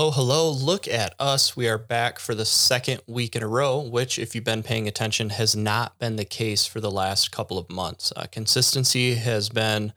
[0.00, 0.50] Hello, hello.
[0.50, 1.58] Look at us.
[1.58, 4.88] We are back for the second week in a row, which, if you've been paying
[4.88, 8.10] attention, has not been the case for the last couple of months.
[8.16, 9.92] Uh, consistency has been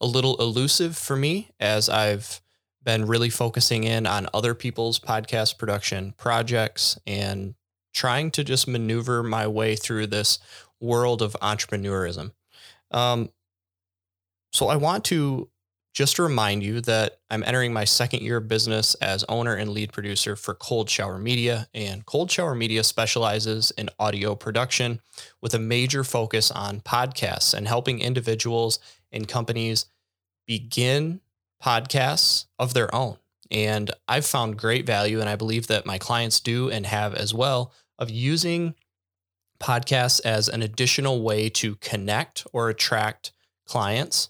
[0.00, 2.40] a little elusive for me as I've
[2.84, 7.56] been really focusing in on other people's podcast production projects and
[7.92, 10.38] trying to just maneuver my way through this
[10.80, 12.30] world of entrepreneurism.
[12.92, 13.30] Um,
[14.52, 15.50] so I want to
[15.94, 19.70] just to remind you that I'm entering my second year of business as owner and
[19.70, 21.66] lead producer for Cold Shower Media.
[21.74, 25.00] And Cold Shower Media specializes in audio production
[25.40, 28.78] with a major focus on podcasts and helping individuals
[29.10, 29.86] and companies
[30.46, 31.20] begin
[31.62, 33.16] podcasts of their own.
[33.50, 37.32] And I've found great value, and I believe that my clients do and have as
[37.32, 38.74] well, of using
[39.58, 43.32] podcasts as an additional way to connect or attract
[43.66, 44.28] clients,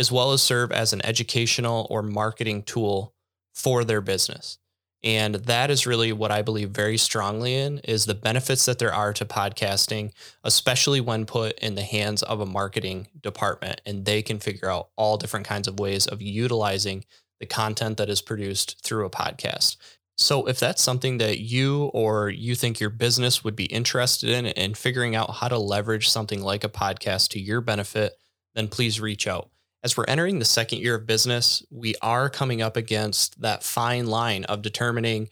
[0.00, 3.14] as well as serve as an educational or marketing tool
[3.54, 4.58] for their business.
[5.02, 8.92] And that is really what I believe very strongly in is the benefits that there
[8.92, 14.22] are to podcasting, especially when put in the hands of a marketing department and they
[14.22, 17.04] can figure out all different kinds of ways of utilizing
[17.38, 19.76] the content that is produced through a podcast.
[20.18, 24.46] So if that's something that you or you think your business would be interested in
[24.46, 28.18] and figuring out how to leverage something like a podcast to your benefit,
[28.54, 29.50] then please reach out.
[29.82, 34.06] As we're entering the second year of business, we are coming up against that fine
[34.06, 35.30] line of determining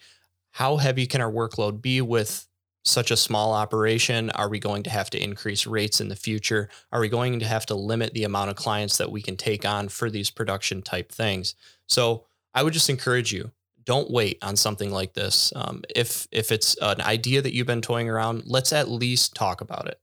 [0.52, 2.46] how heavy can our workload be with
[2.84, 4.30] such a small operation?
[4.30, 6.70] Are we going to have to increase rates in the future?
[6.90, 9.66] Are we going to have to limit the amount of clients that we can take
[9.66, 11.54] on for these production type things?
[11.86, 13.50] So I would just encourage you
[13.84, 15.52] don't wait on something like this.
[15.56, 19.60] Um, if if it's an idea that you've been toying around, let's at least talk
[19.60, 20.00] about it.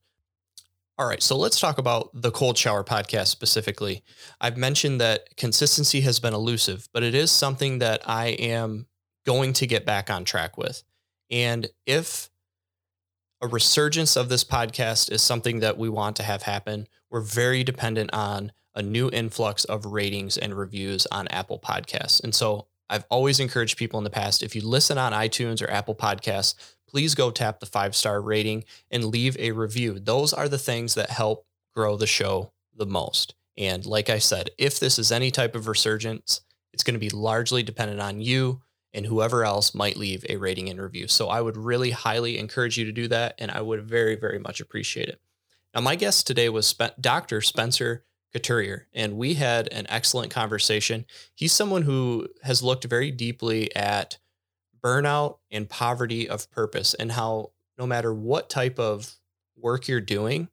[0.97, 4.01] All right, so let's talk about the cold shower podcast specifically.
[4.39, 8.88] I've mentioned that consistency has been elusive, but it is something that I am
[9.25, 10.83] going to get back on track with.
[11.29, 12.29] And if
[13.41, 17.66] a resurgence of this podcast is something that we want to have happen, we're very
[17.66, 22.23] dependent on a new influx of ratings and reviews on Apple Podcasts.
[22.23, 25.69] And so I've always encouraged people in the past if you listen on iTunes or
[25.69, 26.56] Apple Podcasts,
[26.88, 30.00] please go tap the five star rating and leave a review.
[30.00, 31.45] Those are the things that help
[31.75, 33.35] grow the show the most.
[33.57, 36.41] And like I said, if this is any type of resurgence,
[36.74, 38.62] it's going to be largely dependent on you
[38.94, 41.07] and whoever else might leave a rating and review.
[41.07, 43.35] So I would really highly encourage you to do that.
[43.40, 45.19] And I would very, very much appreciate it.
[45.74, 47.41] Now, my guest today was Dr.
[47.41, 51.06] Spencer Couturier, and we had an excellent conversation.
[51.34, 54.18] He's someone who has looked very deeply at
[54.84, 59.16] burnout and poverty of purpose and how no matter what type of
[59.58, 60.50] work you're doing,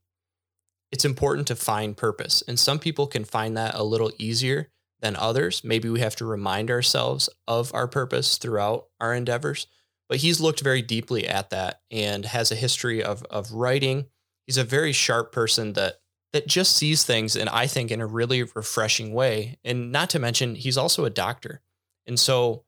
[0.90, 2.42] it's important to find purpose.
[2.46, 4.68] And some people can find that a little easier
[5.00, 5.64] than others.
[5.64, 9.66] Maybe we have to remind ourselves of our purpose throughout our endeavors.
[10.08, 14.06] But he's looked very deeply at that and has a history of, of writing.
[14.46, 16.01] He's a very sharp person that
[16.32, 19.58] that just sees things and I think in a really refreshing way.
[19.64, 21.60] And not to mention, he's also a doctor.
[22.06, 22.64] And so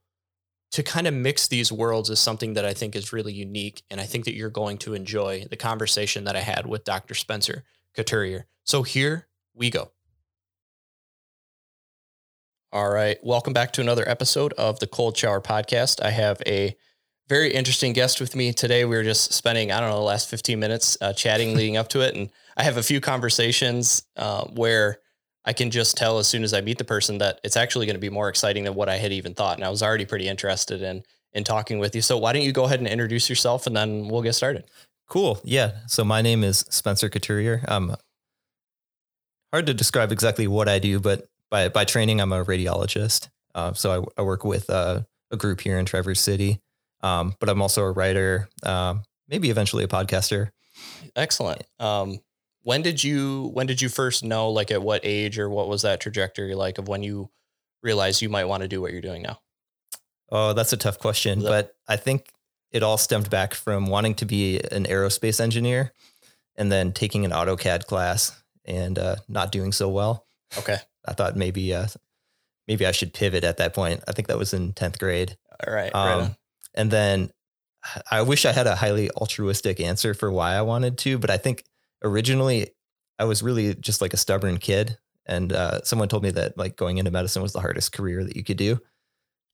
[0.72, 3.82] to kind of mix these worlds is something that I think is really unique.
[3.90, 7.14] And I think that you're going to enjoy the conversation that I had with Dr.
[7.14, 7.64] Spencer
[7.94, 8.46] Couturier.
[8.64, 9.92] So here we go.
[12.72, 13.18] All right.
[13.22, 16.04] Welcome back to another episode of the Cold Shower Podcast.
[16.04, 16.76] I have a
[17.28, 18.84] very interesting guest with me today.
[18.84, 21.88] We were just spending, I don't know, the last 15 minutes uh, chatting leading up
[21.90, 22.16] to it.
[22.16, 24.98] And I have a few conversations uh, where
[25.44, 27.96] I can just tell as soon as I meet the person that it's actually going
[27.96, 29.56] to be more exciting than what I had even thought.
[29.56, 31.02] And I was already pretty interested in
[31.32, 32.00] in talking with you.
[32.00, 34.64] So why don't you go ahead and introduce yourself and then we'll get started.
[35.08, 35.40] Cool.
[35.44, 35.72] Yeah.
[35.88, 37.64] So my name is Spencer Couturier.
[37.66, 37.96] Um,
[39.52, 43.28] hard to describe exactly what I do, but by by training, I'm a radiologist.
[43.54, 46.60] Uh, so I, I, work with uh, a group here in Traverse City,
[47.02, 50.50] um, but I'm also a writer, um, maybe eventually a podcaster.
[51.14, 51.62] Excellent.
[51.78, 52.18] Um,
[52.64, 55.82] when did you when did you first know like at what age or what was
[55.82, 57.30] that trajectory like of when you
[57.82, 59.38] realized you might want to do what you're doing now
[60.30, 62.26] oh that's a tough question that- but i think
[62.72, 65.92] it all stemmed back from wanting to be an aerospace engineer
[66.56, 70.26] and then taking an AutoCAD class and uh, not doing so well.
[70.58, 70.78] Okay.
[71.06, 71.86] I thought maybe uh,
[72.66, 74.02] maybe I should pivot at that point.
[74.08, 75.36] I think that was in 10th grade.
[75.64, 75.94] All right.
[75.94, 76.30] Um, right
[76.74, 77.30] and then
[78.10, 81.36] I wish I had a highly altruistic answer for why I wanted to, but I
[81.36, 81.62] think
[82.04, 82.70] originally
[83.18, 84.98] I was really just like a stubborn kid.
[85.26, 88.36] And uh, someone told me that like going into medicine was the hardest career that
[88.36, 88.72] you could do.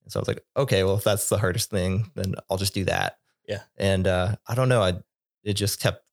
[0.03, 2.73] And so I was like, okay, well, if that's the hardest thing, then I'll just
[2.73, 3.17] do that.
[3.47, 3.61] Yeah.
[3.77, 4.81] And uh, I don't know.
[4.81, 4.95] I,
[5.43, 6.03] it just kept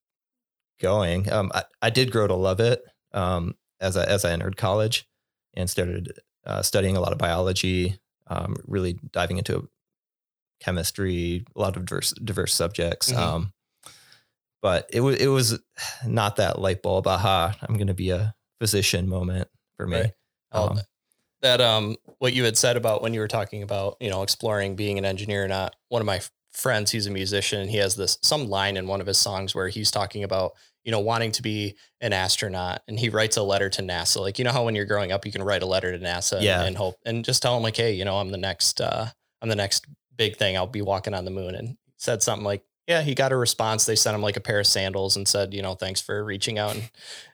[0.81, 1.31] going.
[1.33, 2.83] Um, I, I did grow to love it
[3.13, 5.09] um, as I, as I entered college.
[5.55, 6.13] and started
[6.47, 7.99] uh, studying a lot of biology,
[8.29, 9.69] um, really diving into
[10.61, 13.11] chemistry, a lot of diverse diverse subjects.
[13.13, 13.19] Mhm.
[14.63, 15.59] But it was it was
[16.07, 17.07] not that light bulb.
[17.07, 17.55] Aha!
[17.63, 19.99] I'm going to be a physician moment for me.
[20.01, 20.13] Right.
[20.53, 20.81] Um,
[21.43, 24.75] that um what you had said about when you were talking about you know exploring
[24.75, 26.21] being an engineer or not one of my
[26.53, 29.69] friends he's a musician he has this some line in one of his songs where
[29.69, 30.53] he's talking about
[30.83, 34.37] you know wanting to be an astronaut and he writes a letter to nasa like
[34.41, 36.43] you know how when you're growing up you can write a letter to nasa and-
[36.43, 36.65] Yeah.
[36.65, 39.07] and, hope and just tell them like hey you know i'm the next uh
[39.41, 42.65] i'm the next big thing i'll be walking on the moon and said something like
[42.89, 45.55] yeah he got a response they sent him like a pair of sandals and said
[45.55, 46.91] you know thanks for reaching out and,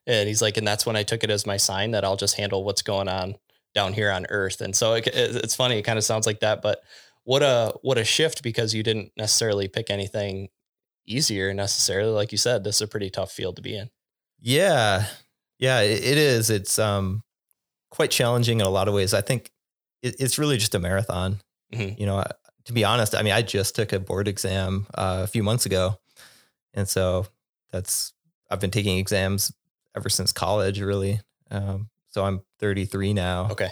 [0.06, 2.36] and he's like and that's when i took it as my sign that i'll just
[2.36, 3.34] handle what's going on
[3.74, 6.40] down here on earth and so it, it- it's funny it kind of sounds like
[6.40, 6.82] that but
[7.24, 10.48] what a what a shift because you didn't necessarily pick anything
[11.06, 13.88] easier necessarily like you said this is a pretty tough field to be in
[14.40, 15.06] Yeah,
[15.58, 16.50] yeah, it, it is.
[16.50, 17.22] It's um
[17.90, 19.14] quite challenging in a lot of ways.
[19.14, 19.50] I think
[20.02, 21.40] it's really just a marathon.
[21.72, 21.98] Mhm.
[21.98, 22.24] You know,
[22.66, 25.66] to be honest, I mean, I just took a board exam uh, a few months
[25.66, 25.98] ago,
[26.72, 27.26] and so
[27.72, 28.12] that's
[28.50, 29.52] I've been taking exams
[29.96, 31.20] ever since college, really.
[31.50, 33.48] Um, so I'm 33 now.
[33.50, 33.70] okay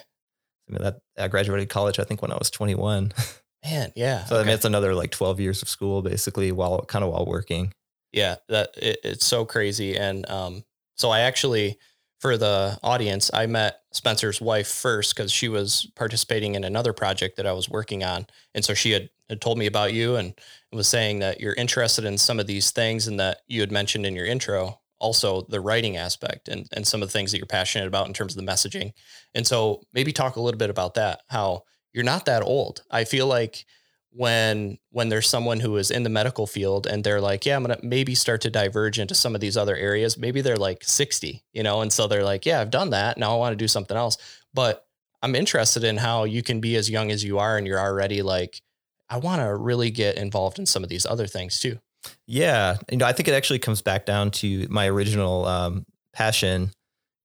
[0.68, 3.12] I mean, that I graduated college, I think, when I was 21.
[3.64, 7.04] man yeah so I mean, it's another like 12 years of school, basically, while kind
[7.04, 7.72] of while working.
[8.12, 10.64] yeah that it, it's so crazy and um
[10.96, 11.78] so i actually
[12.22, 17.36] for the audience i met spencer's wife first because she was participating in another project
[17.36, 18.26] that i was working on.
[18.54, 20.34] And so she had, had told me about you and
[20.72, 24.06] was saying that you're interested in some of these things and that you had mentioned
[24.06, 27.46] in your intro also the writing aspect and, and some of the things that you're
[27.46, 28.92] passionate about in terms of the messaging.
[29.34, 32.82] And so maybe talk a little bit about that how you're not that old.
[32.90, 33.66] I feel like
[34.14, 37.62] when when there's someone who is in the medical field and they're like yeah i'm
[37.62, 41.42] gonna maybe start to diverge into some of these other areas maybe they're like 60
[41.52, 43.66] you know and so they're like yeah i've done that now i want to do
[43.68, 44.18] something else
[44.52, 44.86] but
[45.22, 48.20] i'm interested in how you can be as young as you are and you're already
[48.20, 48.60] like
[49.08, 51.78] i want to really get involved in some of these other things too
[52.26, 56.72] Yeah, you know, I think it actually comes back down to my original um, passion.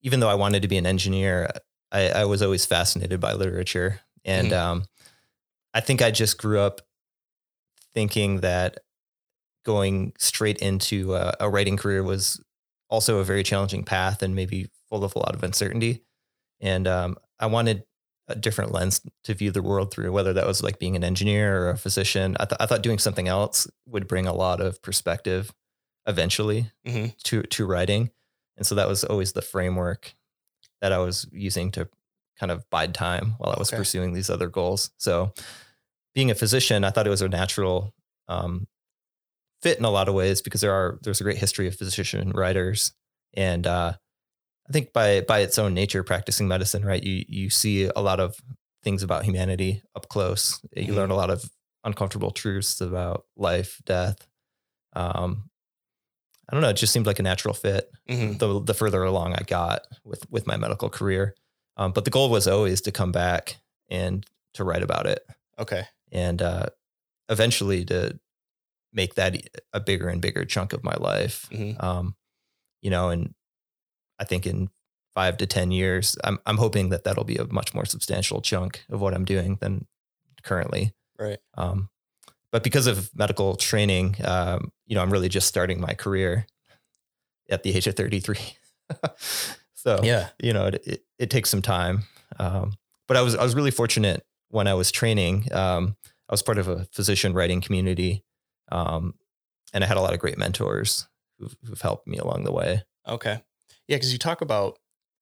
[0.04, 1.50] Even though I wanted to be an engineer,
[1.92, 4.56] I, I was always fascinated by literature, and Mhm.
[4.56, 4.84] um,
[5.77, 6.81] I think I just grew up
[7.94, 8.79] thinking that
[9.63, 12.41] going straight into a, a writing career was
[12.89, 16.01] also a very challenging path and maybe full of a lot of uncertainty.
[16.59, 17.83] And um, I wanted
[18.27, 21.65] a different lens to view the world through, whether that was like being an engineer
[21.65, 22.35] or a physician.
[22.39, 25.53] I, th- I thought doing something else would bring a lot of perspective
[26.07, 27.15] eventually Mhm.
[27.25, 28.09] to to writing,
[28.57, 30.15] and so that was always the framework
[30.81, 31.88] that I was using to
[32.39, 33.77] kind of bide time while I was Okay.
[33.77, 34.91] pursuing these other goals.
[34.97, 35.33] So,
[36.17, 37.93] being a physician, I thought it was a natural
[38.27, 38.65] um,
[39.61, 42.31] fit in a lot of ways because there are there's a great history of physician
[42.31, 42.91] writers,
[43.35, 43.93] and uh,
[44.67, 48.19] I think by by its own nature, practicing medicine, right, you you see a lot
[48.19, 48.35] of
[48.83, 50.59] things about humanity up close.
[50.75, 51.47] You learn a lot of
[51.83, 54.17] uncomfortable truths about life, death.
[54.93, 55.51] Um,
[56.50, 56.69] I don't know.
[56.69, 58.39] It just seemed like a natural fit Mhm.
[58.39, 61.36] the the further along I got with with my medical career.
[61.77, 63.57] Um, but the goal was always to come back
[63.88, 65.21] and to write about it,
[65.59, 66.67] okay and uh,
[67.29, 68.19] eventually to
[68.93, 69.35] make that
[69.73, 71.47] a bigger and bigger chunk of my life.
[71.51, 71.81] Mhm.
[71.83, 72.15] Um,
[72.81, 73.33] you know, and
[74.19, 74.69] I think in
[75.13, 78.85] five to ten years, I'm I'm hoping that that'll be a much more substantial chunk
[78.89, 79.87] of what I'm doing than
[80.43, 80.93] currently.
[81.19, 81.89] right Um,
[82.51, 86.47] but because of medical training, um, you know, I'm really just starting my career
[87.49, 88.37] at the age of 33.
[89.73, 92.03] so, yeah you know, it, it, it takes some time.
[92.39, 92.73] Um,
[93.07, 95.51] but I was, I was really fortunate when I was training.
[95.54, 95.96] Um,
[96.30, 98.24] I was part of a physician writing community.
[98.72, 99.16] Um,
[99.74, 101.08] and I had a lot of great mentors
[101.39, 102.84] who've, who've helped me along the way.
[103.08, 103.42] Okay.
[103.88, 104.77] Yeah, because you talk about,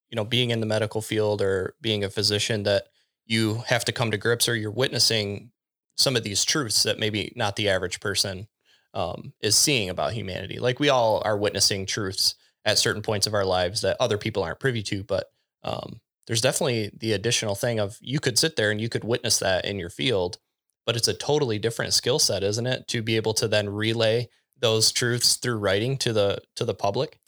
[0.10, 2.88] you know, being in the medical field or being a physician that
[3.26, 5.52] you have to come to grips or you're witnessing
[5.98, 8.48] some of these truths that maybe not the average person
[8.94, 10.60] um, is seeing about humanity.
[10.60, 14.44] Like we all are witnessing truths at certain points of our lives that other people
[14.44, 15.28] aren't privy to, but
[15.64, 19.40] um, there's definitely the additional thing of you could sit there and you could witness
[19.40, 20.38] that in your field,
[20.86, 22.88] but it's a totally different skill set, isn't it?
[22.90, 24.28] To be able to then relay
[24.60, 27.20] those truths through writing to the to the public.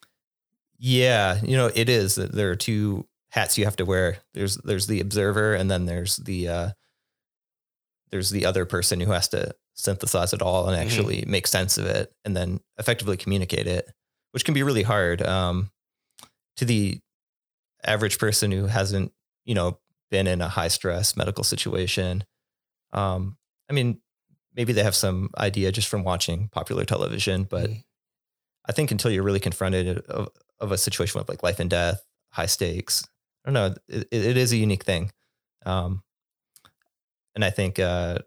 [0.80, 2.16] Yeah, you know, it is.
[2.16, 4.18] There are two hats you have to wear.
[4.34, 6.70] There's there's the observer, and then there's the uh,
[8.12, 10.86] there's the other person who has to synthesize it all and Mhm.
[10.86, 13.92] actually make sense of it, and then effectively communicate it,
[14.32, 15.72] which can be really hard um,
[16.56, 17.00] to the
[17.84, 19.14] average person who hasn't,
[19.46, 19.80] you know,
[20.10, 22.24] been in a high stress medical situation.
[22.94, 23.38] Um,
[23.70, 24.02] I mean,
[24.54, 27.84] maybe they have some idea just from watching popular television, but Mhm.
[28.66, 30.30] I think until you're really confronted of,
[30.60, 33.08] of a situation with like life and death, high stakes,
[33.46, 33.76] I don't know.
[33.88, 35.12] It, it is a unique thing.
[35.66, 36.04] Um,
[37.36, 38.20] and I think uh,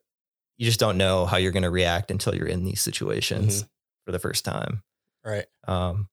[0.57, 3.69] you just don't know how you're going to react until you're in these situations Mhm.
[4.05, 4.83] for the first time.
[5.25, 5.47] Right.
[5.67, 6.09] Um,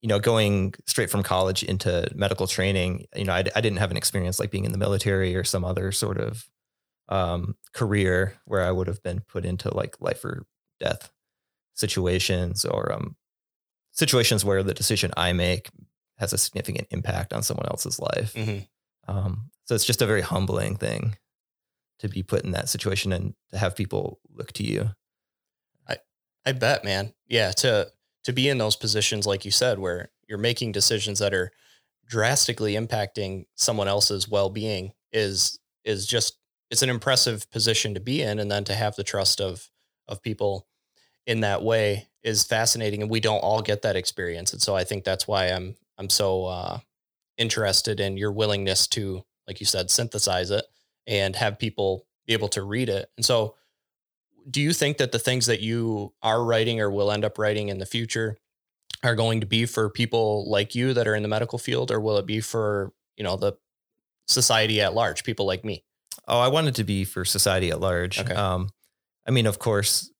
[0.00, 3.90] you know, going straight from college into medical training, you know, I, I didn't have
[3.90, 6.48] an experience like being in the military or some other sort of
[7.08, 10.44] um, career where I would have been put into like life or
[10.78, 11.10] death
[11.74, 13.16] situations or um,
[13.92, 15.70] situations where the decision I make
[16.18, 18.34] has a significant impact on someone else's life.
[18.34, 18.58] hmm
[19.06, 21.16] Um, so it's just a very humbling thing
[21.98, 24.90] to be put in that situation and to have people look to you.
[25.88, 25.98] I
[26.46, 27.14] I bet, man.
[27.26, 27.90] Yeah, to
[28.24, 31.50] to be in those positions, like you said, where you're making decisions that are
[32.06, 36.38] drastically impacting someone else's well being is is just
[36.70, 39.68] it's an impressive position to be in, and then to have the trust of
[40.06, 40.66] of people
[41.26, 44.84] in that way is fascinating, and we don't all get that experience, and so I
[44.84, 46.78] think that's why I'm I'm so uh,
[47.38, 50.64] interested in your willingness to, like you said, synthesize it
[51.06, 53.54] and have people be able to read it, and so
[54.50, 57.68] do you think that the things that you are writing or will end up writing
[57.68, 58.36] in the future
[59.02, 62.00] are going to be for people like you that are in the medical field or
[62.00, 63.52] will it be for you know the
[64.26, 65.84] society at large people like me
[66.28, 68.20] Oh, I wanted to be for society at large.
[68.20, 68.34] Okay.
[68.34, 68.70] Um,
[69.26, 70.10] I mean, of course,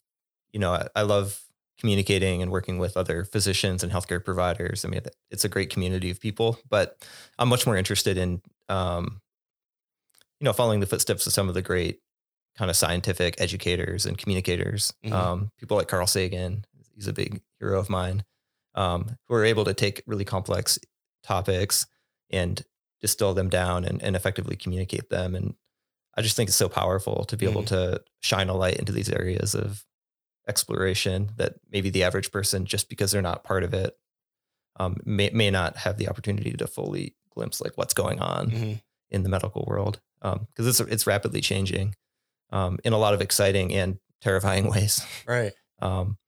[0.52, 1.40] you know, I, I love
[1.78, 4.84] communicating and working with other physicians and healthcare providers.
[4.84, 6.96] I mean, it's a great community of people, but
[7.38, 9.20] I'm much more interested in, um,
[10.40, 12.00] you know, following the footsteps of some of the great
[12.56, 14.92] kind of scientific educators and communicators.
[15.04, 15.12] Mhm.
[15.12, 16.64] Um, people like Carl Sagan,
[16.94, 18.24] he's a big hero of mine,
[18.74, 20.78] um, who are able to take really complex
[21.22, 21.86] topics
[22.30, 22.64] and
[23.00, 25.34] distill them down and, and effectively communicate them.
[25.36, 25.54] And
[26.16, 29.08] I just think it's so powerful to be able to shine a light into these
[29.08, 29.84] areas of
[30.48, 33.96] exploration that maybe the average person, just because they're not part of it,
[34.80, 38.82] um, may, may not have the opportunity to fully glimpse like what's going on Mhm.
[39.10, 41.94] in the medical world because it's it's rapidly changing
[42.50, 45.04] um, in a lot of exciting and terrifying ways.
[45.26, 46.18] right Um,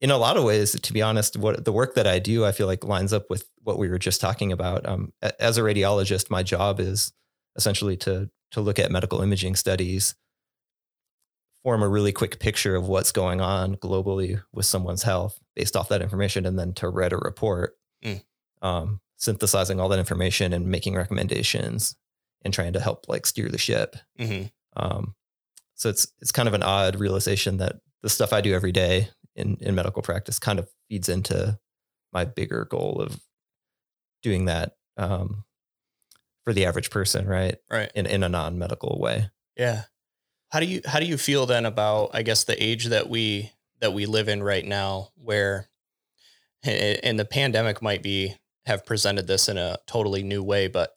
[0.00, 2.52] in a lot of ways, to be honest, what the work that I do, I
[2.52, 4.84] feel like lines up with what we were just talking about.
[4.86, 7.12] Um, as a radiologist, my job is
[7.56, 10.14] essentially to to look at medical imaging studies,
[11.62, 15.88] form a really quick picture of what's going on globally with someone's health based off
[15.88, 18.22] that information, and then to write a report, Mm.
[18.62, 21.96] um, synthesizing all that information and making recommendations
[22.42, 23.96] and trying to help like steer the ship.
[24.18, 24.42] hmm
[24.76, 25.14] Um,
[25.76, 29.08] so it's it's kind of an odd realization that the stuff I do every day
[29.34, 31.58] in in medical practice kind of feeds into
[32.12, 33.20] my bigger goal of
[34.22, 35.44] doing that um,
[36.44, 37.56] for the average person, right?
[37.70, 39.30] right In in a non medical way.
[39.56, 39.82] yeah
[40.50, 43.50] how do you how do you feel then about i guess the age that we
[43.80, 45.68] that we live in right now where
[46.62, 50.90] and the pandemic might be have presented this in a totally new way but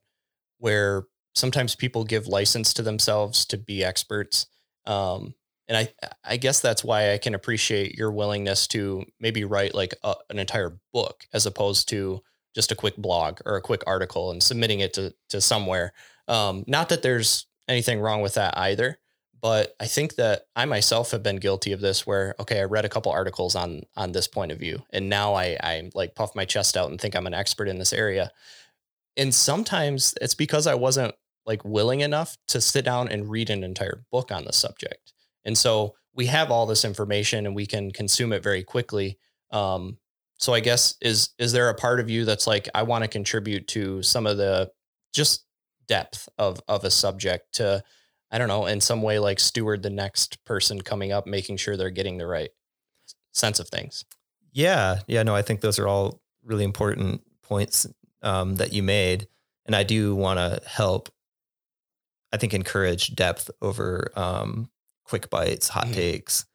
[0.59, 1.03] where
[1.35, 4.45] sometimes people give license to themselves to be experts
[4.85, 5.33] um
[5.67, 5.87] and i
[6.23, 10.39] i guess that's why i can appreciate your willingness to maybe write like a, an
[10.39, 12.21] entire book as opposed to
[12.55, 15.93] just a quick blog or a quick article and submitting it to to somewhere.
[16.27, 18.97] Um not that there's anything wrong with that either
[19.41, 22.85] but i think that i myself have been guilty of this where okay i read
[22.85, 26.35] a couple articles on on this point of view and now i i like puff
[26.35, 28.31] my chest out and think i'm an expert in this area.
[29.17, 31.13] And sometimes it's because i wasn't
[31.49, 35.11] like willing enough to sit down and read an entire book on the subject
[35.43, 39.17] and so we have all this information and we can consume it very quickly
[39.51, 39.97] um
[40.37, 43.09] so i guess is is there a part of you that's like i want to
[43.09, 44.71] contribute to some of the
[45.13, 45.45] just
[45.87, 47.83] depth of of a subject to
[48.31, 51.75] I don't know, in some way like steward the next person coming up, making sure
[51.75, 52.51] they're getting the right
[53.31, 54.05] sense of things.
[54.51, 57.87] Yeah, yeah, no, I think those are all really important points
[58.21, 59.27] um, that you made,
[59.65, 61.09] and I do want to help.
[62.31, 64.69] I think encourage depth over um,
[65.03, 65.93] quick bites, hot Mhm.
[65.93, 66.45] takes,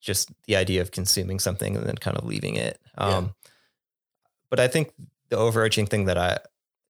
[0.00, 2.78] just the idea of consuming something and then kind of leaving it.
[2.98, 3.16] Yeah.
[3.16, 3.34] Um,
[4.50, 4.92] But I think
[5.30, 6.38] the overarching thing that I,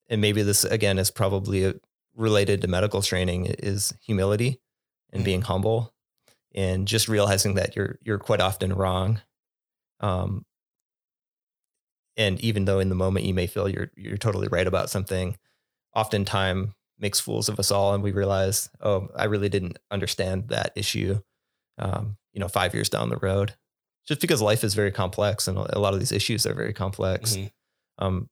[0.08, 1.78] and maybe this again is probably
[2.16, 4.60] related to medical training, is humility
[5.12, 5.24] and Mhm.
[5.24, 5.94] being humble,
[6.54, 9.22] and just realizing that you're you're quite often wrong.
[10.00, 10.44] Um,
[12.16, 15.38] and even though in the moment you may feel you're you're totally right about something,
[15.94, 20.48] often time makes fools of us all, and we realize, oh, I really didn't understand
[20.48, 21.20] that issue.
[21.78, 23.54] Um, you know, five years down the road,
[24.06, 27.36] just because life is very complex, and a lot of these issues are very complex.
[27.36, 27.50] Mhm.
[27.98, 28.30] Um,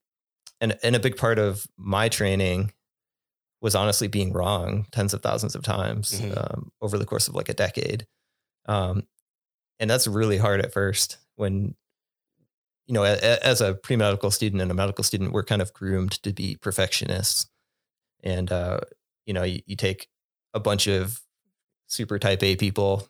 [0.61, 2.73] and and a big part of my training
[3.61, 6.37] was honestly being wrong tens of thousands of times Mhm.
[6.39, 8.07] um, over the course of like a decade.
[8.67, 9.07] Um,
[9.79, 11.75] and that's really hard at first when
[12.87, 16.21] you know, as a pre medical student and a medical student, we're kind of groomed
[16.25, 17.47] to be perfectionists.
[18.23, 18.81] And, uh,
[19.27, 20.09] you know, you, you take
[20.55, 21.21] a bunch of
[21.87, 23.09] super type A people,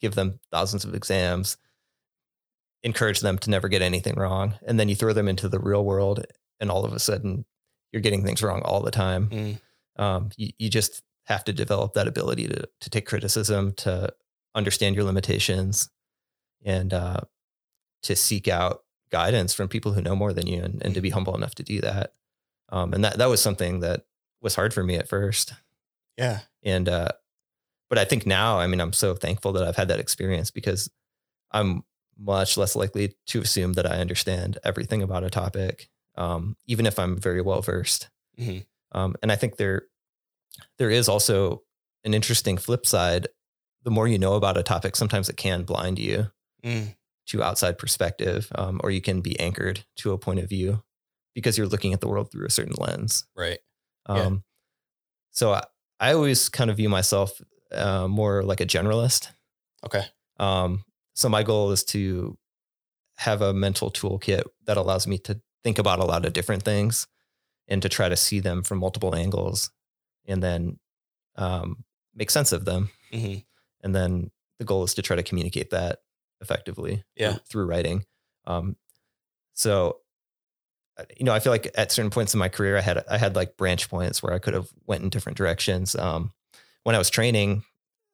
[0.00, 1.56] give them thousands of exams,
[2.82, 4.54] encourage them to never get anything wrong.
[4.66, 6.24] And then you throw them into the real world,
[6.60, 7.44] and all of a sudden,
[7.92, 9.28] you're getting things wrong all the time.
[9.28, 9.60] Mm.
[9.96, 14.12] Um, you, you just have to develop that ability to, to take criticism, to
[14.54, 15.90] understand your limitations,
[16.64, 17.20] and uh,
[18.02, 21.10] to seek out guidance from people who know more than you and, and to be
[21.10, 22.12] humble enough to do that.
[22.70, 24.04] Um, and that, that was something that
[24.44, 25.54] was hard for me at first.
[26.16, 26.40] Yeah.
[26.62, 27.08] And, uh,
[27.90, 30.88] but I think now, I mean, I'm so thankful that I've had that experience because
[31.50, 31.82] I'm
[32.16, 36.98] much less likely to assume that I understand everything about a topic, um, even if
[36.98, 38.08] I'm very well versed.
[38.38, 38.64] Mhm.
[38.92, 39.86] Um, and I think there,
[40.78, 41.62] there is also
[42.04, 43.26] an interesting flip side.
[43.82, 46.30] The more you know about a topic, sometimes it can blind you
[46.62, 46.94] Mm.
[47.26, 50.82] to outside perspective, um, or you can be anchored to a point of view
[51.34, 53.24] because you're looking at the world through a certain lens.
[53.36, 53.58] Right.
[54.08, 54.26] Yeah.
[54.26, 54.44] Um,
[55.30, 55.64] So I,
[56.00, 57.40] I always kind of view myself
[57.72, 59.28] uh, more like a generalist.
[59.84, 60.04] Okay.
[60.38, 60.84] Um,
[61.14, 62.36] so my goal is to
[63.16, 67.06] have a mental toolkit that allows me to think about a lot of different things
[67.68, 69.70] and to try to see them from multiple angles
[70.26, 70.78] and then
[71.36, 71.84] um,
[72.14, 72.90] make sense of them.
[73.12, 73.36] hmm
[73.82, 75.98] And then the goal is to try to communicate that
[76.40, 77.32] effectively Yeah.
[77.32, 78.04] through, through writing.
[78.46, 78.76] Um,
[79.54, 80.00] so,
[81.16, 83.36] you know, I feel like at certain points in my career, I had I had
[83.36, 85.94] like branch points where I could have went in different directions.
[85.96, 86.32] Um,
[86.84, 87.64] when I was training,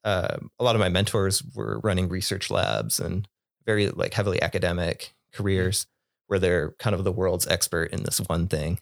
[0.05, 3.29] uh, a lot of my mentors were running research labs and
[3.67, 5.87] very like heavily academic careers
[6.29, 8.81] where they're kind of the world's expert in this one thing.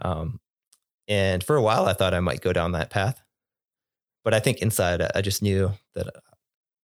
[0.00, 0.40] Um,
[1.08, 3.22] and for a while, I thought I might go down that path,
[4.24, 6.08] but I think inside, I- just knew that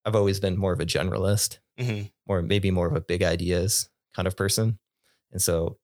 [0.04, 3.90] I've always been more of a generalist hmm or maybe more of a big ideas
[4.14, 4.78] kind of person.
[5.32, 5.78] And so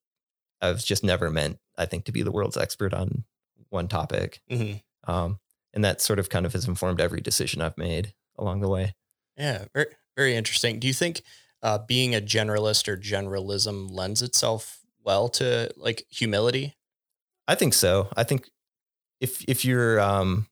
[0.62, 3.24] I've just never meant, I think, to be the world's expert on
[3.70, 4.40] one topic.
[4.48, 5.40] hmm Um,
[5.72, 8.94] and that sort of kind of has informed every decision I've made along the way.
[9.36, 9.66] Yeah.
[9.74, 10.80] Very, very interesting.
[10.80, 11.22] Do you think
[11.62, 16.76] uh, being a generalist or generalism lends itself well to like humility?
[17.48, 18.08] I think so.
[18.16, 18.48] I think
[19.20, 20.48] if if you're um,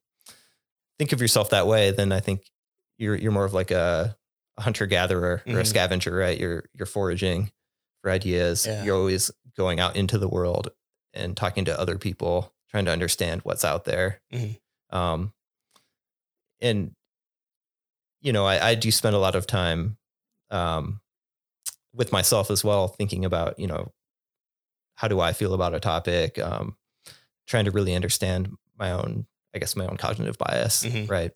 [0.98, 2.42] think of yourself that way, then I think
[2.98, 4.16] you're you're more of like a,
[4.58, 5.66] hunter gatherer or a Mhm.
[5.66, 6.36] scavenger, right?
[6.38, 7.52] You're you're foraging
[8.08, 8.66] for ideas.
[8.66, 8.84] Yeah.
[8.84, 10.70] You're always going out into the world
[11.12, 14.20] and talking to other people, trying to understand what's out there.
[14.32, 14.58] Mhm.
[14.90, 15.32] Um,
[16.60, 16.94] and
[18.20, 19.96] you know, I, I do spend a lot of time
[20.50, 21.00] um,
[21.94, 23.92] with myself as well, thinking about you know
[24.96, 26.76] how do I feel about a topic, um,
[27.46, 31.08] trying to really understand my own, I guess, my own cognitive bias, Mhm.
[31.08, 31.30] right?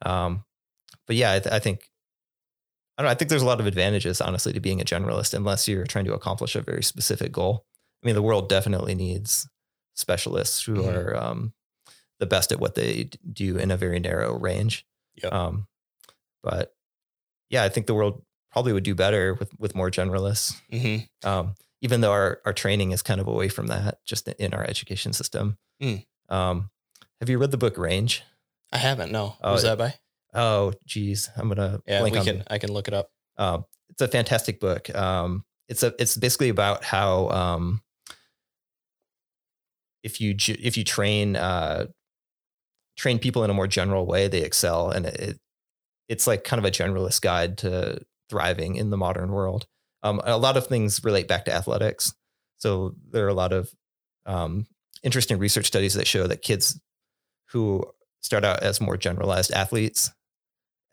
[0.00, 0.44] Um,
[1.06, 1.90] but yeah, I, th- I think
[2.98, 3.08] I don't.
[3.08, 5.84] know, I think there's a lot of advantages, honestly, to being a generalist, unless you're
[5.86, 7.64] trying to accomplish a very specific goal.
[8.02, 9.48] I mean, the world definitely needs
[9.94, 10.94] specialists who Mhm.
[10.96, 11.52] are um,
[12.18, 14.86] the best at what they do in a very narrow range.
[15.22, 15.32] Yep.
[15.32, 15.68] Um,
[16.42, 16.74] but
[17.50, 20.60] yeah, I think the world probably would do better with with more generalists.
[20.70, 24.52] hmm Um, even though our our training is kind of away from that, just in
[24.54, 25.58] our education system.
[25.82, 26.04] Mm.
[26.28, 26.70] Um,
[27.20, 28.22] have you read the book Range?
[28.72, 29.12] I haven't.
[29.12, 29.36] No.
[29.42, 29.94] Oh, Who's that by?
[30.34, 32.42] Oh, geez, I'm gonna Yeah, we can.
[32.48, 33.10] I can look it up.
[33.36, 34.94] um, it's a fantastic book.
[34.94, 37.82] Um, it's a it's basically about how um,
[40.02, 41.86] if you if you train uh,
[42.96, 45.38] train people in a more general way, they excel, and it
[46.08, 49.66] it's like kind of a generalist guide to thriving in the modern world.
[50.02, 52.14] Um, a lot of things relate back to athletics,
[52.56, 53.70] so there are a lot of
[54.26, 54.66] um,
[55.02, 56.80] interesting research studies that show that kids
[57.50, 57.84] who
[58.20, 60.10] start out as more generalized athletes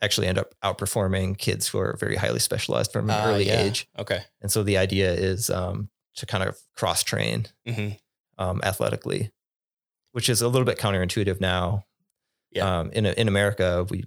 [0.02, 3.60] actually end up outperforming kids who are very highly specialized from an Ah, early yeah.
[3.62, 3.88] age.
[3.98, 4.22] Okay.
[4.40, 7.90] And so the idea is um, to kind of cross train hmm
[8.38, 9.30] um, athletically,
[10.12, 11.84] which is a little bit counterintuitive now.
[12.50, 12.80] Yeah.
[12.80, 14.04] Um, in in America, we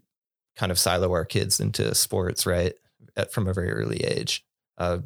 [0.56, 2.74] kind of silo our kids into sports, right,
[3.16, 4.44] at, from a very early age.
[4.78, 5.00] Uh,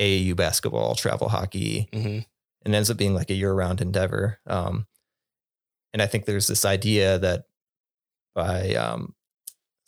[0.00, 2.20] AAU basketball, travel hockey, hmm
[2.64, 4.38] and ends up being like a year-round endeavor.
[4.46, 4.86] Um,
[5.92, 7.46] and I think there's this idea that
[8.36, 9.14] by um,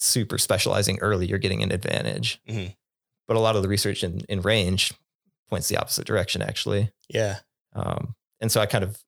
[0.04, 2.40] super specializing early, you're getting an advantage.
[2.48, 2.74] Mhm.
[3.26, 4.92] But a lot of the research in, in range
[5.48, 6.90] points the opposite direction, actually.
[7.08, 7.38] Yeah.
[7.72, 9.02] Um, and so I kind of,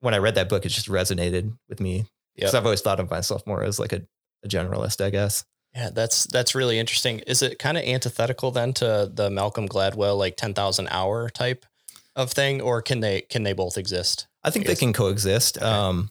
[0.00, 2.60] when I read that book, it just resonated with me because Yep.
[2.60, 4.02] I've always thought of myself more as like a,
[4.44, 5.44] a generalist, I guess.
[5.74, 7.18] Yeah, that's that's really interesting.
[7.26, 11.66] Is it kind of antithetical then to the Malcolm Gladwell like ten thousand hour type
[12.14, 14.28] of thing, or can they can they both exist?
[14.44, 15.56] I think I they can coexist.
[15.56, 15.66] Okay.
[15.66, 16.10] Um,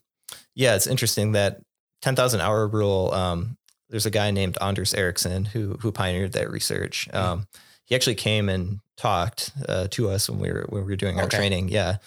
[0.55, 1.61] yeah, it's interesting that
[2.01, 3.13] 10,000 hour rule.
[3.13, 3.57] Um,
[3.93, 7.07] there's a guy named Anders Ericsson who who pioneered that research.
[7.11, 7.17] Hmm.
[7.17, 7.47] Um,
[7.85, 11.19] he actually came and talked uh, to us when we were when we were doing
[11.19, 11.37] our Okay.
[11.37, 11.69] training.
[11.69, 11.97] Yeah,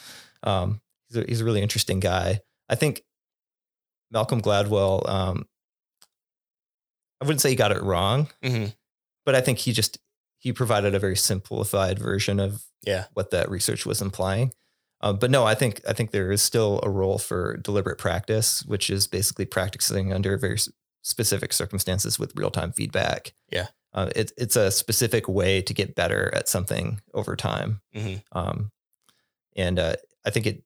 [0.42, 2.40] um, he's a, he's a really interesting guy.
[2.68, 3.02] I think
[4.10, 5.08] Malcolm Gladwell.
[5.08, 5.46] Um,
[7.20, 8.66] I wouldn't say he got it wrong, hmm
[9.24, 9.98] but I think he just
[10.38, 13.06] he provided a very simplified version of Yeah.
[13.14, 14.52] what that research was implying.
[15.00, 18.64] Um, but no, I think I think there is still a role for deliberate practice,
[18.64, 20.58] which is basically practicing under very
[21.06, 23.32] specific circumstances with real time feedback.
[23.52, 23.68] Yeah.
[23.94, 28.72] uh, it, it's a specific way to get better at something over time, hmm um,
[29.54, 29.94] and uh,
[30.26, 30.64] I think it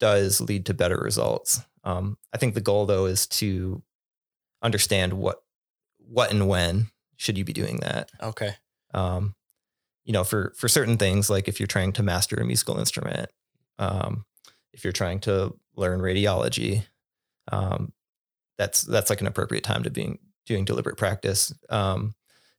[0.00, 1.60] does lead to better results.
[1.84, 3.82] Um, I think the goal though is to
[4.62, 5.42] understand what
[5.98, 8.54] what and when should you be doing that Okay.
[8.94, 9.34] um,
[10.04, 13.28] you know, for for certain things, like if you're trying to master a musical instrument,
[13.78, 14.24] um,
[14.72, 16.84] if you're trying to learn radiology,
[17.52, 17.92] um,
[18.58, 21.52] that's that's like an appropriate time to be doing deliberate practice.
[21.70, 22.14] Um,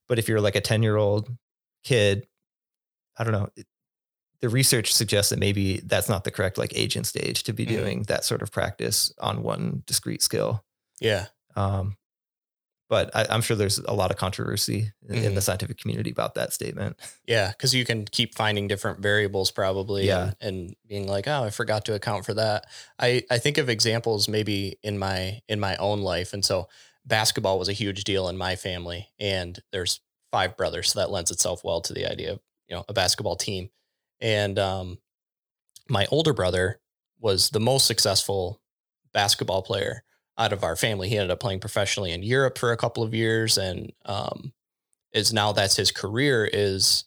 [0.08, 1.30] but if you're like a ten year old
[1.84, 2.28] kid,
[3.18, 3.50] I don't know.
[3.56, 3.68] it-
[4.40, 7.66] the research suggests that maybe that's not the correct like age and stage to be
[7.66, 7.70] Mhm.
[7.70, 10.64] doing that sort of practice on one discrete skill.
[11.00, 11.26] Yeah.
[11.56, 11.98] Um,
[12.90, 15.36] but I, I'm sure there's a lot of controversy in, in Mhm.
[15.36, 16.98] the scientific community about that statement.
[17.28, 20.34] Yeah, because you can keep finding different variables probably Yeah.
[20.40, 22.66] and, and being like, oh, I forgot to account for that.
[23.00, 26.32] I, I think of examples maybe in my in my own life.
[26.34, 26.70] And so
[27.06, 29.10] basketball was a huge deal in my family.
[29.20, 30.00] And there's
[30.32, 30.92] five brothers.
[30.92, 33.70] So that lends itself well to the idea of, you know, a basketball team.
[34.22, 35.00] And um
[35.90, 36.80] my older brother
[37.20, 38.62] was the most successful
[39.14, 40.04] basketball player
[40.38, 41.10] out of our family.
[41.10, 44.54] He ended up playing professionally in Europe for a couple of years and um
[45.14, 47.06] is now that's his career is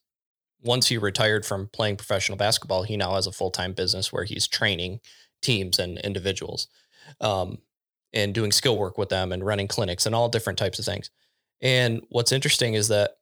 [0.62, 4.24] once he retired from playing professional basketball, he now has a full time business where
[4.24, 5.00] he's training
[5.42, 6.68] teams and individuals,
[7.20, 7.58] um,
[8.12, 11.10] and doing skill work with them and running clinics and all different types of things.
[11.62, 13.12] And what's interesting is that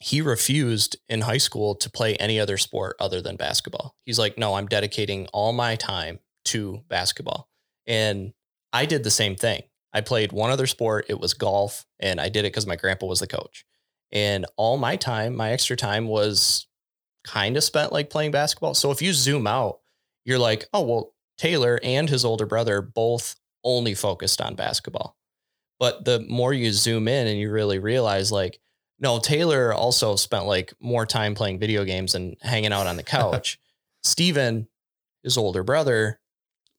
[0.00, 3.94] he refused in high school to play any other sport other than basketball.
[4.04, 7.48] He's like, no, I'm dedicating all my time to basketball.
[7.86, 8.32] And
[8.72, 9.62] I did the same thing.
[9.92, 11.06] I played one other sport.
[11.08, 13.64] It was golf, and I did it because my grandpa was the coach.
[14.12, 16.66] And all my time, my extra time was
[17.24, 18.74] kind of spent like playing basketball.
[18.74, 19.80] So if you zoom out,
[20.24, 25.16] you're like, oh, well, Taylor and his older brother both only focused on basketball.
[25.78, 28.60] But the more you zoom in and you really realize, like,
[28.98, 33.02] no, Taylor also spent like more time playing video games and hanging out on the
[33.18, 33.58] couch.
[34.02, 34.68] Steven,
[35.22, 36.20] his older brother,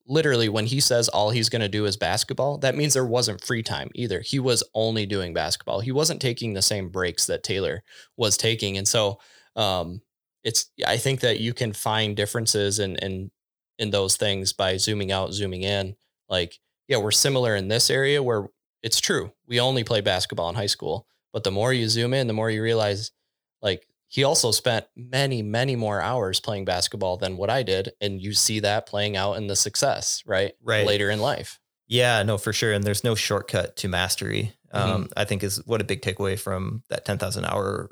[0.06, 3.44] literally when he says all he's going to do is basketball, that means there wasn't
[3.44, 4.20] free time either.
[4.20, 5.80] He was only doing basketball.
[5.80, 7.82] He wasn't taking the same breaks that Taylor
[8.16, 8.76] was taking.
[8.78, 9.18] And so
[9.56, 10.00] um
[10.44, 13.30] it's I think that you can find differences in in
[13.78, 15.96] in those things by zooming out, zooming in.
[16.28, 18.48] Like, yeah, we're similar in this area where
[18.82, 19.32] it's true.
[19.46, 22.50] We only play basketball in high school, but the more you zoom in, the more
[22.50, 23.12] you realize
[23.60, 27.92] like he also spent many, many more hours playing basketball than what I did.
[27.98, 30.52] And you see that playing out in the success, right?
[30.62, 30.86] Right.
[30.86, 31.58] Later in life.
[31.88, 32.74] Yeah, no, for sure.
[32.74, 34.52] And there's no shortcut to mastery.
[34.74, 34.90] Mm-hmm.
[34.90, 37.88] Um, I think is what a big takeaway from that 10,000 hour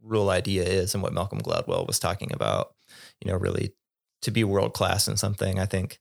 [0.00, 2.72] rule idea is and what Malcolm Gladwell was talking about,
[3.20, 3.74] you know, really
[4.22, 5.58] to be world class in something.
[5.58, 5.98] I think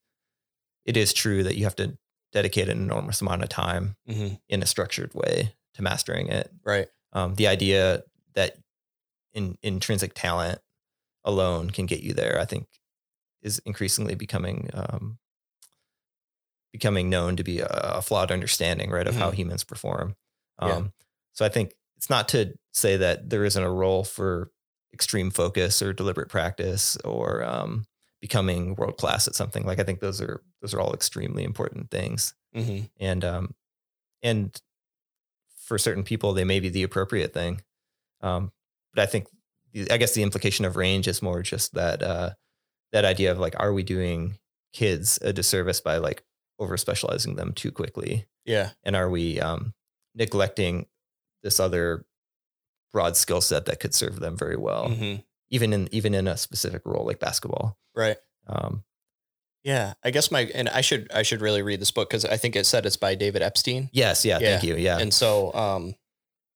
[0.86, 1.98] it is true that you have to
[2.34, 4.36] dedicate an enormous amount of time Mm-hmm.
[4.48, 6.52] in a structured way to mastering it.
[6.64, 6.88] Right.
[7.14, 8.04] Um, the idea
[8.36, 8.58] that
[9.36, 10.62] in, intrinsic talent
[11.26, 12.68] alone can get you there, I think,
[13.44, 15.20] is increasingly becoming um,
[16.72, 19.36] becoming known to be a, a flawed understanding, right, of how Mhm.
[19.36, 20.16] humans perform.
[20.60, 20.90] Um, Yeah.
[21.34, 24.52] So I think it's not to say that there isn't a role for
[24.94, 27.86] extreme focus or deliberate practice or um,
[28.22, 29.66] becoming world class at something.
[29.66, 32.86] Like I think those are those are all extremely important things Mm-hmm.
[33.00, 33.56] and um
[34.24, 34.62] and
[35.58, 37.62] for certain people they may be the appropriate thing
[38.22, 38.52] um
[38.96, 39.28] but i think
[39.92, 42.32] i guess the implication of range is more just that uh
[42.92, 44.38] that idea of like are we doing
[44.74, 46.24] kids a disservice by like
[46.60, 48.70] over specializing them too quickly Yeah.
[48.84, 49.74] and are we um
[50.16, 50.86] neglecting
[51.44, 52.06] this other
[52.94, 55.22] broad skill set that could serve them very well Mm-hmm.
[55.50, 58.18] even in even in a specific role like basketball Right.
[58.48, 58.84] um
[59.64, 59.94] Yeah.
[60.04, 62.56] I guess my and I should I should really read this book because I think
[62.56, 63.90] it said it's by David Epstein.
[63.92, 64.48] yes yeah, Yeah.
[64.60, 65.96] thank you yeah And so um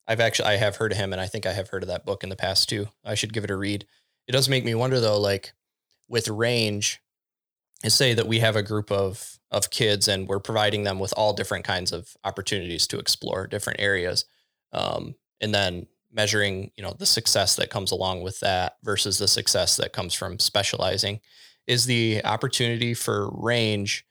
[0.09, 2.03] I've actually I have heard of him and I think I have heard of that
[2.03, 2.87] book in the past too.
[3.05, 3.85] I should give it a read.
[4.27, 5.53] It does make me wonder though, like
[6.07, 6.99] with range,
[7.87, 11.33] say that we have a group of of kids and we're providing them with all
[11.33, 14.25] different kinds of opportunities to explore different areas.
[14.73, 19.27] Um, and then measuring, you know, the success that comes along with that versus the
[19.27, 21.19] success that comes from specializing
[21.67, 24.05] is the opportunity for range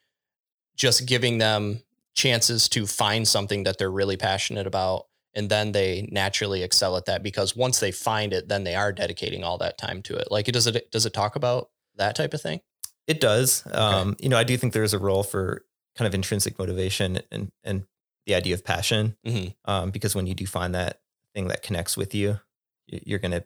[0.77, 1.81] just giving them
[2.15, 7.05] chances to find something that they're really passionate about and then they naturally excel at
[7.05, 10.29] that because once they find it, then they are dedicating all that time to it.
[10.31, 12.61] Like, does it does it talk about that type of thing?
[13.07, 13.63] It does.
[13.71, 15.65] Um, you know, I do think there's a role for
[15.97, 17.85] kind of intrinsic motivation and and
[18.25, 19.55] the idea of passion, Mhm.
[19.65, 21.01] um, because when you do find that
[21.33, 22.39] thing that connects with you,
[22.87, 23.43] you're gonna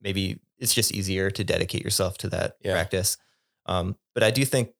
[0.00, 2.72] maybe it's just easier to dedicate yourself to that Yeah.
[2.72, 3.16] practice.
[3.66, 4.74] Um, but I do think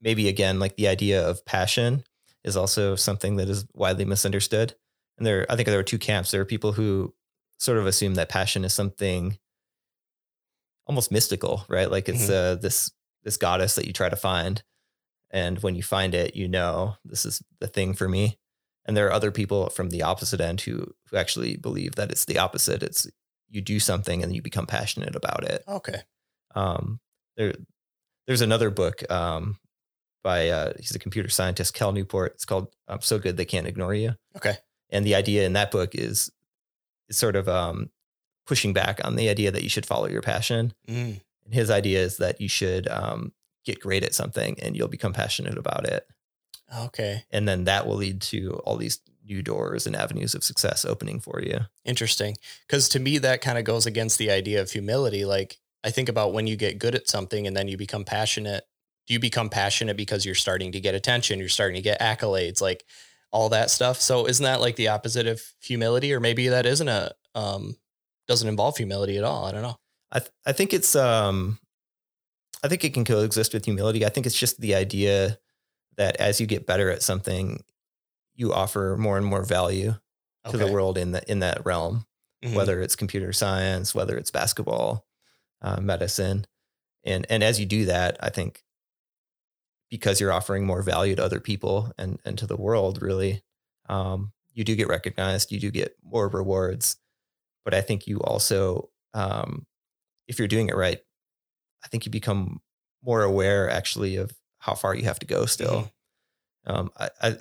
[0.00, 2.04] maybe again, like the idea of passion
[2.44, 4.76] is also something that is widely misunderstood.
[5.18, 6.30] And there, I think there are two camps.
[6.30, 7.14] There are people who
[7.58, 9.38] sort of assume that passion is something
[10.86, 11.90] almost mystical, right?
[11.90, 12.90] Like it's uh, this
[13.24, 14.62] this goddess that you try to find,
[15.30, 18.38] and when you find it, you know this is the thing for me.
[18.84, 22.24] And there are other people from the opposite end who who actually believe that it's
[22.24, 22.82] the opposite.
[22.82, 23.06] It's
[23.48, 25.62] you do something and you become passionate about it.
[25.66, 26.00] Okay.
[26.54, 27.00] Um,
[27.36, 27.54] there,
[28.26, 29.58] there's another book um,
[30.22, 32.32] by uh, he's a computer scientist, Cal Newport.
[32.34, 34.56] It's called um, "So Good They Can't Ignore You." Okay.
[34.90, 36.30] And the idea in that book is,
[37.08, 37.90] is sort of um,
[38.46, 40.72] pushing back on the idea that you should follow your passion.
[40.88, 41.20] Mm.
[41.44, 43.32] And his idea is that you should um,
[43.64, 46.06] get great at something and you'll become passionate about it,
[46.76, 47.24] Okay.
[47.30, 51.18] and then that will lead to all these new doors and avenues of success opening
[51.20, 51.58] for you.
[51.84, 52.36] Interesting.
[52.66, 55.24] Because to me, that kind of goes against the idea of humility.
[55.24, 58.64] Like, I think about when you get good at something and then you become passionate.
[59.06, 61.38] Do you become passionate because you're starting to get attention?
[61.40, 62.84] You're starting to get accolades, like
[63.32, 64.00] all that stuff.
[64.00, 66.12] So, isn't that like the opposite of humility?
[66.14, 67.76] Or maybe that isn't a, um,
[68.28, 69.44] doesn't involve humility at all.
[69.44, 69.76] I don't know.
[70.12, 71.58] I th- I think it's um
[72.64, 74.04] I think it can coexist with humility.
[74.04, 75.38] I think it's just the idea
[75.96, 77.62] that as you get better at something,
[78.34, 79.94] you offer more and more value
[80.50, 82.06] to the world in the in that realm,
[82.44, 82.54] Mhm.
[82.54, 85.04] whether it's computer science, whether it's basketball,
[85.62, 86.46] uh, medicine,
[87.04, 88.62] and and as you do that, I think
[89.90, 93.42] because you're offering more value to other people and and to the world, really,
[93.88, 95.52] um, you do get recognized.
[95.52, 96.96] You do get more rewards,
[97.64, 99.66] but I think you also, um,
[100.28, 100.98] if you're doing it right,
[101.84, 102.60] I think you become
[103.04, 105.92] more aware actually of how far you have to go still.
[106.66, 107.36] Um, I, I,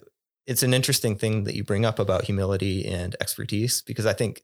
[0.46, 4.44] it's an interesting thing that you bring up about humility and expertise because I think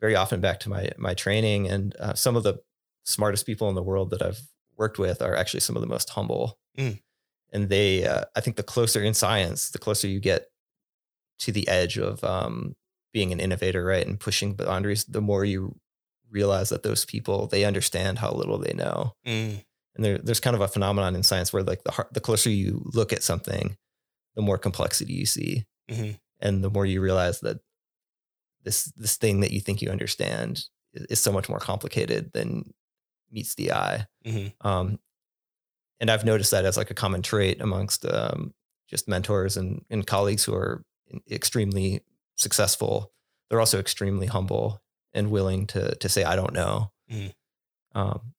[0.00, 2.60] very often back to my my training and uh, some of the
[3.04, 4.40] smartest people in the world that I've
[4.76, 6.58] worked with are actually some of the most humble.
[6.78, 7.00] Mm.
[7.54, 10.48] And they, uh, I think, the closer in science, the closer you get
[11.38, 12.74] to the edge of um,
[13.12, 15.78] being an innovator, right, and pushing boundaries, the more you
[16.30, 19.64] realize that those people they understand how little they know Mm.
[19.94, 22.82] and there, there's kind of a phenomenon in science where like the the closer you
[22.92, 23.76] look at something
[24.34, 26.18] the more complexity you see Mhm.
[26.40, 27.58] and the more you realize that
[28.64, 32.74] this this thing that you think you understand is, is so much more complicated than
[33.30, 34.52] meets the eye Mhm.
[34.62, 34.98] um,
[36.00, 38.52] and i've noticed that as like a common trait amongst um,
[38.88, 40.84] just mentors and, and colleagues who are
[41.30, 42.00] extremely
[42.36, 43.12] successful
[43.48, 44.80] they're also extremely humble
[45.12, 47.34] and willing to to say i don't know Mhm.
[47.94, 48.32] um,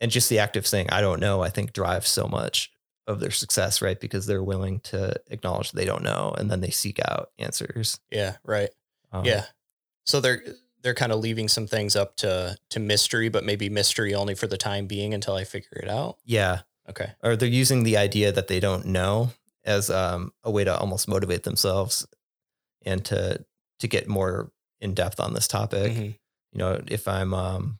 [0.00, 2.70] and just the act of saying i don't know i think drives so much
[3.06, 6.70] of their success right because they're willing to acknowledge they don't know and then they
[6.70, 8.36] seek out answers Yeah.
[8.44, 8.70] Right.
[9.12, 9.44] Um, Yeah.
[10.04, 10.42] So they're
[10.82, 14.46] they're kind of leaving some things up to to mystery, but maybe mystery only for
[14.46, 16.18] the time being until I figure it out.
[16.24, 17.12] yeah Okay.
[17.22, 19.30] or they're using the idea that they don't know
[19.64, 22.06] as um, a way to almost motivate themselves
[22.84, 23.44] and to
[23.80, 26.14] to get more in depth on this topic Mhm.
[26.52, 27.78] you know if i'm um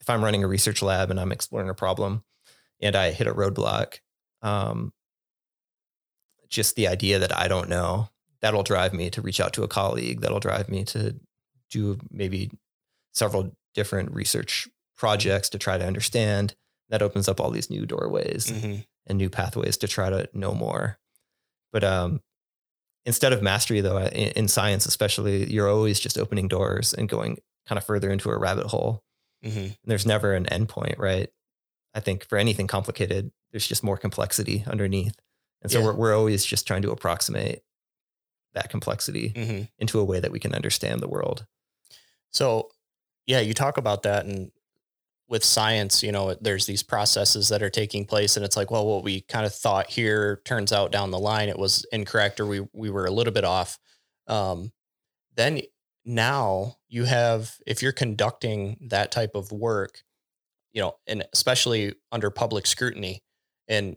[0.00, 2.22] if i'm running a research lab and i'm exploring a problem
[2.80, 4.00] and i hit a roadblock
[4.42, 4.92] um
[6.48, 8.08] just the idea that i don't know
[8.40, 11.14] that'll drive me to reach out to a colleague that'll drive me to
[11.70, 12.50] do maybe
[13.12, 16.54] several different research projects to try to understand
[16.90, 18.86] that opens up all these new doorways Mhm.
[19.06, 20.98] and new pathways to try to know more.
[21.72, 22.20] But um,
[23.06, 27.38] instead of mastery, though, in, in science especially, you're always just opening doors and going
[27.66, 29.02] kind of further into a rabbit hole.
[29.44, 29.76] Mhm.
[29.84, 31.30] There's never an endpoint, right?
[31.94, 35.14] I think for anything complicated, there's just more complexity underneath,
[35.62, 35.86] and so Yeah.
[35.86, 37.62] we're we're always just trying to approximate
[38.52, 39.68] that complexity Mhm.
[39.78, 41.46] into a way that we can understand the world.
[42.32, 42.70] So,
[43.26, 44.50] yeah, you talk about that, and
[45.30, 48.84] with science, you know, there's these processes that are taking place, and it's like, well,
[48.84, 52.46] what we kind of thought here turns out down the line it was incorrect, or
[52.46, 53.78] we we were a little bit off.
[54.26, 54.72] Um,
[55.36, 55.62] then
[56.04, 60.02] now you have, if you're conducting that type of work,
[60.72, 63.22] you know, and especially under public scrutiny,
[63.68, 63.96] and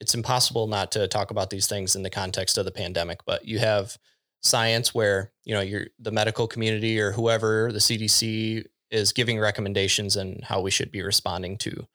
[0.00, 3.46] it's impossible not to talk about these things in the context of the pandemic, but
[3.46, 3.96] you have
[4.42, 8.62] science where you know you're the medical community or whoever the cdc
[8.94, 11.86] is giving recommendations and how we should be responding to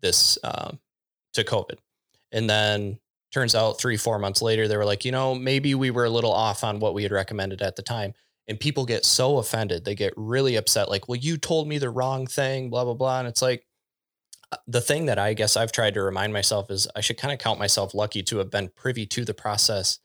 [0.00, 0.78] this um,
[1.32, 1.78] to covid
[2.32, 2.98] and then
[3.32, 6.10] turns out three four months later they were like you know maybe we were a
[6.10, 8.12] little off on what we had recommended at the time
[8.48, 9.84] and people get so offended.
[9.84, 13.18] They get really upset, like, well, you told me the wrong thing, blah, blah, blah.
[13.18, 13.66] And it's like,
[14.50, 17.32] uh, the thing that I guess I've tried to remind myself is I should kind
[17.34, 19.98] of count myself lucky to have been privy to the process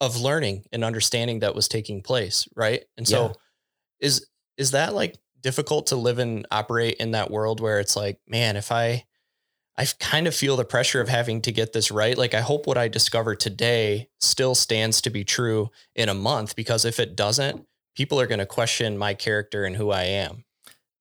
[0.00, 2.48] of learning and understanding that was taking place.
[2.56, 2.86] Right.
[2.96, 3.32] And so Yeah.
[4.00, 8.18] is, is that like difficult to live and operate in that world where it's like,
[8.26, 9.04] man, if I,
[9.78, 12.18] I kind of feel the pressure of having to get this right.
[12.18, 16.56] Like I hope what I discover today still stands to be true in a month
[16.56, 20.42] because if it doesn't, people are going to question my character and who I am.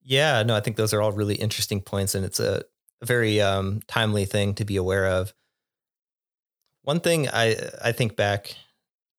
[0.04, 2.62] Yeah, no, I think those are all really interesting points, and it's a,
[3.02, 5.34] very um, timely thing to be aware of.
[6.84, 8.56] One thing I I think back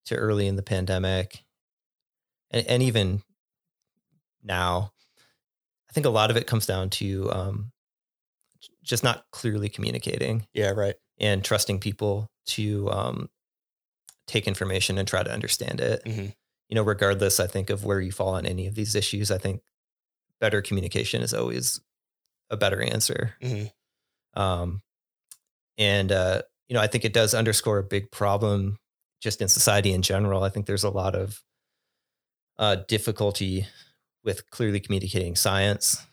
[0.07, 1.45] to early in the pandemic,
[2.51, 3.23] and, and even
[4.43, 4.93] now,
[5.97, 7.73] think a lot of it comes down to um,
[8.85, 10.73] just not clearly communicating Yeah.
[10.73, 10.95] Right.
[11.19, 13.31] and trusting people to um,
[14.27, 16.05] take information and try to understand it.
[16.05, 16.35] Mhm.
[16.69, 19.39] You know, regardless, I think of where you fall on any of these issues, I
[19.39, 19.63] think
[20.39, 21.81] better communication is always
[22.51, 23.35] a better answer.
[23.41, 23.73] Mhm.
[24.35, 24.83] Um,
[25.79, 28.79] and uh, you know, I think it does underscore a big problem
[29.23, 30.43] just in society in general.
[30.45, 31.43] I think there's a lot of
[32.59, 33.67] uh, difficulty
[34.27, 36.05] with clearly communicating science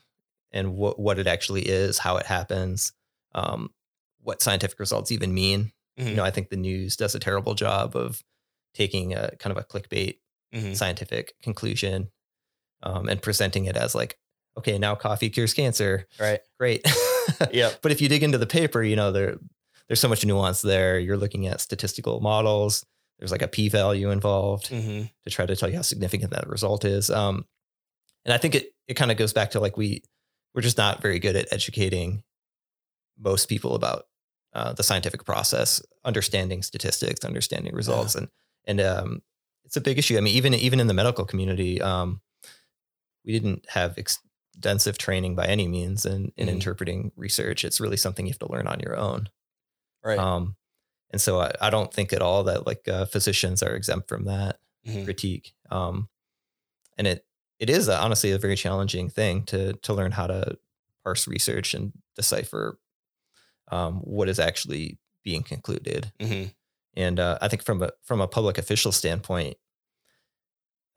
[0.54, 2.94] and what what it actually is, how it happens,
[3.36, 3.72] um,
[4.22, 5.74] what scientific results even mean.
[5.98, 6.16] You Mhm.
[6.16, 8.24] know, I think the news does a terrible job of
[8.74, 10.20] taking a kind of a clickbait
[10.56, 10.76] Mhm.
[10.76, 12.12] scientific conclusion
[12.84, 14.18] um, and presenting it as like,
[14.58, 16.08] okay, now coffee cures cancer.
[16.20, 16.40] Right.
[16.60, 16.86] Great.
[17.52, 17.80] Yep.
[17.82, 19.38] But if you dig into the paper, you know, there
[19.88, 21.00] there's so much nuance there.
[21.00, 22.86] You're looking at statistical models.
[23.18, 26.84] There's like a p-value involved hmm to try to tell you how significant that result
[26.86, 27.10] is.
[27.10, 27.46] Um,
[28.26, 30.04] and I think it it kind of goes back to like we
[30.54, 32.24] we're just not very good at educating
[33.18, 34.06] most people about
[34.54, 38.28] uh, the scientific process, understanding statistics, understanding results, and
[38.66, 39.22] and um,
[39.66, 40.18] it's a big issue.
[40.18, 42.22] I mean, even even in the medical community, um,
[43.26, 46.52] we didn't have extensive training by any means in in Mhm.
[46.54, 47.64] interpreting research.
[47.66, 49.30] It's really something you have to learn on your own.
[50.04, 50.20] Right.
[50.20, 50.56] Um,
[51.12, 54.26] and so I, I don't think at all that like uh, physicians are exempt from
[54.26, 55.04] that Mhm.
[55.06, 55.54] critique.
[55.72, 56.10] Um,
[56.98, 57.26] and it
[57.64, 60.58] it is uh honestly a very challenging thing to to learn how to
[61.04, 62.78] parse research and decipher
[63.72, 66.12] um, what is actually being concluded.
[66.20, 66.54] Mhm.
[66.96, 69.58] And uh, I think from a from a public official standpoint,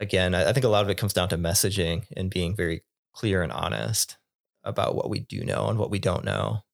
[0.00, 2.83] again, I, I think a lot of it comes down to messaging and being very
[3.12, 4.18] clear and honest
[4.64, 6.64] about what we do know and what we don't know.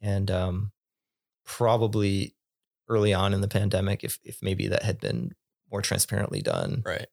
[0.00, 0.72] And um,
[1.44, 2.34] probably
[2.88, 5.34] early on in the pandemic, if if maybe that had been
[5.70, 7.06] more transparently done, Right.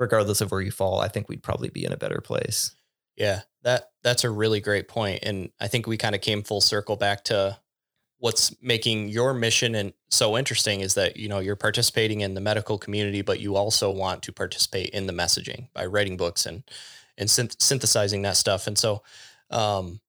[0.00, 2.74] Regardless of where you fall, I think we'd probably be in a better place.
[3.16, 6.62] Yeah, that that's a really great point, and I think we kind of came full
[6.62, 7.58] circle back to
[8.18, 12.40] what's making your mission and so interesting is that you know you're participating in the
[12.40, 16.62] medical community, but you also want to participate in the messaging by writing books and
[17.18, 18.66] and synth- synthesizing that stuff.
[18.66, 19.02] And so,
[19.50, 20.00] um,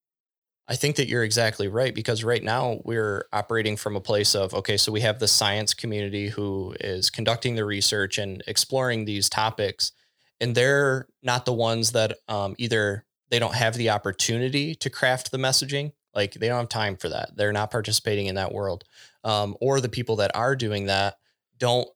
[0.67, 4.53] I think that you're exactly right because right now we're operating from a place of
[4.53, 9.29] okay, so we have the science community who is conducting the research and exploring these
[9.29, 9.91] topics
[10.39, 15.31] and they're not the ones that um, either they don't have the opportunity to craft
[15.31, 17.37] the messaging like they don't have time for that.
[17.37, 18.83] They're not participating in that world.
[19.23, 21.17] Um, or the people that are doing that
[21.57, 21.87] don't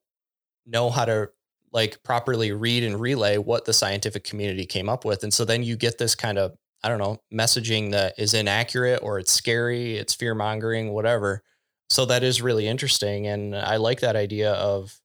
[0.65, 1.31] know how to
[1.73, 5.61] like properly read and relay what the scientific community came up with and so then
[5.61, 9.97] you get this kind of i don't know messaging that is inaccurate or it's scary
[9.97, 11.43] it's fear mongering whatever
[11.89, 14.99] so that is really interesting and i like that idea of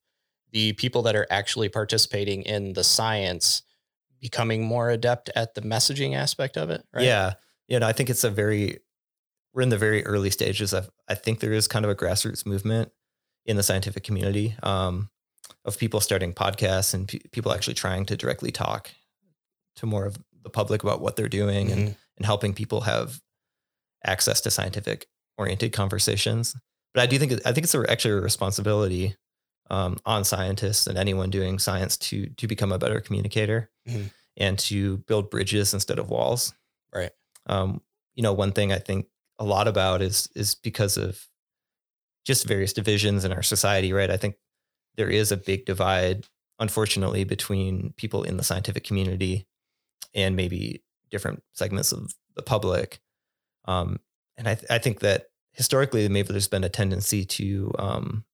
[0.53, 3.63] the people that are actually participating in the science
[4.21, 7.35] becoming more adept at the messaging aspect of it right Yeah.
[7.69, 8.81] You know, I think it's a very,
[9.55, 12.45] we're in the very early stages of, I think there is kind of a grassroots
[12.45, 12.91] movement
[13.47, 15.09] in the scientific community um,
[15.65, 18.91] of people starting podcasts and pe- people actually trying to directly talk
[19.77, 21.97] to more of the public about what they're doing and, Mhm.
[22.17, 23.21] and helping people have
[24.05, 25.07] access to scientific
[25.39, 26.55] oriented conversations.
[26.95, 29.17] But I do think, I think it's actually a responsibility
[29.69, 34.11] um, on scientists and anyone doing science to, to become a better communicator Mhm.
[34.37, 36.53] and to build bridges instead of walls
[36.93, 37.13] right
[37.47, 37.81] um,
[38.15, 39.07] you know, one thing I think
[39.39, 41.27] a lot about is is because of
[42.27, 44.11] just various divisions in our society, right?
[44.11, 44.35] I think
[44.97, 46.27] there is a big divide,
[46.59, 49.47] unfortunately, between people in the scientific community
[50.15, 53.01] and maybe different segments of the public.
[53.67, 53.99] Um,
[54.37, 58.25] and I, th- I think that historically, maybe there's been a tendency to um,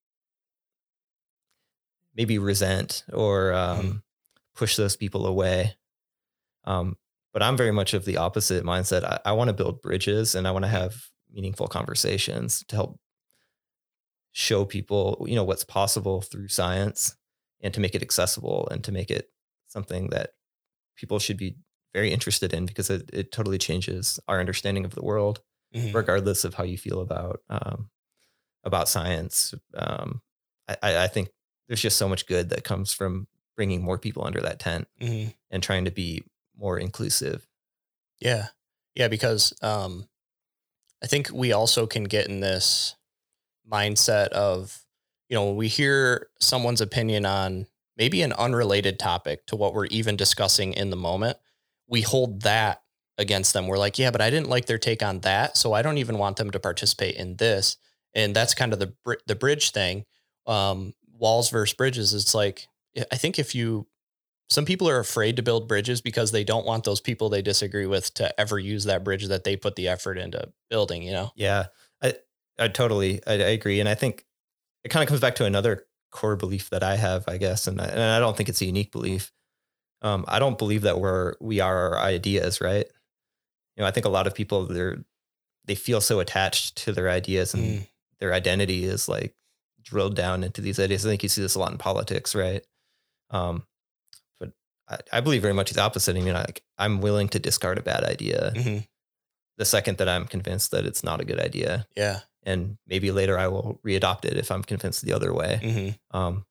[2.15, 4.03] maybe resent or um, Mhm.
[4.55, 5.77] push those people away.
[6.65, 6.97] Um,
[7.33, 9.05] but I'm very much of the opposite mindset.
[9.05, 13.01] I, I want to build bridges and I want to have meaningful conversations to help
[14.33, 17.17] show people, you know, what's possible through science
[17.61, 19.31] and to make it accessible and to make it
[19.67, 20.31] something that
[20.97, 21.57] people should be
[21.95, 25.41] very interested in because it, it totally changes our understanding of the world,
[25.75, 25.95] Mhm.
[25.95, 27.91] regardless of how you feel about um,
[28.65, 29.55] about science.
[29.75, 30.23] Um,
[30.69, 31.31] I, I think
[31.69, 33.27] there's just so much good that comes from
[33.57, 35.35] bringing more people under that tent Mhm.
[35.51, 36.23] and trying to be
[36.57, 37.47] more inclusive.
[38.21, 38.49] Yeah.
[38.95, 39.09] Yeah.
[39.09, 40.09] Because um,
[41.03, 42.97] I think we also can get in this
[43.71, 44.85] mindset of,
[45.29, 47.67] you know, when we hear someone's opinion on
[47.97, 51.39] maybe an unrelated topic to what we're even discussing in the moment,
[51.89, 52.83] we hold that
[53.19, 53.67] against them.
[53.67, 55.57] We're like, yeah, but I didn't like their take on that.
[55.57, 57.77] So I don't even want them to participate in this.
[58.15, 60.05] And that's kind of the, br- the bridge thing.
[60.47, 62.13] Um, walls versus bridges.
[62.13, 62.69] It's like,
[63.11, 63.87] I think if you
[64.49, 67.87] some people are afraid to build bridges because they don't want those people they disagree
[67.87, 71.33] with to ever use that bridge that they put the effort into building, you know?
[71.35, 71.67] Yeah,
[72.03, 72.15] I
[72.59, 74.25] I totally I, I agree, and I think
[74.85, 75.87] it kind of comes back to another
[76.17, 78.67] core belief that I have, I guess, and I, and I don't think it's a
[78.67, 79.33] unique belief.
[80.03, 82.87] Um, I don't believe that we're we are our ideas, right?
[83.77, 84.99] You know, I think a lot of people they're
[85.67, 87.87] they feel so attached to their ideas and Mm.
[88.21, 89.35] their identity is like
[89.83, 91.05] drilled down into these ideas.
[91.05, 92.65] I think you see this a lot in politics, right?
[93.31, 93.67] Um,
[94.41, 94.53] but
[94.89, 96.17] I, I believe very much the opposite.
[96.17, 98.79] I mean, like I'm willing to discard a bad idea hmm
[99.59, 102.21] the second that I'm convinced that it's not a good idea Yeah.
[102.47, 105.97] And maybe later I will readopt it if I'm convinced the other way.
[106.11, 106.47] hmm Um,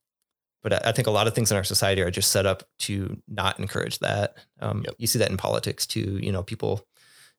[0.61, 3.21] but I, think a lot of things in our society are just set up to
[3.27, 4.35] not encourage that.
[4.59, 4.95] Um, Yep.
[4.97, 6.19] You see that in politics too.
[6.21, 6.85] You know, people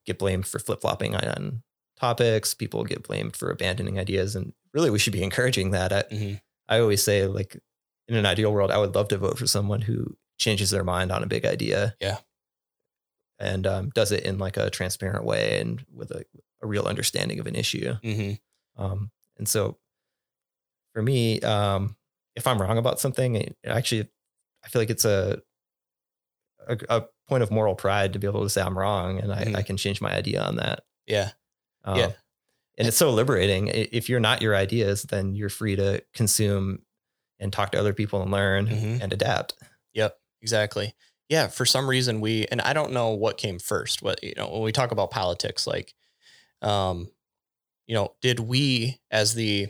[0.05, 1.61] get blamed for flip flopping on
[1.99, 2.53] topics.
[2.53, 5.91] People get blamed for abandoning ideas, and really, we should be encouraging that.
[5.93, 6.33] I, hmm
[6.69, 7.57] I always say, like,
[8.07, 11.11] in an ideal world, I would love to vote for someone who changes their mind
[11.11, 11.95] on a big idea.
[12.01, 12.17] Yeah.
[13.39, 16.25] And um, does it in like a transparent way and with a,
[16.61, 17.95] a real understanding of an issue.
[18.01, 18.33] hmm
[18.77, 19.77] Um, and so
[20.93, 21.95] for me, um,
[22.35, 24.09] if I'm wrong about something, it actually,
[24.63, 25.41] I feel like it's a,
[26.67, 29.45] a, a point of moral pride to be able to say I'm wrong and I,
[29.45, 29.55] Mhm.
[29.55, 30.83] I can change my idea on that.
[31.05, 31.31] Yeah.
[31.83, 32.11] Um, Yeah.
[32.79, 33.69] And it's so liberating.
[33.69, 36.83] If you're not your ideas, then you're free to consume
[37.39, 39.01] and talk to other people and learn Mhm.
[39.01, 39.55] and adapt.
[39.93, 40.19] Yep.
[40.43, 40.93] Exactly.
[41.27, 41.47] Yeah.
[41.47, 44.03] For some reason, we, and I don't know what came first.
[44.03, 45.95] What, you know, when we talk about politics, like,
[46.61, 47.09] um,
[47.87, 49.69] you know, did we as the,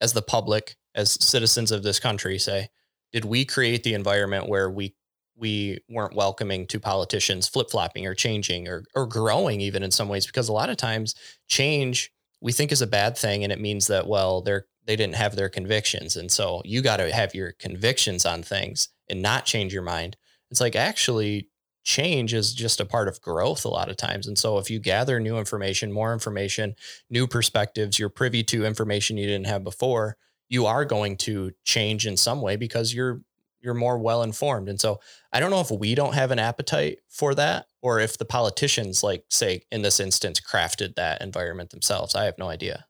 [0.00, 2.68] as the public, as citizens of this country say,
[3.12, 4.94] did we create the environment where we
[5.36, 10.26] we weren't welcoming to politicians flip-flopping or changing or or growing even in some ways?
[10.26, 11.14] Because a lot of times
[11.46, 15.16] change we think is a bad thing and it means that well they're they didn't
[15.16, 16.16] have their convictions.
[16.16, 20.16] And so you got to have your convictions on things and not change your mind.
[20.50, 21.48] It's like actually
[21.84, 24.78] change is just a part of growth a lot of times and so if you
[24.78, 26.74] gather new information more information
[27.08, 30.16] new perspectives you're privy to information you didn't have before
[30.48, 33.20] you are going to change in some way because you're
[33.60, 35.00] you're more well informed and so
[35.32, 39.02] i don't know if we don't have an appetite for that or if the politicians
[39.02, 42.84] like say in this instance crafted that environment themselves i have no idea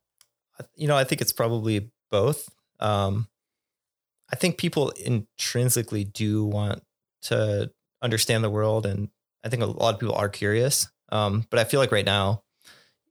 [0.76, 2.49] You know, I think it's probably both.
[2.80, 3.28] Um,
[4.32, 6.82] I think people intrinsically do want
[7.22, 7.70] to
[8.03, 9.09] understand the world, and
[9.44, 10.88] I think a lot of people are curious.
[11.11, 12.42] Um, but I feel like right now,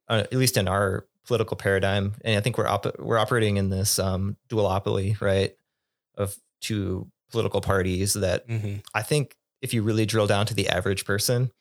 [0.07, 3.69] uh, at least in our political paradigm, and I think we're op- we're operating in
[3.69, 5.55] this um, duopoly, right,
[6.15, 8.77] of two political parties that mm-hmm.
[8.93, 11.51] I think if you really drill down to the average person,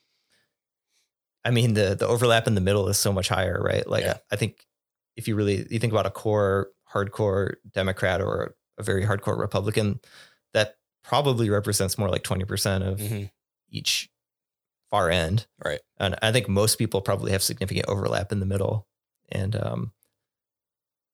[1.43, 3.87] I mean the the overlap in the middle is so much higher, right?
[3.87, 4.17] Like Yeah.
[4.31, 4.65] I think
[5.15, 9.99] if you really you think about a core hardcore Democrat or a very hardcore Republican,
[10.53, 10.75] that
[11.07, 13.23] probably represents more like 20% of Mm-hmm.
[13.69, 14.09] each
[14.91, 15.47] far end.
[15.63, 15.79] Right.
[15.99, 18.87] And I think most people probably have significant overlap in the middle.
[19.29, 19.91] And um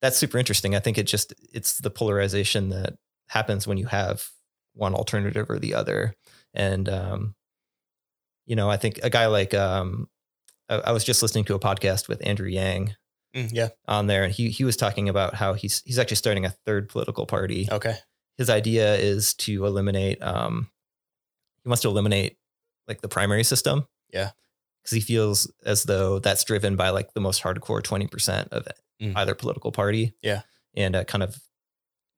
[0.02, 0.76] that's super interesting.
[0.76, 2.96] I think it just it's the polarization that
[3.30, 4.28] happens when you have
[4.74, 6.16] one alternative or the other.
[6.54, 7.36] And um,
[8.46, 10.08] you know, I think a guy like um
[10.70, 12.96] I, I was just listening to a podcast with Andrew Yang
[13.36, 16.46] Mm, yeah on there, and he he was talking about how he's he's actually starting
[16.46, 17.68] a third political party.
[17.72, 17.96] okay
[18.38, 20.69] His idea is to eliminate um
[21.63, 22.38] he wants to eliminate
[22.88, 23.88] like the primary system.
[24.11, 24.31] Yeah.
[24.81, 28.67] Because he feels as though that's driven by like the most hardcore 20% of
[29.01, 29.13] Mm.
[29.15, 30.13] either political party.
[30.21, 30.41] Yeah.
[30.75, 31.38] And it kind of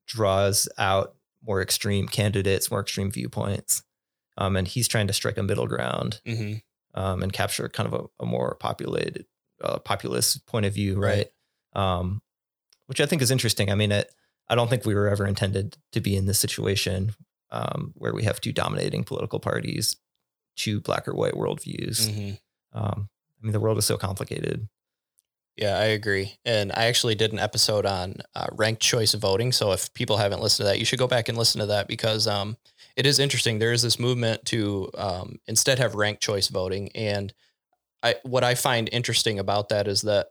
[0.08, 3.84] draws out more extreme candidates, more extreme viewpoints.
[4.38, 6.56] Um, and he's trying to strike a middle ground mm-hmm.
[7.00, 9.26] um, and capture kind of a, a more populated,
[9.64, 11.28] uh, populist point of view, right?
[11.74, 12.22] Um,
[12.88, 13.72] which I think is interesting.
[13.72, 14.12] I mean, it,
[14.48, 17.16] I don't think we were ever intended to be in this situation
[17.52, 19.98] um, where we have two dominating political parties,
[20.56, 22.08] two black or white worldviews.
[22.08, 22.78] Mm-hmm.
[22.78, 23.10] Um,
[23.42, 24.68] I mean, the world is so complicated.
[25.56, 26.34] Yeah, I agree.
[26.44, 29.54] And I actually did an episode on uh, ranked choice voting.
[29.54, 31.88] So if people haven't listened to that, you should go back and listen to that
[31.88, 32.58] because um,
[32.98, 33.60] it is interesting.
[33.60, 36.90] There is this movement to um, instead have ranked choice voting.
[36.94, 37.34] And
[38.04, 40.28] I, what I find interesting about that is that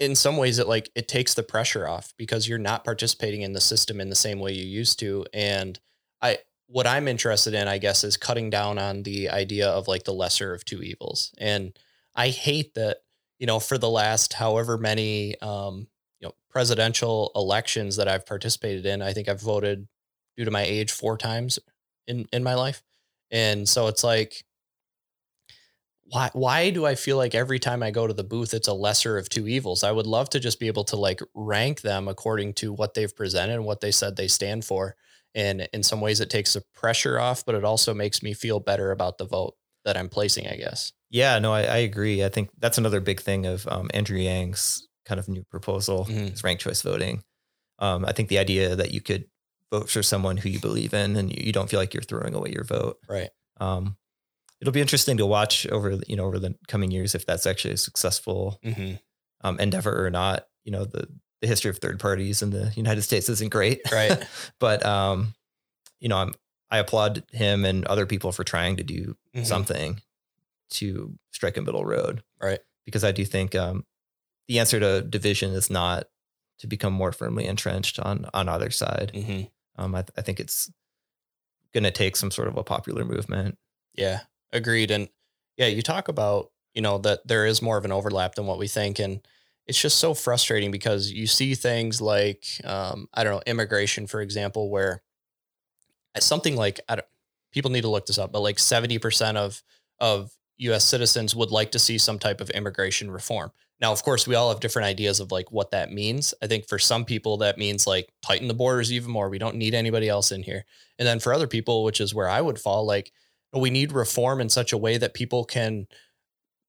[0.00, 3.52] in some ways it like it takes the pressure off because you're not participating in
[3.52, 5.24] the system in the same way you used to.
[5.32, 5.78] And
[6.20, 10.04] I, what I'm interested in, I guess, is cutting down on the idea of like
[10.04, 11.32] the lesser of two evils.
[11.38, 11.78] And
[12.16, 12.98] I hate that
[13.40, 15.88] you know, for the last however many, um,
[16.20, 19.88] you know, presidential elections that I've participated in, I think I've voted
[20.36, 21.58] due to my age four times
[22.06, 22.82] in, in my life.
[23.30, 24.44] And so it's like,
[26.10, 28.72] why, why do I feel like every time I go to the booth, it's a
[28.72, 29.84] lesser of two evils?
[29.84, 33.14] I would love to just be able to like rank them according to what they've
[33.14, 34.96] presented and what they said they stand for.
[35.34, 38.58] And in some ways, it takes the pressure off, but it also makes me feel
[38.58, 39.54] better about the vote
[39.84, 40.92] that I'm placing, I guess.
[41.10, 42.24] Yeah, no, I, I agree.
[42.24, 46.34] I think that's another big thing of um, Andrew Yang's kind of new proposal mm-hmm.
[46.34, 47.22] is ranked choice voting.
[47.78, 49.26] Um, I think the idea that you could
[49.70, 52.34] vote for someone who you believe in and you, you don't feel like you're throwing
[52.34, 52.98] away your vote.
[53.08, 53.30] Right.
[53.60, 53.96] Um,
[54.60, 57.74] it'll be interesting to watch over you know over the coming years if that's actually
[57.74, 58.94] a successful mm-hmm.
[59.42, 60.46] um, endeavor or not.
[60.64, 61.08] You know the
[61.40, 64.22] the history of third parties in the United States isn't great, right?
[64.60, 65.34] but um,
[66.00, 66.34] you know I'm
[66.70, 69.42] I applaud him and other people for trying to do mm-hmm.
[69.42, 70.00] something
[70.70, 72.22] to strike a middle road.
[72.40, 72.60] Right.
[72.84, 73.84] Because I do think um,
[74.46, 76.04] the answer to division is not
[76.60, 79.12] to become more firmly entrenched on on either side.
[79.14, 79.82] Mm-hmm.
[79.82, 80.70] Um, I, th- I think it's
[81.72, 83.56] going to take some sort of a popular movement.
[83.94, 84.20] Yeah,
[84.52, 84.90] agreed.
[84.90, 85.08] And
[85.56, 88.58] yeah, you talk about you know that there is more of an overlap than what
[88.58, 89.20] we think, and
[89.66, 94.20] it's just so frustrating because you see things like um, I don't know immigration, for
[94.20, 95.02] example, where
[96.18, 97.06] something like I don't,
[97.52, 99.62] people need to look this up, but like seventy percent of
[100.00, 100.84] of U.S.
[100.84, 103.50] citizens would like to see some type of immigration reform.
[103.80, 106.34] Now, of course, we all have different ideas of like what that means.
[106.42, 109.30] I think for some people that means like tighten the borders even more.
[109.30, 110.66] We don't need anybody else in here.
[110.98, 113.10] And then for other people, which is where I would fall, like
[113.52, 115.86] we need reform in such a way that people can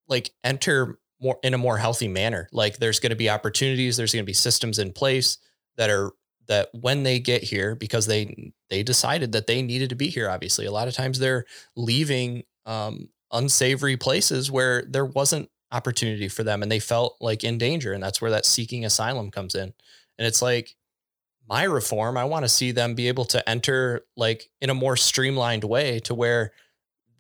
[0.08, 2.50] like enter more in a more healthy manner.
[2.52, 5.38] Like there's going to be opportunities, there's going to be systems in place
[5.78, 6.12] that are
[6.48, 10.28] that when they get here because they they decided that they needed to be here
[10.28, 16.44] obviously a lot of times they're leaving um, unsavory places where there wasn't opportunity for
[16.44, 17.94] them and they felt like in danger.
[17.94, 19.74] And that's where that seeking asylum comes in.
[20.18, 20.76] And it's like
[21.50, 24.98] my reform, I want to see them be able to enter like in a more
[24.98, 26.52] streamlined way to where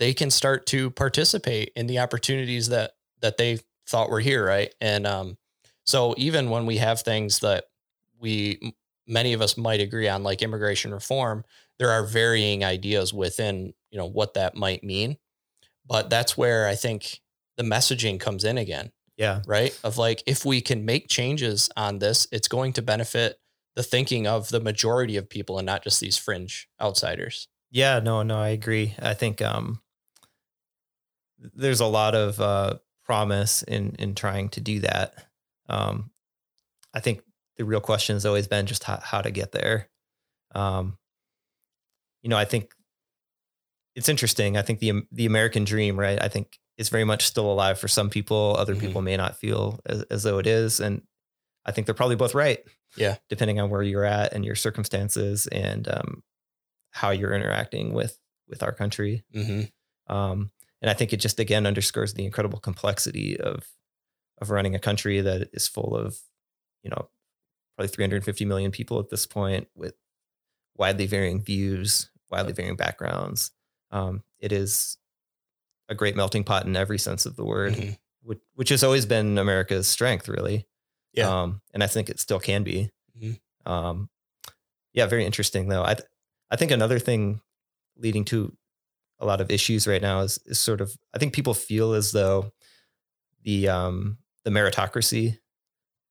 [0.01, 4.73] they can start to participate in the opportunities that that they thought were here, right?
[4.81, 5.37] And um,
[5.85, 7.65] so even when we have things that
[8.19, 8.73] we
[9.07, 11.43] many of us might agree on, like immigration reform,
[11.77, 15.17] there are varying ideas within you know what that might mean.
[15.85, 17.21] But that's where I think
[17.57, 18.91] the messaging comes in again.
[19.17, 19.41] Yeah.
[19.45, 19.77] Right.
[19.83, 23.39] Of like, if we can make changes on this, it's going to benefit
[23.75, 27.47] the thinking of the majority of people and not just these fringe outsiders.
[27.69, 27.99] Yeah.
[27.99, 28.95] No, no, I agree.
[28.99, 29.81] I think, um,
[31.55, 35.13] there's a lot of, uh, promise in, in trying to do that.
[35.67, 36.11] Um,
[36.93, 37.21] I think
[37.57, 39.89] the real question has always been just how, how to get there.
[40.53, 40.97] Um,
[42.21, 42.73] you know, I think
[43.95, 44.55] it's interesting.
[44.55, 46.21] I think the the American dream, right?
[46.21, 48.55] I think is very much still alive for some people.
[48.57, 48.87] Other mm-hmm.
[48.87, 51.01] people may not feel as, as though it is, and
[51.65, 52.59] I think they're probably both right.
[52.95, 56.23] Yeah, depending on where you're at and your circumstances and um,
[56.91, 58.17] how you're interacting with
[58.47, 59.23] with our country.
[59.33, 60.13] Mm-hmm.
[60.13, 60.51] Um,
[60.81, 63.65] and I think it just again underscores the incredible complexity of
[64.39, 66.17] of running a country that is full of,
[66.83, 67.09] you know,
[67.75, 69.93] probably 350 million people at this point with
[70.75, 73.51] widely varying views, widely varying backgrounds
[73.91, 74.97] um, it is
[75.89, 77.91] a great melting pot in every sense of the word, mm-hmm.
[78.23, 80.65] which, which has always been America's strength, really.
[81.13, 81.41] Yeah.
[81.41, 82.89] Um, and I think it still can be.
[83.21, 83.71] Mm-hmm.
[83.71, 84.09] Um,
[84.93, 85.83] yeah, very interesting though.
[85.83, 86.07] I, th-
[86.49, 87.41] I think another thing
[87.97, 88.55] leading to
[89.21, 92.11] a lot of issues right now is, is sort of, I think people feel as
[92.11, 92.51] though
[93.43, 95.37] the, um, the meritocracy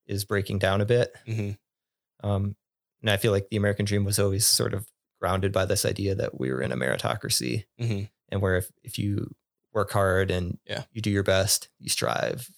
[0.07, 1.13] is breaking down a bit.
[1.27, 2.29] Mm-hmm.
[2.29, 2.57] Um,
[3.03, 4.87] and I feel like the American dream was always sort of
[5.21, 8.05] grounded by this idea that we were in a meritocracy mm-hmm.
[8.31, 9.35] and where if, if you
[9.73, 10.85] work hard and yeah.
[10.93, 12.49] you do your best, you strive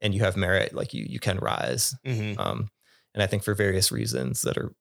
[0.00, 1.94] and you have merit, like you, you can rise.
[2.06, 2.40] Mm-hmm.
[2.40, 2.68] Um,
[3.12, 4.72] and I think for various reasons that are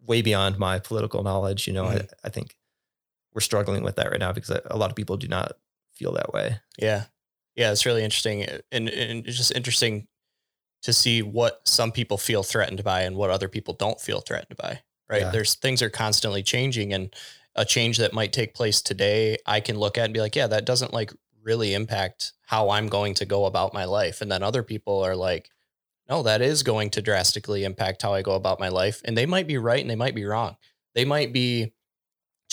[0.00, 1.98] way beyond my political knowledge, you know, mm-hmm.
[1.98, 2.56] I, I think
[3.34, 5.52] we're struggling with that right now because a lot of people do not
[5.92, 6.60] feel that way.
[6.78, 7.04] Yeah.
[7.56, 7.72] Yeah.
[7.72, 8.44] It's really interesting.
[8.44, 10.06] Eh, and, and it's just interesting
[10.82, 14.56] to see what some people feel threatened by and what other people don't feel threatened
[14.56, 15.22] by right?
[15.22, 15.30] Yeah.
[15.30, 17.14] There's things are constantly changing and
[17.54, 20.48] a change that might take place today, I can look at and be like, yeah,
[20.48, 21.12] that doesn't like
[21.42, 24.20] really impact how I'm going to go about my life.
[24.20, 25.50] And then other people are like,
[26.08, 29.00] no, that is going to drastically impact how I go about my life.
[29.04, 30.56] And they might be right and they might be wrong.
[30.94, 31.72] They might be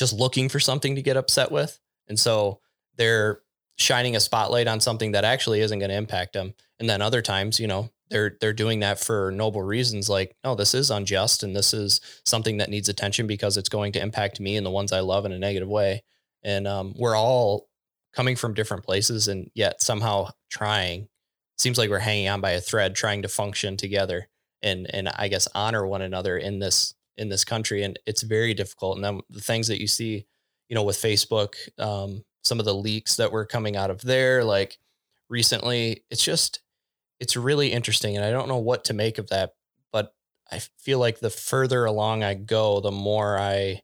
[0.01, 1.79] just looking for something to get upset with.
[2.07, 2.59] And so
[2.97, 3.41] they're
[3.77, 6.55] shining a spotlight on something that actually isn't going to impact them.
[6.79, 10.55] And then other times, you know, they're they're doing that for noble reasons like, no,
[10.55, 14.39] this is unjust and this is something that needs attention because it's going to impact
[14.39, 16.01] me and the ones I love in a negative way.
[16.41, 17.69] And um, we're all
[18.11, 21.09] coming from different places and yet somehow trying
[21.59, 24.27] seems like we're hanging on by a thread trying to function together
[24.63, 28.53] and and I guess honor one another in this in this country and it's very
[28.53, 30.26] difficult and then the things that you see
[30.70, 34.43] you know with Facebook um, some of the leaks that were coming out of there
[34.43, 34.78] like
[35.30, 36.62] recently it's just
[37.20, 39.53] it's really interesting and I don't know what to make of that
[39.91, 40.14] but
[40.51, 43.82] I feel like the further along I go the more I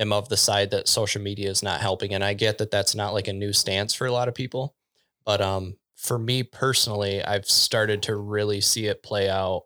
[0.00, 2.14] am of the side that social media is not helping.
[2.14, 4.74] And I get that that's not like a new stance for a lot of people.
[5.24, 9.64] But um, for me personally, I've started to really see it play out,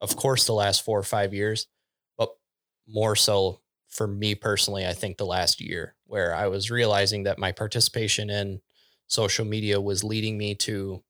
[0.00, 1.68] of course, the last four or five years,
[2.88, 7.38] more so for me personally, I think the last year, where I was realizing that
[7.38, 8.60] my participation in
[9.06, 11.02] social media was leading me to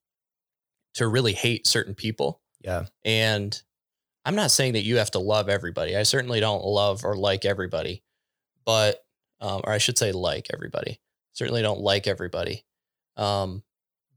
[0.95, 2.41] to really hate certain people.
[2.61, 2.87] Yeah.
[3.05, 3.61] And
[4.25, 5.97] I'm not saying that you have to love everybody.
[5.97, 8.03] I certainly don't love or like everybody
[8.69, 9.03] but
[9.41, 11.01] um, or I should say like everybody.
[11.33, 12.67] Certainly don't like everybody.
[13.17, 13.63] Um,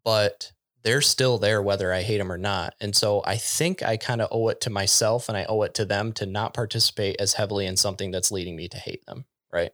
[0.03, 0.51] but
[0.83, 2.73] they're still there whether I hate them or not.
[2.81, 5.73] And so I think I kind of owe it to myself and I owe it
[5.75, 9.25] to them to not participate as heavily in something that's leading me to hate them.
[9.51, 9.71] Right.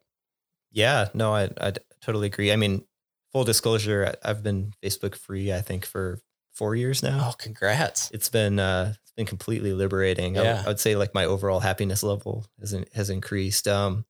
[0.72, 2.52] Yeah, no, I, I totally agree.
[2.52, 2.84] I mean,
[3.32, 6.20] full disclosure, I've been Facebook free, I think for
[6.54, 7.30] four years now.
[7.30, 8.12] Oh, congrats.
[8.12, 10.36] It's been, uh, it's been completely liberating.
[10.36, 10.42] Yeah.
[10.42, 13.68] I, w- I would say like my overall happiness level has, has increased.
[13.68, 14.06] Um,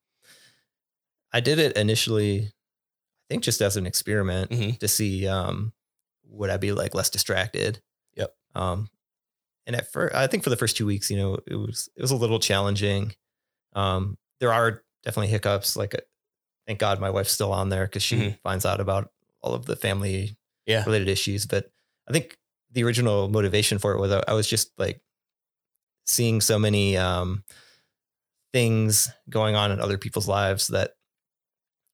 [1.31, 4.77] I did it initially, I think just as an experiment mm-hmm.
[4.77, 5.73] to see um,
[6.29, 7.81] would I be like less distracted.
[8.15, 8.33] Yep.
[8.55, 8.89] Um,
[9.65, 12.01] and at first, I think for the first two weeks, you know, it was it
[12.01, 13.13] was a little challenging.
[13.73, 15.75] Um, there are definitely hiccups.
[15.75, 15.99] Like, uh,
[16.65, 18.35] thank God my wife's still on there because she mm-hmm.
[18.43, 19.11] finds out about
[19.41, 20.83] all of the family yeah.
[20.85, 21.45] related issues.
[21.45, 21.69] But
[22.07, 22.37] I think
[22.71, 25.01] the original motivation for it was I was just like
[26.05, 27.43] seeing so many um,
[28.53, 30.91] things going on in other people's lives that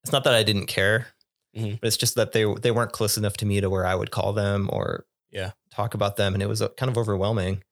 [0.04, 1.08] it's not that I didn't care,
[1.56, 1.76] mm-hmm.
[1.82, 4.12] but it's just that they they weren't close enough to me to where I would
[4.12, 7.64] call them or yeah talk about them, and it was uh, kind of overwhelming.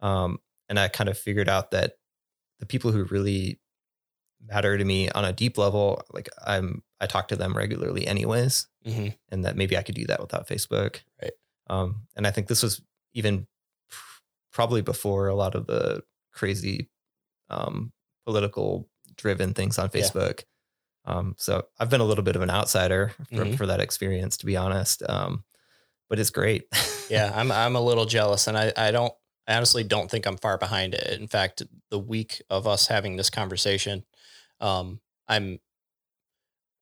[0.00, 1.94] Um, and I kind of figured out that
[2.58, 3.60] the people who really
[4.44, 8.66] matter to me on a deep level, like I'm, I talk to them regularly anyways,
[8.86, 9.08] mm-hmm.
[9.30, 11.00] and that maybe I could do that without Facebook.
[11.20, 11.32] Right.
[11.68, 12.80] Um, and I think this was
[13.14, 13.46] even
[14.52, 16.02] probably before a lot of the
[16.32, 16.88] crazy
[17.50, 17.92] um,
[18.24, 20.42] political driven things on Facebook.
[21.06, 23.54] Um, so I've been a little bit of an outsider for, mm-hmm.
[23.54, 25.02] for that experience, to be honest.
[25.08, 25.44] Um,
[26.08, 26.64] but it's great.
[27.10, 29.12] yeah, I'm I'm a little jealous, and I I don't
[29.46, 31.18] I honestly don't think I'm far behind it.
[31.18, 34.04] In fact, the week of us having this conversation,
[34.60, 35.58] um, I'm.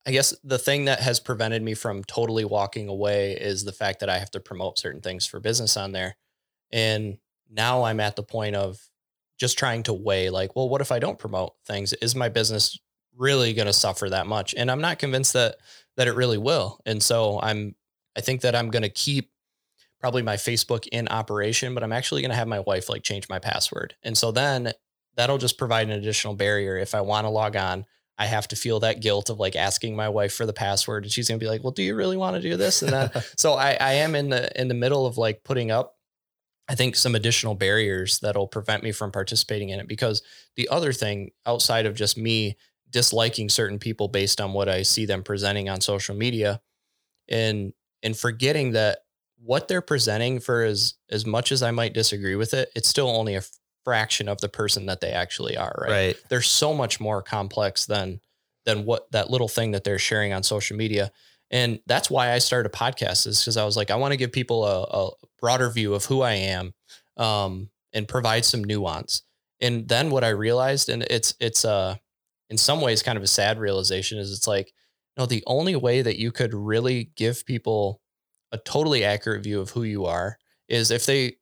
[0.07, 4.01] I guess the thing that has prevented me from totally walking away is the fact
[4.01, 6.17] that I have to promote certain things for business on there,
[6.71, 7.17] and
[7.51, 8.79] now I'm at the point of
[9.39, 11.93] just trying to weigh like, well, what if I don't promote things?
[11.95, 12.79] Is my business
[13.17, 14.55] really going to suffer that much.
[14.57, 15.57] And I'm not convinced that
[15.97, 16.81] that it really will.
[16.87, 17.75] And so I'm
[18.17, 19.31] I think that I'm going to keep
[20.01, 23.29] probably my Facebook in operation, but I'm actually going to have my wife like change
[23.29, 23.95] my password.
[24.03, 24.73] And so then
[25.17, 27.87] that'll just provide an additional barrier if I want to log on.
[28.17, 31.13] I have to feel that guilt of like asking my wife for the password and
[31.13, 33.27] she's going to be like, "Well, do you really want to do this?" And that
[33.37, 35.97] so I I am in the in the middle of like putting up
[36.69, 40.23] I think some additional barriers that'll prevent me from participating in it because
[40.57, 42.57] the other thing outside of just me
[42.95, 46.61] disliking certain people based on what I see them presenting on social media
[47.29, 47.73] and
[48.05, 49.01] and forgetting that
[49.43, 53.09] what they're presenting for as as much as I might disagree with it, it's still
[53.09, 53.43] only a
[53.85, 55.91] fraction of the person that they actually are, right?
[55.91, 56.17] Right.
[56.29, 58.21] They're so much more complex than
[58.65, 61.11] than what that little thing that they're sharing on social media.
[61.51, 64.17] And that's why I started a podcast is because I was like, I want to
[64.17, 66.73] give people a, a, broader view of who I am
[67.19, 69.23] um, and provide some nuance.
[69.61, 71.97] And then what I realized, and it's it's uh
[72.55, 74.73] in some ways kind of a sad realization is it's like,
[75.19, 78.01] no, the only way that you could really give people
[78.53, 80.39] a totally accurate view of who you are
[80.69, 81.35] is if they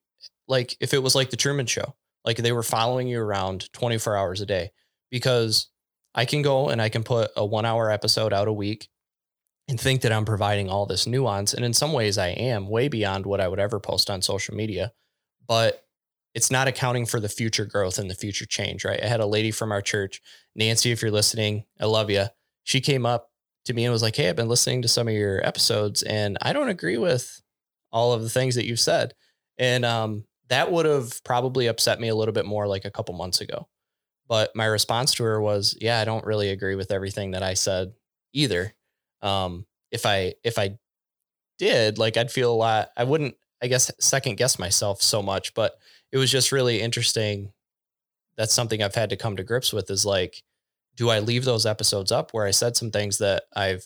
[0.47, 1.93] like if it was like the Truman show,
[2.25, 4.71] like they were following you around 24 hours a day
[5.11, 5.67] because
[6.15, 8.89] I can go and I can put a 1 hour episode out a week
[9.67, 12.87] and think that I'm providing all this nuance and in some ways I am way
[12.87, 14.93] beyond what I would ever post on social media.
[15.47, 15.85] But
[16.33, 19.03] it's not accounting for the future growth and the future change, right?
[19.03, 20.21] I had a lady from our church,
[20.55, 22.25] Nancy, if you're listening, I love you.
[22.63, 23.29] She came up
[23.65, 26.37] to me and was like, Hey, I've been listening to some of your episodes and
[26.41, 27.41] I don't agree with
[27.91, 29.13] all of the things that you've said.
[29.57, 33.15] And um, that would have probably upset me a little bit more like a couple
[33.15, 33.67] months ago.
[34.27, 37.53] But my response to her was, Yeah, I don't really agree with everything that I
[37.53, 37.93] said
[38.33, 38.73] either.
[39.21, 40.77] Um, if I if I
[41.59, 45.53] did, like I'd feel a lot, I wouldn't, I guess, second guess myself so much,
[45.53, 45.77] but
[46.13, 47.51] it was just really interesting.
[48.37, 50.43] That's something I've had to come to grips with is like,
[50.95, 53.83] do I leave those episodes up where I said some things that I've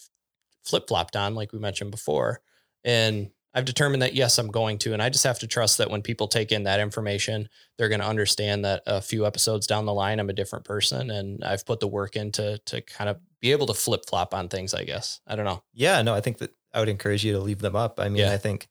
[0.66, 2.42] flip flopped on, like we mentioned before?
[2.84, 4.92] And I've determined that yes, I'm going to.
[4.92, 7.48] And I just have to trust that when people take in that information,
[7.78, 11.10] they're going to understand that a few episodes down the line, I'm a different person.
[11.10, 14.50] And I've put the work into to kind of be able to flip flop on
[14.50, 15.22] things, I guess.
[15.26, 15.64] I don't know.
[15.74, 18.02] Yeah, no, I think that I would encourage you to leave them up.
[18.02, 18.34] I mean, Yeah.
[18.34, 18.68] I think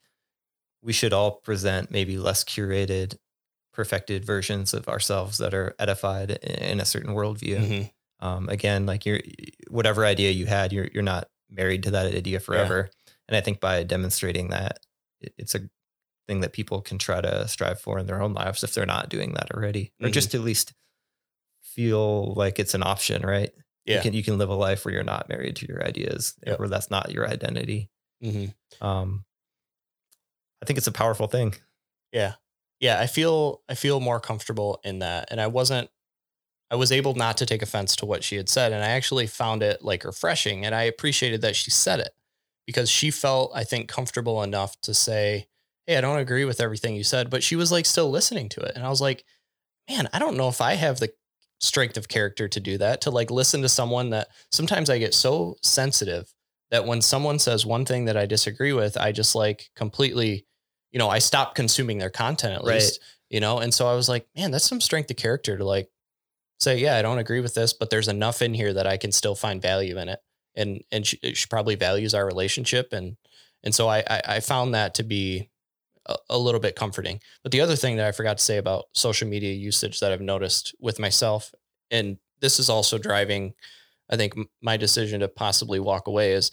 [0.83, 3.17] we should all present maybe less curated,
[3.77, 7.59] perfected versions of ourselves that are edified in a certain worldview.
[7.59, 7.91] Mhm.
[8.19, 9.19] Um, again, like you're
[9.69, 12.89] whatever idea you had, you're you're not married to that idea forever.
[13.27, 14.79] And I think by demonstrating that,
[15.21, 15.69] it- it's a
[16.27, 19.09] thing that people can try to strive for in their own lives if they're not
[19.09, 20.13] doing that already, or Mhm.
[20.13, 20.73] just at least
[21.61, 23.53] feel like it's an option, right?
[23.85, 23.97] Yeah.
[23.97, 26.57] You can you can live a life where you're not married to your ideas, Yep.
[26.59, 27.91] where that's not your identity.
[28.23, 28.55] Mhm.
[28.81, 29.23] Um,
[30.63, 31.53] I think it's a powerful thing.
[32.11, 32.33] Yeah.
[32.79, 32.99] Yeah.
[32.99, 35.27] I feel I feel more comfortable in that.
[35.31, 35.89] And I wasn't
[36.69, 38.73] I was able not to take offense to what she had said.
[38.73, 40.65] And I actually found it like refreshing.
[40.65, 42.11] And I appreciated that she said it
[42.65, 45.47] because she felt, I think, comfortable enough to say,
[45.85, 48.59] Hey, I don't agree with everything you said, but she was like still listening to
[48.61, 48.73] it.
[48.75, 49.23] And I was like,
[49.89, 51.11] man, I don't know if I have the
[51.59, 55.13] strength of character to do that, to like listen to someone that sometimes I get
[55.13, 56.33] so sensitive
[56.71, 60.45] that when someone says one thing that I disagree with, I just like completely,
[60.97, 62.81] you know, I stop consuming their content at Right.
[62.81, 63.59] least, you know?
[63.59, 65.91] And so I was like, man, that's some strength of character to like
[66.59, 69.11] say, yeah, I don't agree with this, but there's enough in here that I can
[69.11, 70.19] still find value in it.
[70.55, 72.93] And, and she, she probably values our relationship.
[72.93, 73.15] And,
[73.63, 75.51] and so I, I, I found that to be
[76.07, 77.19] a, a little bit comforting.
[77.43, 80.19] But the other thing that I forgot to say about social media usage that I've
[80.19, 81.53] noticed with myself,
[81.91, 83.53] and this is also driving,
[84.09, 84.33] I think,
[84.63, 86.49] my decision to possibly walk away is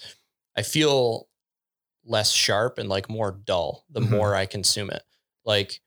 [0.55, 1.29] I feel
[2.05, 4.11] less sharp and like more dull the Mhm.
[4.11, 5.03] more I consume it.
[5.45, 5.81] Like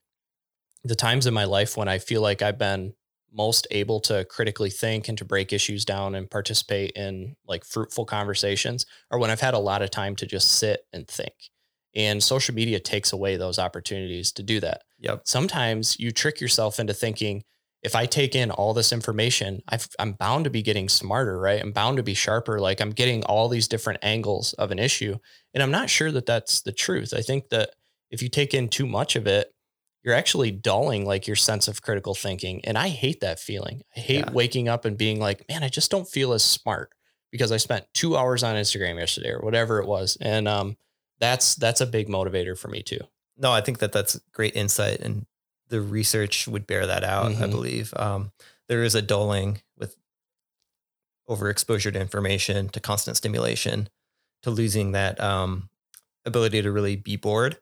[0.84, 2.93] the times in my life when I feel like I've been
[3.32, 8.05] most able to critically think and to break issues down and participate in like fruitful
[8.05, 11.34] conversations are when I've had a lot of time to just sit and think.
[11.95, 15.26] And social media takes away those opportunities to do that Yep.
[15.26, 17.43] sometimes you trick yourself into thinking
[17.84, 21.61] if I take in all this information, I've, I'm bound to be getting smarter, right?
[21.61, 22.59] I'm bound to be sharper.
[22.59, 25.17] Like I'm getting all these different angles of an issue.
[25.53, 27.13] And I'm not sure that that's the truth.
[27.15, 27.71] I think that
[28.09, 29.53] if you take in too much of it,
[30.03, 32.63] you're actually dulling like your sense of critical thinking.
[32.65, 33.84] And I hate that feeling.
[33.95, 34.32] I hate Yeah.
[34.32, 36.91] waking up and being like, man, I just don't feel as smart
[37.32, 40.17] because I spent two hours on Instagram yesterday or whatever it was.
[40.21, 40.78] And um,
[41.19, 43.01] that's that's a big motivator for me too.
[43.38, 45.25] No, I think that that's great insight, and
[45.70, 47.28] the research would bear that out.
[47.32, 47.51] I Mhm.
[47.51, 48.32] believe um,
[48.68, 49.95] there is a dulling with
[51.30, 53.89] overexposure to information, to constant stimulation,
[54.43, 55.70] to losing that um,
[56.26, 57.57] ability to really be bored.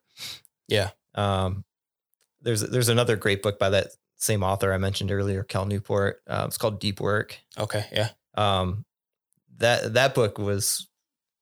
[0.68, 0.92] Yeah.
[1.16, 1.66] Um,
[2.42, 6.22] there's there's another great book by that same author I mentioned earlier, Cal Newport.
[6.28, 7.40] Uh, it's called Deep Work.
[7.58, 7.86] Okay.
[7.92, 8.10] Yeah.
[8.36, 8.86] Um,
[9.58, 10.88] that that book was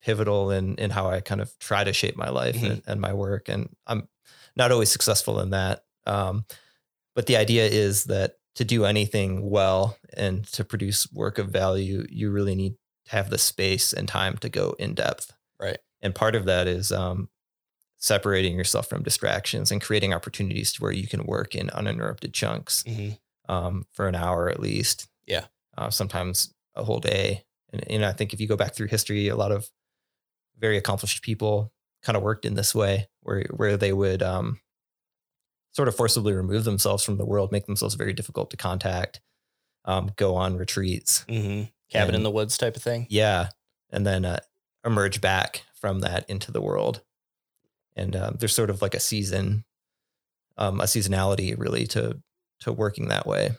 [0.01, 2.69] pivotal in in how I kind of try to shape my life Mhm.
[2.71, 4.07] and, and my work, and I'm
[4.55, 5.83] not always successful in that.
[6.05, 6.45] Um,
[7.15, 12.05] but the idea is that to do anything well and to produce work of value,
[12.09, 12.75] you really need
[13.05, 15.31] to have the space and time to go in depth.
[15.59, 15.77] Right.
[16.01, 17.29] And part of that is um,
[17.97, 22.83] separating yourself from distractions and creating opportunities to where you can work in uninterrupted chunks
[22.83, 23.17] Mhm.
[23.47, 25.07] um, for an hour at least.
[25.25, 25.45] Yeah.
[25.77, 27.45] Uh, sometimes a whole day.
[27.71, 29.69] And, and I think if you go back through history, a lot of
[30.59, 31.71] very accomplished people
[32.03, 34.59] kind of worked in this way where, where they would um,
[35.73, 39.19] sort of forcibly remove themselves from the world, make themselves very difficult to contact,
[39.85, 41.25] um, go on retreats.
[41.27, 41.63] Mm-hmm.
[41.89, 43.05] Cabin in the woods type of thing.
[43.09, 43.49] Yeah.
[43.91, 44.39] And then uh,
[44.85, 47.01] emerge back from that into the world.
[47.95, 49.65] And um, there's sort of like a season,
[50.57, 52.19] um, a seasonality really to,
[52.61, 53.51] to working that way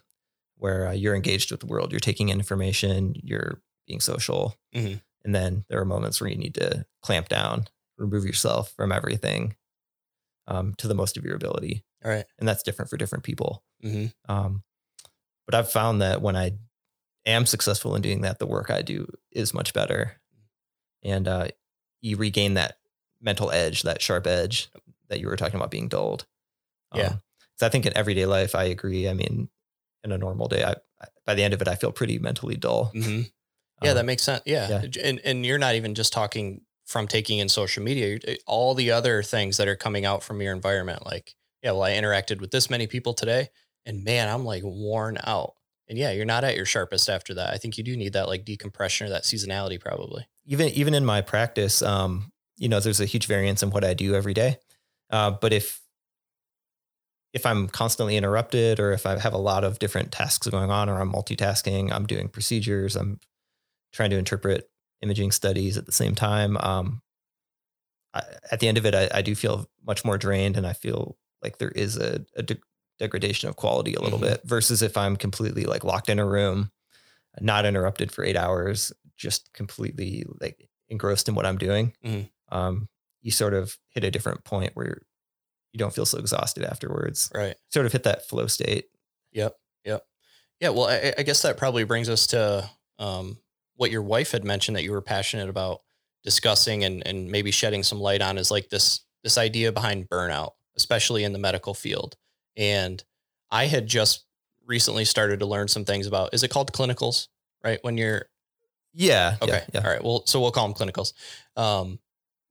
[0.56, 4.56] where uh, you're engaged with the world, you're taking in information, you're being social.
[4.74, 5.00] Mhm.
[5.24, 9.56] And then there are moments where you need to clamp down, remove yourself from everything
[10.46, 11.84] um, to the most of your ability.
[12.05, 12.24] All right.
[12.38, 13.62] And that's different for different people.
[13.82, 14.32] Mm-hmm.
[14.32, 14.62] Um,
[15.46, 16.52] but I've found that when I
[17.26, 20.20] am successful in doing that, the work I do is much better.
[21.02, 21.48] And uh,
[22.00, 22.78] you regain that
[23.20, 24.68] mental edge, that sharp edge
[25.09, 26.26] that you were talking about being dulled.
[26.94, 27.14] Yeah.
[27.57, 29.09] so I think in everyday life, I agree.
[29.09, 29.48] I mean,
[30.05, 32.57] in a normal day, I, I by the end of it, I feel pretty mentally
[32.57, 32.92] dull.
[32.94, 33.22] Mm-hmm.
[33.82, 34.42] Yeah, Um, that makes sense.
[34.46, 34.82] Yeah.
[35.02, 38.90] And and you're not even just talking from taking in social media, eh, all the
[38.90, 41.05] other things that are coming out from your environment.
[41.05, 41.34] Like,
[41.64, 43.48] yeah, well, I interacted with this many people today
[43.86, 45.54] and man, I'm like worn out.
[45.88, 47.52] And yeah, you're not at your sharpest after that.
[47.52, 50.26] I think you do need that like decompression or that seasonality probably.
[50.46, 53.94] even even in my practice, um, you know, there's a huge variance in what I
[53.94, 54.58] do every day.
[55.10, 55.80] Uh, but if
[57.32, 60.88] if I'm constantly interrupted, or if I have a lot of different tasks going on,
[60.88, 63.18] or I'm multitasking, I'm doing procedures, I'm
[63.92, 64.70] trying to interpret
[65.02, 66.56] imaging studies at the same time.
[66.58, 67.02] Um,
[68.14, 70.72] I, at the end of it, I, I do feel much more drained, and I
[70.72, 72.59] feel like there is a, a de-
[72.99, 74.22] degradation of quality a little Mhm.
[74.22, 74.40] bit.
[74.45, 76.72] Versus if I'm completely like locked in a room,
[77.40, 81.95] not interrupted for eight hours, just completely like engrossed in what I'm doing.
[82.05, 82.30] Mhm.
[82.51, 82.88] Um,
[83.22, 85.03] you sort of hit a different point where
[85.72, 87.30] you don't feel so exhausted afterwards.
[87.34, 87.57] Right.
[87.72, 88.86] Sort of hit that flow state.
[89.32, 89.57] Yep.
[89.84, 90.07] Yep.
[90.61, 90.68] Yeah.
[90.70, 93.38] Well, I, I guess that probably brings us to um,
[93.76, 95.82] what your wife had mentioned that you were passionate about
[96.22, 100.53] discussing and, and maybe shedding some light on is like this, this idea behind burnout,
[100.76, 102.16] especially in the medical field.
[102.56, 103.02] And
[103.50, 104.24] I had just
[104.66, 107.28] recently started to learn some things about, is it called clinicals,
[107.62, 107.78] right?
[107.82, 108.26] When you're,
[108.92, 109.36] Yeah.
[109.42, 109.52] okay.
[109.52, 109.64] Yeah.
[109.74, 109.80] yeah.
[109.86, 110.02] All right.
[110.04, 111.12] Well, so we'll call them clinicals.
[111.56, 111.98] Um,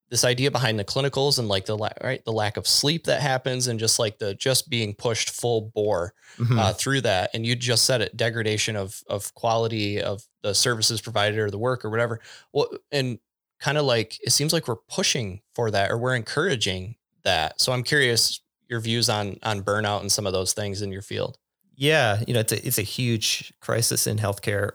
[0.10, 3.20] this idea behind the clinicals and like the la- right the lack of sleep that
[3.20, 6.60] happens and just like the just being pushed full bore Mhm.
[6.60, 7.32] uh, through that.
[7.34, 11.58] And you just said it, degradation of of quality of the services provided or the
[11.58, 12.20] work or whatever.
[12.52, 13.18] Well, and
[13.60, 17.60] kind of like it seems like we're pushing for that or we're encouraging that.
[17.60, 21.02] So I'm curious your views on on burnout and some of those things in your
[21.02, 21.38] field.
[21.76, 24.72] Yeah, you know, it's a it's a huge crisis in healthcare,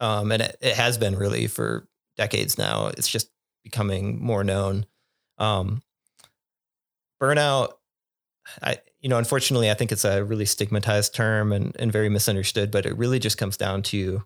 [0.00, 2.88] um, and it, it has been really for decades now.
[2.88, 3.30] It's just
[3.64, 4.86] becoming more known.
[5.38, 5.82] Um,
[7.20, 7.72] burnout,
[8.62, 12.70] I you know, unfortunately, I think it's a really stigmatized term and and very misunderstood.
[12.70, 14.22] But it really just comes down to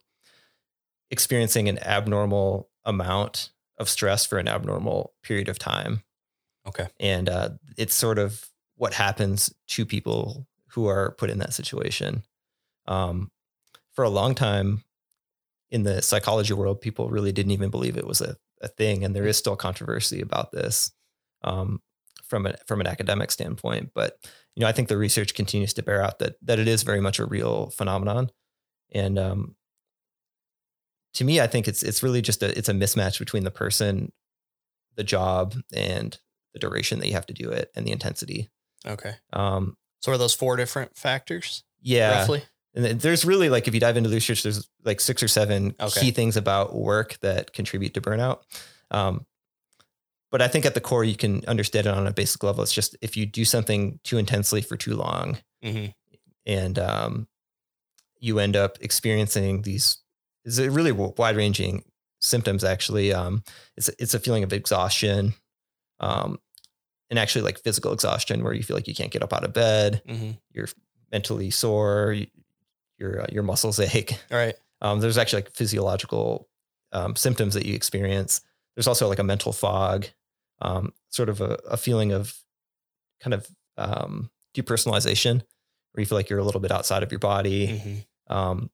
[1.11, 6.03] experiencing an abnormal amount of stress for an abnormal period of time
[6.67, 6.89] Okay.
[6.99, 8.45] and uh, it's sort of
[8.77, 12.23] what happens to people who are put in that situation.
[12.87, 13.31] Um,
[13.93, 14.85] for a long time
[15.71, 19.15] in the psychology world, people really didn't even believe it was a, a thing, and
[19.15, 20.93] there is still controversy about this
[21.45, 21.81] um,
[22.25, 23.91] from a, from an academic standpoint.
[23.95, 24.19] But
[24.55, 27.01] you know, I think the research continues to bear out that that it is very
[27.01, 28.31] much a real phenomenon,
[28.93, 29.57] and um,
[31.15, 34.13] to me, I think it's it's really just a it's a mismatch between the person,
[34.97, 36.19] the job, and
[36.57, 38.49] the duration that you have to do it and the intensity.
[38.87, 39.15] Okay.
[39.35, 42.43] Um, So are those four different factors yeah, roughly?
[42.75, 45.75] and there's really like if you dive into the research, there's like six or seven
[45.79, 46.01] Okay.
[46.01, 48.41] key things about work that contribute to burnout.
[48.91, 49.27] Um,
[50.31, 52.63] but I think at the core, you can understand it on a basic level.
[52.63, 55.87] It's just if you do something too intensely for too long, hmm
[56.47, 57.29] and um,
[58.21, 59.99] you end up experiencing these
[60.45, 61.85] is a really wide ranging
[62.21, 62.65] symptoms.
[62.65, 63.43] Actually, um,
[63.77, 65.35] it's it's a feeling of exhaustion,
[66.01, 66.39] um,
[67.11, 69.53] and actually like physical exhaustion, where you feel like you can't get up out of
[69.53, 70.69] bed, hmm you're
[71.13, 72.27] mentally sore, you-
[72.99, 74.13] your uh, your muscles ache.
[74.31, 74.55] All right.
[74.81, 76.49] Um, there's actually like physiological
[76.93, 78.41] um, symptoms that you experience.
[78.75, 80.07] There's also like a mental fog,
[80.63, 82.35] um, sort of a, a feeling of
[83.21, 83.47] kind of
[83.77, 85.43] um, depersonalization,
[85.93, 87.79] where you feel like you're a little bit outside of your body.
[87.79, 88.71] hmm Um,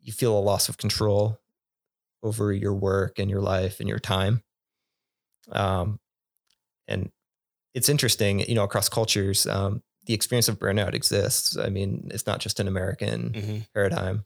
[0.00, 1.38] you feel a loss of control
[2.22, 4.42] over your work and your life and your time.
[5.50, 5.98] Um,
[6.88, 7.10] and
[7.74, 11.56] it's interesting, you know, across cultures, um, the experience of burnout exists.
[11.56, 14.24] I mean, it's not just an American hmm paradigm.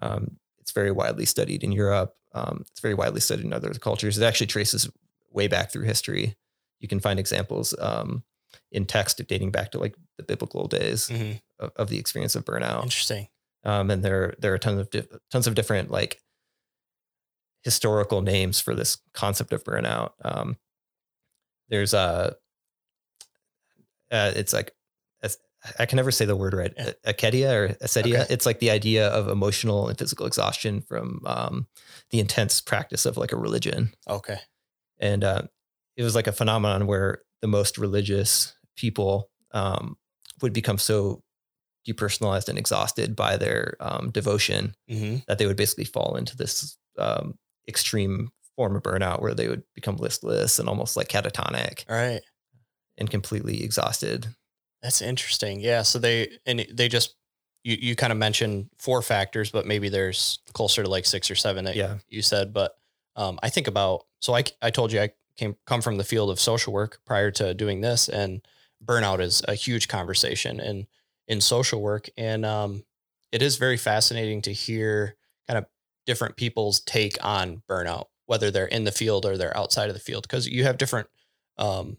[0.00, 2.14] Um, it's very widely studied in Europe.
[2.32, 4.18] Um, it's very widely studied in other cultures.
[4.18, 4.90] It actually traces
[5.30, 6.36] way back through history.
[6.80, 8.24] You can find examples um,
[8.72, 12.44] in text dating back to like the biblical days hmm of, of the experience of
[12.44, 12.82] burnout.
[12.82, 13.28] Interesting.
[13.64, 16.20] Um, and there there are tons of di- tons of different like
[17.62, 20.12] historical names for this concept of burnout.
[20.24, 20.56] Um,
[21.68, 22.36] there's a
[24.10, 24.72] uh, it's like
[25.78, 26.72] I can never say the word right.
[26.76, 26.92] Yeah.
[27.06, 28.22] Acedia or acedia.
[28.22, 28.26] Okay.
[28.32, 31.66] It's like the idea of emotional and physical exhaustion from um,
[32.10, 33.92] the intense practice of like a religion.
[34.08, 34.38] Okay.
[34.98, 35.42] And uh,
[35.96, 39.96] it was like a phenomenon where the most religious people um,
[40.40, 41.22] would become so
[41.86, 46.76] depersonalized and exhausted by their um, devotion hmm that they would basically fall into this
[46.98, 47.34] um,
[47.66, 52.20] extreme form of burnout where they would become listless and almost like catatonic All right.
[53.00, 54.28] And completely exhausted.
[54.82, 55.60] That's interesting.
[55.60, 55.82] Yeah.
[55.82, 57.16] So they and they just
[57.64, 61.34] you you kind of mentioned four factors, but maybe there's closer to like six or
[61.34, 61.98] seven that Yeah.
[62.08, 62.52] you said.
[62.52, 62.76] But
[63.16, 66.30] um, I think about so I I told you I came come from the field
[66.30, 68.40] of social work prior to doing this, and
[68.84, 70.86] burnout is a huge conversation in
[71.26, 72.84] in social work, and um,
[73.32, 75.66] it is very fascinating to hear kind of
[76.06, 80.00] different people's take on burnout, whether they're in the field or they're outside of the
[80.00, 81.08] field, because you have different
[81.58, 81.98] um,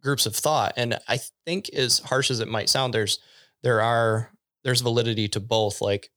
[0.00, 0.74] groups of thought.
[0.76, 3.18] And I think, as harsh as it might sound, there's
[3.62, 4.30] there are
[4.64, 5.80] there's validity to both.
[5.80, 6.10] Like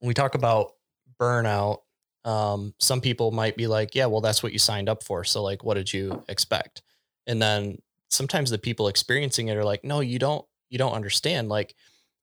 [0.00, 0.72] when we talk about
[1.20, 1.78] burnout,
[2.24, 5.42] um, some people might be like, "Yeah, well, that's what you signed up for." So,
[5.42, 6.82] like, what did you expect?
[7.26, 10.44] And then sometimes the people experiencing it are like, "No, you don't.
[10.68, 11.48] You don't understand.
[11.48, 11.74] Like,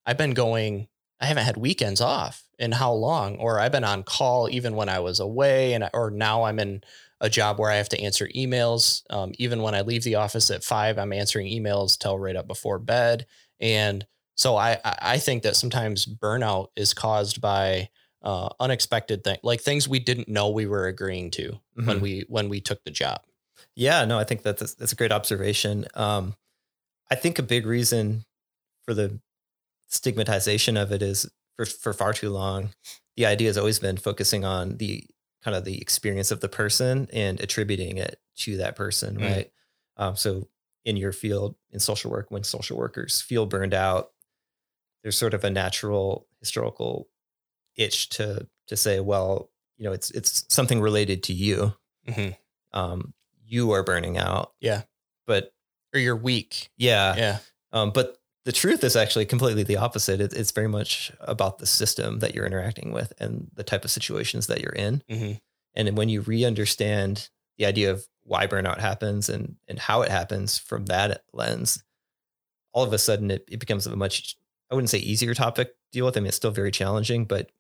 [0.06, 0.88] I've been going.
[1.20, 3.38] I haven't had weekends off in how long?
[3.38, 6.84] Or I've been on call even when I was away, and or now I'm in
[7.22, 9.04] a job where I have to answer emails.
[9.10, 12.48] Um, even when I leave the office at five, I'm answering emails till right up
[12.48, 13.26] before bed.
[13.60, 14.06] And
[14.36, 17.90] so I I think that sometimes burnout is caused by
[18.22, 21.88] uh, unexpected things, like things we didn't know we were agreeing to mm-hmm.
[21.88, 23.22] when we when we took the job.
[23.76, 25.86] Yeah, no, I think that's a, that's a great observation.
[25.94, 26.36] Um,
[27.10, 28.26] I think a big reason
[28.86, 29.20] for the
[29.88, 32.72] stigmatization of it is for for far too long,
[33.16, 35.06] the idea has always been focusing on the
[35.46, 39.22] kind of the experience of the person and attributing it to that person, mm.
[39.22, 39.52] right?
[39.96, 40.50] Um, so
[40.84, 44.10] in your field in social work, when social workers feel burned out,
[45.04, 47.08] there's sort of a natural historical
[47.76, 51.74] itch to to say, well, you know, it's it's something related to you.
[52.08, 52.32] Mm-hmm.
[52.78, 53.14] Um,
[53.46, 54.54] you are burning out.
[54.60, 54.82] Yeah.
[55.28, 55.54] But
[55.94, 56.72] or you're weak.
[56.76, 57.16] Yeah.
[57.16, 57.38] Yeah.
[57.72, 60.22] Um, but the truth is actually completely the opposite.
[60.22, 63.92] It, it's very much about the system that you're interacting with and the type of
[63.92, 65.04] situations that you're in.
[65.10, 65.34] Mm-hmm.
[65.74, 70.58] And when you re-understand the idea of why burnout happens and and how it happens
[70.60, 71.84] from that lens,
[72.72, 74.38] all of a sudden it, it becomes a much
[74.72, 76.16] I wouldn't say easier topic to deal with.
[76.16, 77.52] I mean, it's still very challenging, but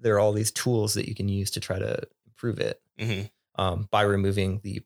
[0.00, 3.26] there are all these tools that you can use to try to improve it mm-hmm.
[3.60, 4.82] um, by removing the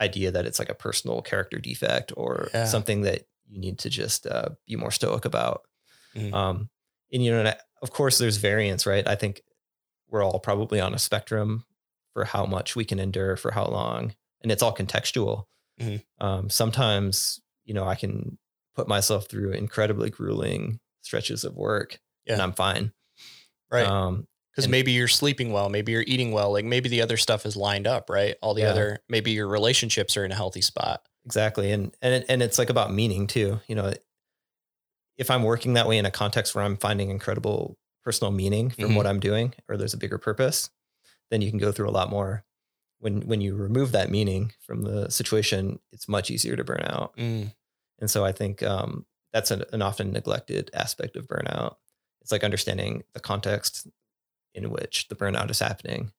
[0.00, 2.64] idea that it's like a personal character defect or yeah.
[2.64, 5.62] something that you need to just uh, be more stoic about.
[6.14, 6.34] Mm-hmm.
[6.34, 6.70] Um,
[7.12, 9.06] and you know, of course, there's variance, right?
[9.06, 9.42] I think
[10.08, 11.64] we're all probably on a spectrum
[12.12, 15.44] for how much we can endure for how long, and it's all contextual.
[15.80, 16.24] Mm-hmm.
[16.24, 18.38] Um, sometimes, you know, I can
[18.74, 22.34] put myself through incredibly grueling stretches of work, yeah.
[22.34, 22.92] and I'm fine.
[23.70, 23.86] Right.
[23.86, 27.44] Um, because maybe you're sleeping well, maybe you're eating well, like maybe the other stuff
[27.44, 28.36] is lined up, right?
[28.40, 28.68] All the yeah.
[28.68, 31.02] other, maybe your relationships are in a healthy spot.
[31.24, 31.72] Exactly.
[31.72, 33.60] And and it, and it's like about meaning too.
[33.66, 33.92] You know,
[35.16, 38.84] if I'm working that way in a context where I'm finding incredible personal meaning from
[38.84, 38.94] mm-hmm.
[38.96, 40.70] what I'm doing or there's a bigger purpose,
[41.30, 42.44] then you can go through a lot more.
[43.00, 47.16] When when you remove that meaning from the situation, it's much easier to burn out.
[47.16, 47.52] Mm.
[48.00, 51.76] And so I think um, that's an, an often neglected aspect of burnout.
[52.20, 53.86] It's like understanding the context
[54.54, 56.12] in which the burnout is happening.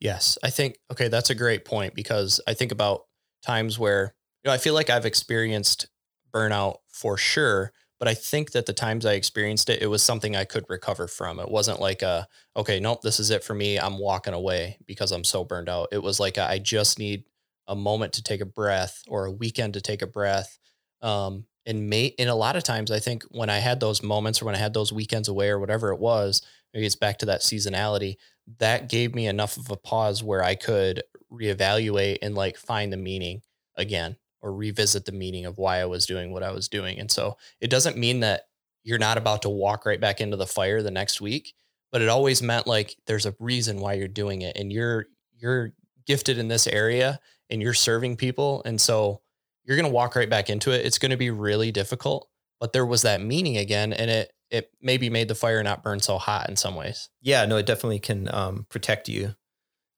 [0.00, 3.04] Yes, I think okay, that's a great point because I think about
[3.44, 5.86] times where you know, I feel like I've experienced
[6.32, 10.34] burnout for sure, but I think that the times I experienced it, it was something
[10.34, 11.38] I could recover from.
[11.38, 12.26] It wasn't like a,
[12.56, 13.78] okay, nope, this is it for me.
[13.78, 15.88] I'm walking away because I'm so burned out.
[15.92, 17.24] It was like a, I just need
[17.68, 20.58] a moment to take a breath or a weekend to take a breath.
[21.00, 24.42] Um, and may, and a lot of times I think when I had those moments
[24.42, 26.42] or when I had those weekends away or whatever it was,
[26.74, 28.16] maybe it's back to that seasonality,
[28.58, 32.96] that gave me enough of a pause where I could reevaluate and like find the
[32.96, 33.42] meaning
[33.76, 36.98] again or revisit the meaning of why I was doing what I was doing.
[36.98, 38.42] And so it doesn't mean that
[38.84, 41.54] you're not about to walk right back into the fire the next week,
[41.92, 45.06] but it always meant like there's a reason why you're doing it and you're
[45.38, 45.72] you're
[46.06, 49.20] gifted in this area and you're serving people and so
[49.64, 50.84] you're going to walk right back into it.
[50.84, 52.28] It's going to be really difficult,
[52.58, 55.98] but there was that meaning again and it it maybe made the fire not burn
[55.98, 57.08] so hot in some ways.
[57.22, 59.34] Yeah, no, it definitely can um, protect you.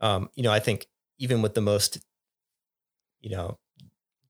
[0.00, 0.86] Um, you know, I think
[1.18, 1.98] even with the most,
[3.20, 3.58] you know,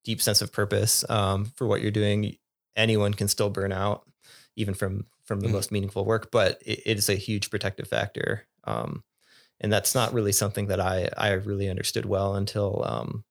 [0.05, 2.37] deep sense of purpose um, for what you're doing,
[2.77, 4.09] anyone can still burn out,
[4.57, 5.55] even from from the mm-hmm.
[5.55, 6.31] most meaningful work.
[6.31, 9.03] But it, it is a huge protective factor, um,
[9.61, 13.25] and that's not really something that I I really understood well until um,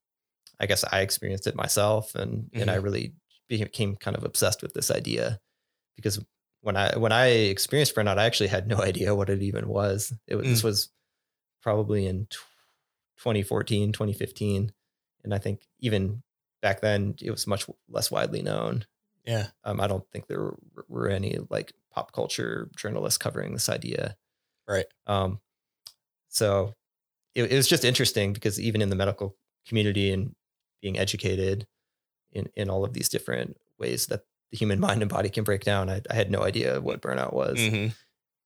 [0.60, 2.62] I guess I experienced it myself, and mm-hmm.
[2.62, 2.84] and I mm-hmm.
[2.84, 3.14] really
[3.50, 5.40] became kind of obsessed with this idea
[5.96, 6.20] because
[6.62, 10.14] when I when I experienced burnout, I actually had no idea what it even was.
[10.28, 10.50] It was mm.
[10.50, 10.90] this was
[11.62, 12.28] probably in
[13.18, 14.72] 2014, 2015,
[15.24, 16.24] and I think even
[16.64, 18.86] back then it was much less widely known.
[19.26, 19.48] Yeah.
[19.64, 20.54] Um, I don't think there
[20.88, 24.16] were, any like pop culture journalists covering this idea.
[24.68, 24.86] Right.
[25.06, 25.40] Um,
[26.30, 26.74] so
[27.36, 29.36] it, it was just interesting because even in the medical
[29.68, 30.36] community and
[30.82, 31.68] being educated
[32.32, 35.64] in, in all of these different ways that the human mind and body can break
[35.64, 37.60] down, I, I had no idea what burnout was.
[37.60, 37.90] Mm-hmm.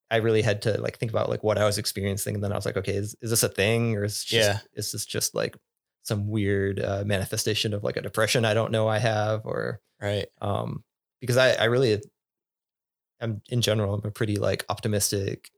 [0.10, 2.36] I really had to like think about like what I was experiencing.
[2.36, 4.60] And then I was like, okay, is, is this a thing or is, just, yeah.
[4.74, 5.56] is this just like
[6.08, 10.28] some weird uh, manifestation of like a depression I don't know I have or right.
[10.42, 10.84] Um,
[11.20, 12.02] because I, I really
[13.20, 15.50] I'm in general, I'm a pretty like optimistic.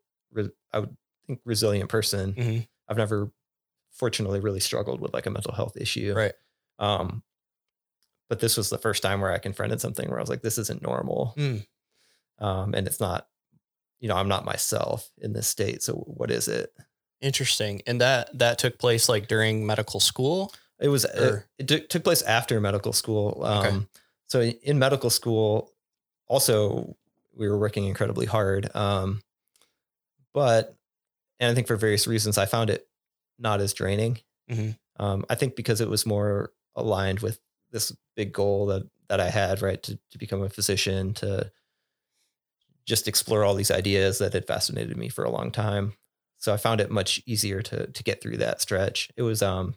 [0.73, 0.95] I would
[1.27, 2.33] think resilient person.
[2.33, 2.67] Mhm.
[2.87, 3.31] I've never
[3.91, 6.13] fortunately really struggled with like a mental health issue.
[6.15, 6.33] Right.
[6.79, 7.23] Um,
[8.29, 10.57] but this was the first time where I confronted something where I was like, this
[10.57, 11.33] isn't normal.
[11.37, 11.65] Mm.
[12.39, 13.27] Um, and it's not,
[13.99, 15.83] you know, I'm not myself in this state.
[15.83, 16.71] So what is it?
[17.21, 17.81] Interesting.
[17.85, 20.53] And that that took place like during medical school.
[20.79, 23.43] It was, it, Or- it took- took place after medical school.
[23.43, 23.85] Um, Okay.
[24.27, 25.73] so in medical school,
[26.27, 26.95] also
[27.35, 28.73] we were working incredibly hard.
[28.75, 29.21] Um,
[30.33, 30.75] but,
[31.39, 32.87] and I think for various reasons, I found it
[33.37, 34.19] not as draining.
[34.49, 34.77] Mhm.
[34.97, 37.39] Um, I think because it was more aligned with
[37.71, 39.81] this big goal that, that I had, right.
[39.83, 41.51] To, to become a physician, to
[42.85, 45.93] just explore all these ideas that had fascinated me for a long time.
[46.39, 49.11] So I found it much easier to, to get through that stretch.
[49.17, 49.75] It was, um,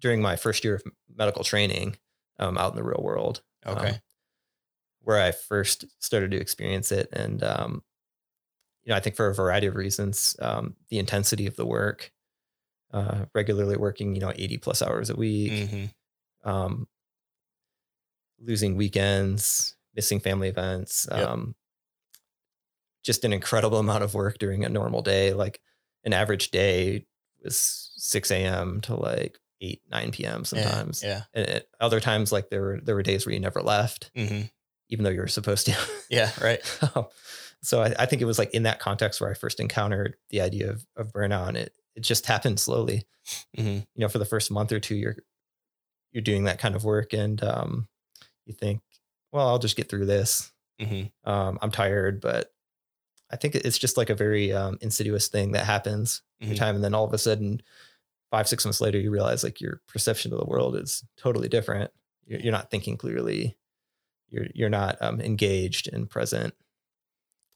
[0.00, 0.84] during my first year of
[1.14, 1.96] medical training,
[2.38, 3.42] um, out in the real world.
[3.64, 3.76] um,
[5.00, 7.08] where I first started to experience it.
[7.12, 7.84] And, um,
[8.84, 12.12] you know, I think for a variety of reasons, um, the intensity of the work,
[12.92, 15.94] uh, regularly working, you know, 80 plus hours a week, Mhm.
[16.44, 16.88] um,
[18.38, 21.28] losing weekends, missing family events, Yep.
[21.28, 21.54] um,
[23.02, 25.32] just an incredible amount of work during a normal day.
[25.32, 25.60] Like
[26.04, 27.06] an average day
[27.42, 28.80] was 6 a.m.
[28.82, 30.44] to like 8, 9 p.m.
[30.44, 31.02] sometimes.
[31.02, 31.22] Yeah.
[31.32, 34.26] And at other times, like there were, there were days where you never left, Yeah.
[34.26, 34.50] Mhm.
[34.90, 35.76] even though you were supposed to.
[36.10, 36.30] Yeah.
[36.40, 36.60] Right.
[37.62, 40.40] so I, I think it was like in that context where I first encountered the
[40.42, 43.04] idea of, of burnout and it, it just happened slowly.
[43.56, 45.16] hmm You know, for the first month or two, you're,
[46.12, 47.88] you're doing that kind of work and, um,
[48.46, 48.80] you think,
[49.32, 50.52] well, I'll just get through this.
[50.80, 52.52] hmm Um, I'm tired, but
[53.30, 56.58] I think it's just like a very, um, insidious thing that happens every Mhm.
[56.58, 56.74] time.
[56.76, 57.62] And then all of a sudden
[58.30, 61.90] five, six months later, you realize like your perception of the world is totally different.
[62.26, 63.56] You're, you're not thinking clearly.
[64.30, 66.54] You're, you're not, um, engaged and present.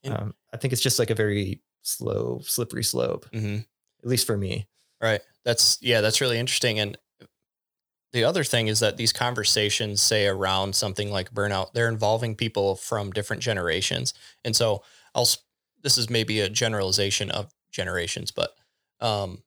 [0.05, 3.59] Um, I think it's just like a very slow, slippery slope, hmm
[4.03, 4.69] at least for me.
[5.03, 5.21] Right.
[5.45, 6.79] That's yeah, that's really interesting.
[6.79, 6.97] And
[8.13, 12.77] the other thing is that these conversations say around something like burnout, they're involving people
[12.77, 14.15] from different generations.
[14.45, 14.83] And so
[15.15, 15.29] I'll
[15.89, 18.55] this is maybe a generalization of generations, but
[19.01, 19.43] um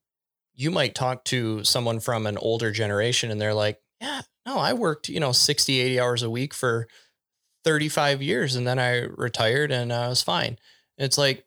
[0.55, 4.73] you might talk to someone from an older generation and they're like, "Yeah, no, I
[4.73, 6.87] worked, you know, 60, 80 hours a week for
[7.63, 10.57] 35 years and then I retired and I was fine."
[10.97, 11.45] And it's like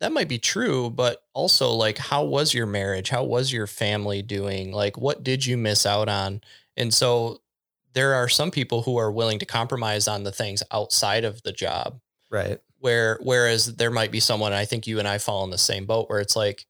[0.00, 3.10] that might be true, but also like how was your marriage?
[3.10, 4.72] How was your family doing?
[4.72, 6.40] Like what did you miss out on?
[6.78, 7.42] And so
[7.92, 11.52] there are some people who are willing to compromise on the things outside of the
[11.52, 12.00] job
[12.32, 12.58] Right.
[12.82, 15.86] Where whereas there might be someone I think you and I fall in the same
[15.86, 16.66] boat where it's like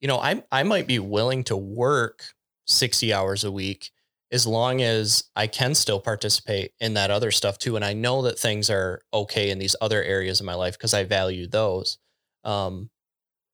[0.00, 2.24] you know, I I might be willing to work
[2.66, 3.90] 60 hours a week
[4.32, 8.22] as long as I can still participate in that other stuff too and I know
[8.22, 11.98] that things are okay in these other areas of my life because I value those.
[12.42, 12.90] Um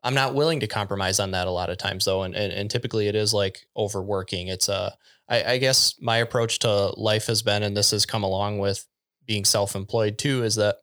[0.03, 2.71] I'm not willing to compromise on that a lot of times though and and, and
[2.71, 4.49] typically it is like overworking.
[4.49, 4.97] It's a
[5.29, 8.87] I, I guess my approach to life has been and this has come along with
[9.27, 10.77] being self-employed too is that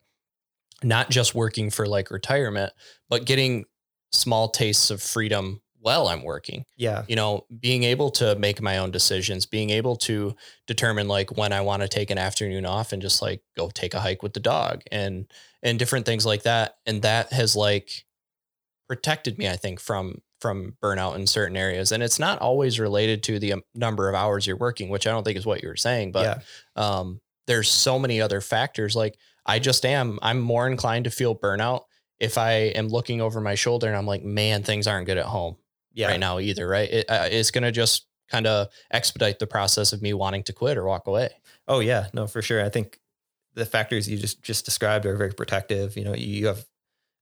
[0.84, 2.73] not just working for like retirement,
[3.09, 3.65] but getting
[4.11, 6.65] small tastes of freedom while I'm working.
[6.75, 7.03] Yeah.
[7.07, 10.36] You know, being able to make my own decisions, being able to
[10.66, 13.93] determine like when I want to take an afternoon off and just like go take
[13.93, 15.25] a hike with the dog and
[15.63, 16.78] and different things like that.
[16.86, 18.05] And that has like
[18.87, 21.91] protected me, I think, from from burnout in certain areas.
[21.91, 25.12] And it's not always related to the um, number of hours you're working, which I
[25.12, 26.43] don't think is what you were saying, but
[26.75, 26.99] yeah.
[26.99, 28.95] um, there's so many other factors.
[28.95, 31.83] Like I just am, I'm more inclined to feel burnout
[32.19, 35.25] if I am looking over my shoulder and I'm like, man, things aren't good at
[35.25, 35.57] home
[35.93, 36.07] Yeah.
[36.07, 36.67] right now either.
[36.67, 36.89] Right.
[36.91, 40.53] It, uh, it's going to just kind of expedite the process of me wanting to
[40.53, 41.29] quit or walk away.
[41.67, 42.07] Oh yeah.
[42.13, 42.63] No, for sure.
[42.63, 42.99] I think
[43.53, 45.95] the factors you just, just described are very protective.
[45.97, 46.65] You know, you have,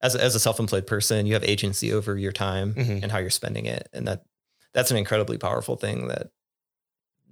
[0.02, 3.04] as, a- as a self-employed person, you have agency over your time Mhm.
[3.04, 3.88] and how you're spending it.
[3.94, 4.24] And that,
[4.74, 6.32] that's an incredibly powerful thing that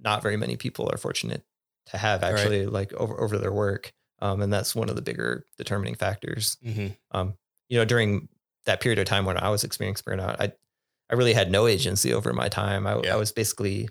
[0.00, 1.42] not very many people are fortunate
[1.86, 2.32] to have Right.
[2.34, 3.92] actually like over, over their work.
[4.20, 6.56] Um, and that's one of the bigger determining factors.
[6.64, 6.88] Mm-hmm.
[7.10, 7.34] um,
[7.68, 8.28] you know, during
[8.66, 10.52] that period of time when I was experiencing burnout, I,
[11.10, 12.86] I really had no agency over my time.
[12.86, 13.14] I, Yeah.
[13.14, 13.88] I was basically,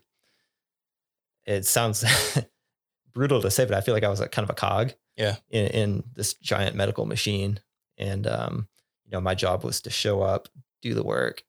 [1.46, 2.04] it sounds
[3.14, 5.36] brutal to say, but I feel like I was a kind of a cog Yeah.
[5.50, 7.60] in, in this giant medical machine.
[7.98, 8.68] And, um,
[9.06, 10.48] you know, my job was to show up,
[10.82, 11.44] do the work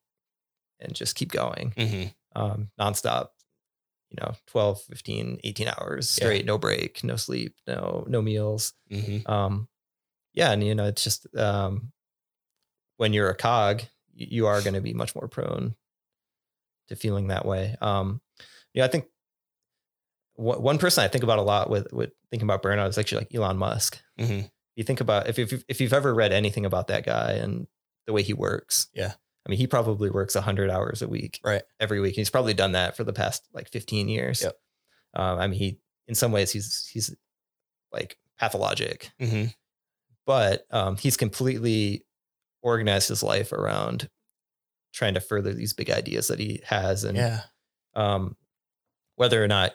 [0.81, 2.41] and just keep going, Mm-hmm.
[2.41, 3.29] um, nonstop,
[4.17, 6.25] you know, 12, 15, 18 hours Yeah.
[6.27, 9.31] straight, no break, no sleep, no, no meals Mm-hmm.
[9.31, 9.69] um
[10.35, 11.93] yeah and you know it's just um
[12.97, 13.83] when you're a cog
[14.15, 15.75] you are going to be much more prone
[16.89, 18.21] to feeling that way um
[18.75, 19.07] yeah i think
[20.35, 23.19] one one person i think about a lot with with thinking about burnout is actually
[23.19, 24.47] like elon musk Mm-hmm.
[24.77, 27.67] you think about if if, if you've ever read anything about that guy and
[28.07, 29.15] the way he works Yeah.
[29.47, 31.63] I mean, he probably works 100 hours a week, Right.
[31.79, 32.15] Every week.
[32.15, 34.43] He's probably done that for the past like 15 years.
[34.43, 34.57] Yep.
[35.15, 37.15] Um, I mean, he, in some ways, he's, he's
[37.93, 39.47] like pathologic, Mm-hmm.
[40.27, 42.05] but um, he's completely
[42.63, 44.09] organized his life around
[44.93, 47.05] trying to further these big ideas that he has.
[47.05, 47.41] And Yeah.
[47.95, 48.37] um,
[49.17, 49.73] whether or not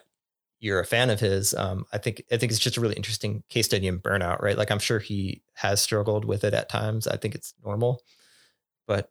[0.58, 3.42] you're a fan of his, um, I think I think it's just a really interesting
[3.48, 4.58] case study in burnout, right?
[4.58, 7.06] Like I'm sure he has struggled with it at times.
[7.06, 8.02] I think it's normal,
[8.86, 9.10] but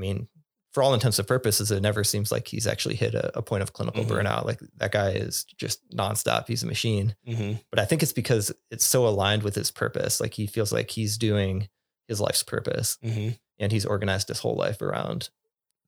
[0.00, 0.28] I mean,
[0.72, 3.62] for all intents and purposes, it never seems like he's actually hit a, a point
[3.62, 4.08] of clinical Mhm.
[4.08, 4.44] burnout.
[4.46, 6.46] Like that guy is just nonstop.
[6.46, 7.16] He's a machine.
[7.26, 7.54] Mm-hmm.
[7.70, 10.20] But I think it's because it's so aligned with his purpose.
[10.20, 11.68] Like he feels like he's doing
[12.08, 13.30] his life's purpose, Mm-hmm.
[13.58, 15.28] and he's organized his whole life around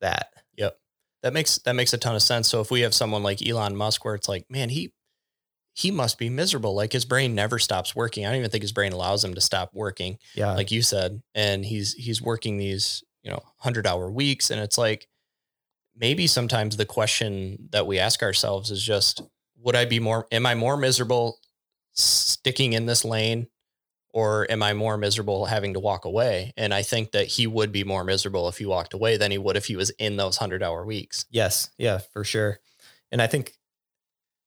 [0.01, 0.32] that.
[0.56, 0.76] Yep.
[1.22, 2.48] That makes that makes a ton of sense.
[2.48, 4.93] So if we have someone like Elon Musk, where it's like, man, he
[5.74, 6.74] he must be miserable.
[6.74, 8.26] Like his brain never stops working.
[8.26, 10.18] I don't even think his brain allows him to stop working.
[10.34, 14.61] Yeah, like you said, and he's he's working these you know hundred hour weeks, and
[14.61, 15.09] it's like
[15.97, 19.23] maybe sometimes the question that we ask ourselves is just,
[19.59, 20.27] would I be more?
[20.32, 21.39] Am I more miserable
[21.93, 23.47] sticking in this lane,
[24.12, 26.53] or am I more miserable having to walk away?
[26.57, 29.39] And I think that he would be more miserable if he walked away than he
[29.39, 31.27] would if he was in those hundred hour weeks.
[31.31, 32.59] Yes, yeah, for sure.
[33.11, 33.53] And I think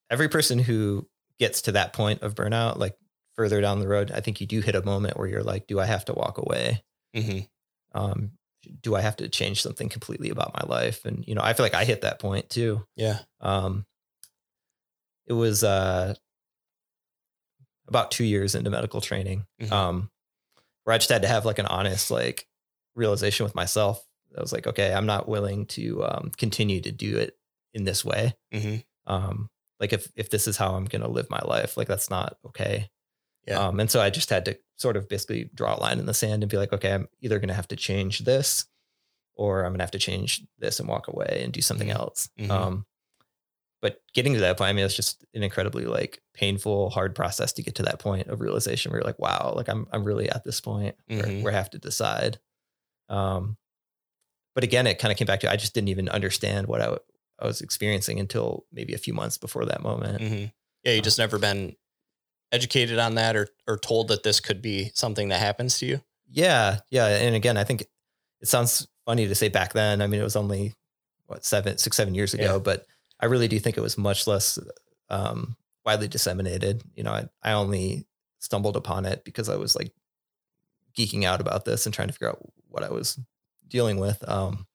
[0.09, 1.07] every person who
[1.39, 2.97] gets to that point of burnout, like
[3.35, 5.79] further down the road, I think you do hit a moment where you're like, do
[5.79, 6.83] I have to walk away?
[7.15, 7.99] Mm-hmm.
[7.99, 8.31] Um,
[8.81, 11.05] do I have to change something completely about my life?
[11.05, 12.85] And you know, I feel like I hit that point too.
[12.95, 13.19] Yeah.
[13.41, 13.85] Um,
[15.27, 16.13] it was uh,
[17.87, 19.71] about two years into medical training, Mhm.
[19.71, 20.11] um,
[20.83, 22.47] where I just had to have like an honest like
[22.95, 24.05] realization with myself.
[24.37, 27.37] I was like, okay, I'm not willing to um, continue to do it
[27.73, 28.35] in this way.
[28.53, 28.77] Mm-hmm.
[29.11, 32.09] Um, like if if this is how I'm going to live my life, like that's
[32.09, 32.89] not okay.
[33.47, 33.59] Yeah.
[33.67, 36.13] Um, and so I just had to sort of basically draw a line in the
[36.13, 38.65] sand and be like, okay, I'm either going to have to change this,
[39.35, 41.95] or I'm going to have to change this and walk away and do something Mhm.
[41.95, 42.29] else.
[42.39, 42.49] Mhm.
[42.49, 42.85] Um,
[43.81, 47.53] but getting to that point, I mean, it's just an incredibly like painful, hard process
[47.53, 50.27] to get to that point of realization where you're like, wow, like I'm I'm really
[50.29, 51.43] at this point where, Mhm.
[51.43, 52.39] where I have to decide.
[53.09, 53.57] Um,
[54.55, 56.85] but again, it kind of came back to I just didn't even understand what I,
[56.85, 57.03] w-
[57.39, 60.21] I was experiencing until maybe a few months before that moment.
[60.21, 60.45] Mm-hmm.
[60.83, 61.75] Yeah, you just never been
[62.55, 66.01] educated on that or or told that this could be something that happens to you.
[66.29, 67.81] Yeah, yeah, and again, I think
[68.41, 70.01] it sounds funny to say back then.
[70.01, 70.73] I mean, it was only
[71.27, 72.57] what seven, six, seven years ago, Yeah.
[72.59, 72.85] but
[73.19, 74.57] I really do think it was much less
[75.09, 75.55] um,
[75.85, 76.81] widely disseminated.
[76.95, 78.05] You know, I, I only
[78.39, 79.91] stumbled upon it because I was like
[80.97, 83.19] geeking out about this and trying to figure out what I was
[83.67, 84.27] dealing with.
[84.27, 84.65] Um,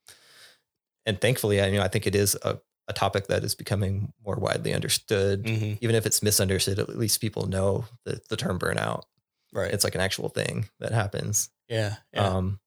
[1.06, 2.58] and thankfully, I you know I think it is a,
[2.90, 5.44] a topic that is becoming more widely understood.
[5.44, 5.74] Mm-hmm.
[5.80, 9.04] Even if it's misunderstood, at least people know the, the term burnout.
[9.52, 9.72] Right.
[9.72, 11.48] It's like an actual thing that happens.
[11.68, 11.96] yeah.
[12.12, 12.26] Yeah.
[12.26, 12.60] Um,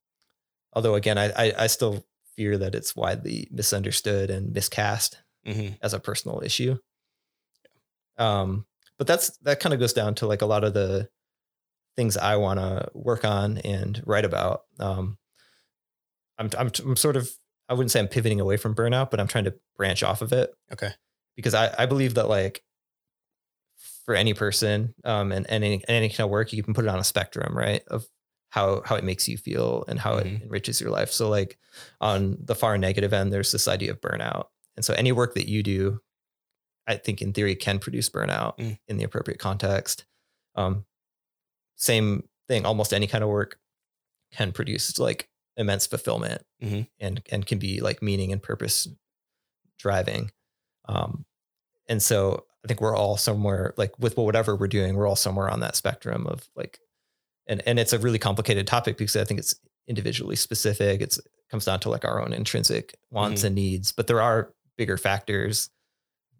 [0.74, 2.04] although again, I, I I still
[2.36, 5.76] fear that it's widely misunderstood and miscast mm-hmm.
[5.82, 6.78] as a personal issue.
[8.18, 8.66] Um,
[8.98, 11.10] but that's that kind of goes down to like a lot of the
[11.96, 14.64] things I want to work on and write about.
[14.80, 15.18] Um,
[16.38, 17.30] I'm, I'm I'm sort of
[17.74, 20.32] I wouldn't say I'm pivoting away from burnout, but I'm trying to branch off of
[20.32, 20.92] it Okay.
[21.36, 22.64] because I, I believe that like
[24.06, 26.90] for any person um, and, and any, any kind of work, you can put it
[26.90, 27.82] on a spectrum, right?
[27.88, 28.06] Of
[28.50, 30.26] how, how it makes you feel and how Mhm.
[30.38, 31.12] it enriches your life.
[31.12, 31.58] So like
[32.00, 34.48] on the far negative end, there's this idea of burnout.
[34.76, 36.00] And so any work that you do,
[36.86, 38.78] I think in theory can produce burnout Mm.
[38.88, 40.06] in the appropriate context.
[40.56, 40.86] Um,
[41.78, 43.58] same thing, almost any kind of work
[44.32, 46.88] can produce like immense fulfillment Mhm.
[47.00, 48.88] and, and can be like meaning and purpose
[49.78, 50.32] driving.
[50.86, 51.26] Um,
[51.88, 55.50] and so I think we're all somewhere like with whatever we're doing, we're all somewhere
[55.50, 56.80] on that spectrum of like,
[57.48, 59.56] and, and it's a really complicated topic because I think it's
[59.88, 61.02] individually specific.
[61.02, 64.54] It's it comes down to like our own intrinsic wants and needs, but there are
[64.78, 65.70] bigger factors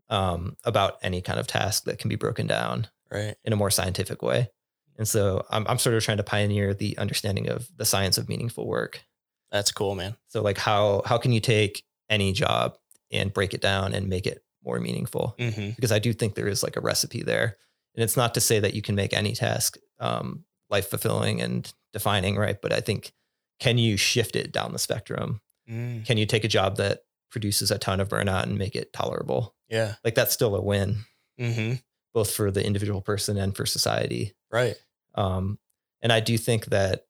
[0.10, 3.36] um, about any kind of task that can be broken down Right.
[3.44, 4.50] in a more scientific way.
[4.98, 8.30] And so I'm, I'm sort of trying to pioneer the understanding of the science of
[8.30, 9.04] meaningful work.
[9.52, 10.16] That's cool, man.
[10.28, 12.78] So like how how can you take any job
[13.12, 15.36] and break it down and make it more meaningful?
[15.38, 15.72] Mm-hmm.
[15.72, 17.58] Because I do think there is like a recipe there.
[17.96, 21.72] And it's not to say that you can make any task um, life fulfilling and
[21.92, 22.60] defining, right?
[22.60, 23.14] But I think
[23.60, 25.42] can you shift it down the spectrum?
[25.70, 26.06] Mm.
[26.06, 29.56] Can you take a job that produces a ton of burnout and make it tolerable?
[29.70, 29.96] Yeah.
[30.04, 31.06] Like that's still a win,
[31.40, 31.76] Mm-hmm.
[32.14, 34.34] Both for the individual person and for society.
[34.52, 34.76] Right.
[35.16, 35.58] Um,
[36.02, 37.06] and I do think that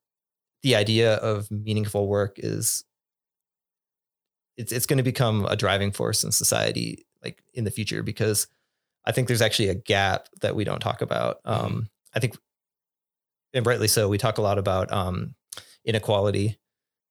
[0.61, 2.84] the idea of meaningful work is
[4.57, 8.47] it's it's going to become a driving force in society like in the future because
[9.05, 11.38] I think there's actually a gap that we don't talk about.
[11.43, 12.38] Um, I think,
[13.53, 15.35] and rightly so, we talk a lot about um,
[15.84, 16.57] inequality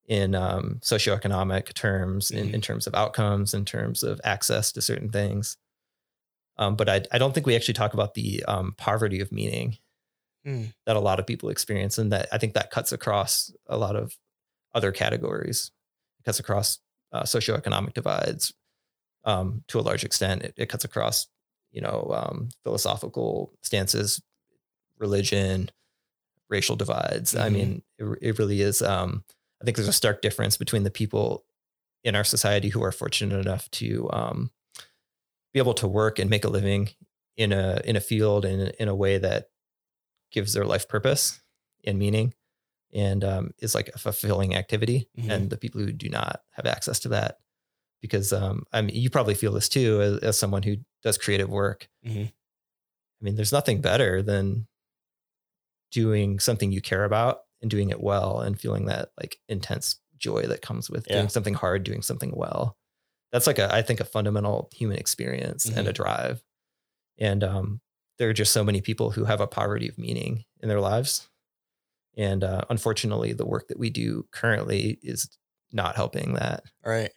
[0.06, 2.39] in um, socioeconomic terms, Mhm.
[2.39, 5.56] in, in terms of outcomes, in terms of access to certain things.
[6.59, 9.79] Um, but I, I don't think we actually talk about the um, poverty of meaning
[10.45, 10.65] Hmm.
[10.87, 13.95] that a lot of people experience, and that I think that cuts across a lot
[13.95, 14.16] of
[14.74, 15.70] other categories.
[16.19, 16.79] It cuts across
[17.12, 18.53] uh, socioeconomic divides
[19.24, 20.43] um, to a large extent.
[20.43, 21.29] It, it cuts across,
[21.70, 24.20] you know, um, philosophical stances,
[24.99, 25.70] religion,
[26.49, 27.35] racial divides.
[27.37, 27.53] I Mhm.
[27.53, 28.83] mean, it, it really is.
[28.83, 29.24] Um,
[29.61, 31.45] I think there's a stark difference between the people
[32.05, 34.51] in our society who are fortunate enough to um,
[35.53, 36.89] be able to work and make a living
[37.37, 39.49] in a in a field and in a way that
[40.31, 41.41] gives their life purpose
[41.85, 42.35] and meaning
[42.95, 45.31] and um, is like a fulfilling activity Mhm.
[45.31, 47.39] and the people who do not have access to that
[48.01, 51.49] because um, i mean you probably feel this too as, as someone who does creative
[51.51, 52.27] work Mhm.
[52.29, 54.66] i mean there's nothing better than
[55.91, 60.43] doing something you care about and doing it well and feeling that like intense joy
[60.43, 61.16] that comes with Yeah.
[61.19, 62.77] doing something hard doing something well
[63.32, 66.42] that's like a i think a fundamental human experience and a drive
[67.18, 67.80] and um,
[68.18, 71.28] there are just so many people who have a poverty of meaning in their lives
[72.16, 75.28] and uh, unfortunately the work that we do currently is
[75.72, 77.10] not helping that Right.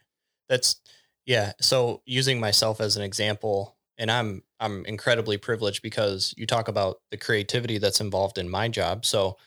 [0.49, 0.81] That's
[1.25, 1.53] yeah.
[1.59, 6.97] So using myself as an example, and I'm I'm incredibly privileged because you talk about
[7.11, 9.05] the creativity that's involved in my job.
[9.05, 9.37] So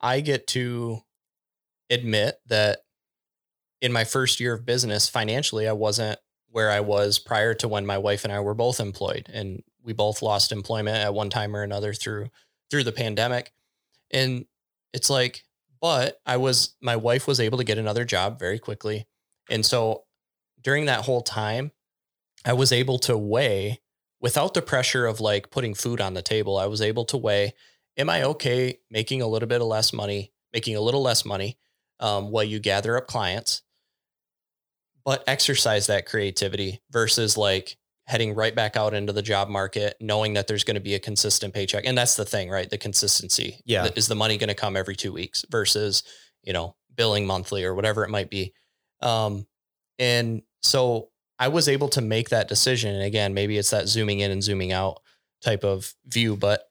[0.00, 1.00] I get to
[1.90, 2.80] admit that
[3.80, 6.18] in my first year of business, financially, I wasn't
[6.50, 9.92] where I was prior to when my wife and I were both employed, and we
[9.92, 12.28] both lost employment at one time or another through
[12.70, 13.52] through the pandemic.
[14.10, 14.46] And
[14.92, 15.44] it's like,
[15.80, 19.06] but I was my wife was able to get another job very quickly.
[19.50, 20.04] And so
[20.60, 21.72] during that whole time,
[22.44, 23.80] I was able to weigh
[24.20, 26.58] without the pressure of like putting food on the table.
[26.58, 27.54] I was able to weigh,
[27.96, 31.58] am I okay making a little bit of less money, making a little less money
[32.00, 33.62] um, while you gather up clients,
[35.04, 37.76] but exercise that creativity versus like
[38.06, 40.98] heading right back out into the job market, knowing that there's going to be a
[40.98, 41.84] consistent paycheck.
[41.86, 42.68] And that's the thing, right?
[42.68, 43.60] The consistency.
[43.66, 43.88] Yeah.
[43.96, 46.02] Is the money going to come every two weeks versus,
[46.42, 48.54] you know, billing monthly or whatever it might be.
[49.02, 49.46] Um,
[49.98, 52.94] and so I was able to make that decision.
[52.94, 55.00] And again, maybe it's that zooming in and zooming out
[55.42, 56.62] type of view, but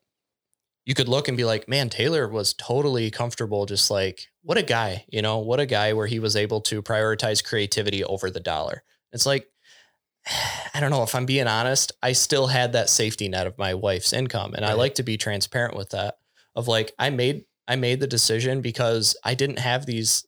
[0.84, 3.64] you could look and be like, man, Taylor was totally comfortable.
[3.64, 6.80] Just like, what a guy, you know, what a guy where he was able to
[6.80, 8.82] prioritize creativity over the dollar.
[9.12, 9.46] It's like,
[10.74, 13.74] I don't know if I'm being honest, I still had that safety net of my
[13.74, 14.54] wife's income.
[14.54, 16.14] And I like to be transparent with that
[16.56, 20.26] of like, I made, I made the decision because I didn't have these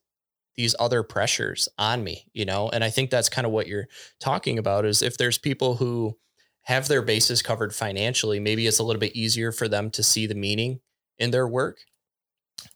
[0.55, 2.69] these other pressures on me, you know?
[2.69, 3.87] And I think that's kind of what you're
[4.19, 6.15] talking about is if there's people who
[6.63, 10.27] have their bases covered financially, maybe it's a little bit easier for them to see
[10.27, 10.81] the meaning
[11.17, 11.79] in their work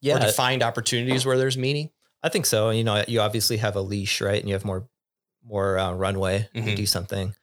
[0.05, 1.89] or to find opportunities where there's meaning.
[2.23, 2.69] I think so.
[2.71, 4.39] You know, you obviously have a leash, right?
[4.39, 4.87] And you have more
[5.43, 6.75] more uh, runway to Mhm.
[6.75, 7.35] do something.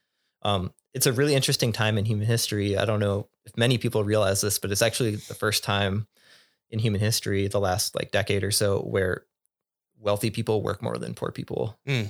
[0.43, 2.77] Um, it's a really interesting time in human history.
[2.77, 6.09] I don't know if many people realize this, but it's actually the first time
[6.69, 9.25] in human history, the last like decade or so, where
[9.99, 11.79] wealthy people work more than poor people.
[11.87, 12.07] Mm.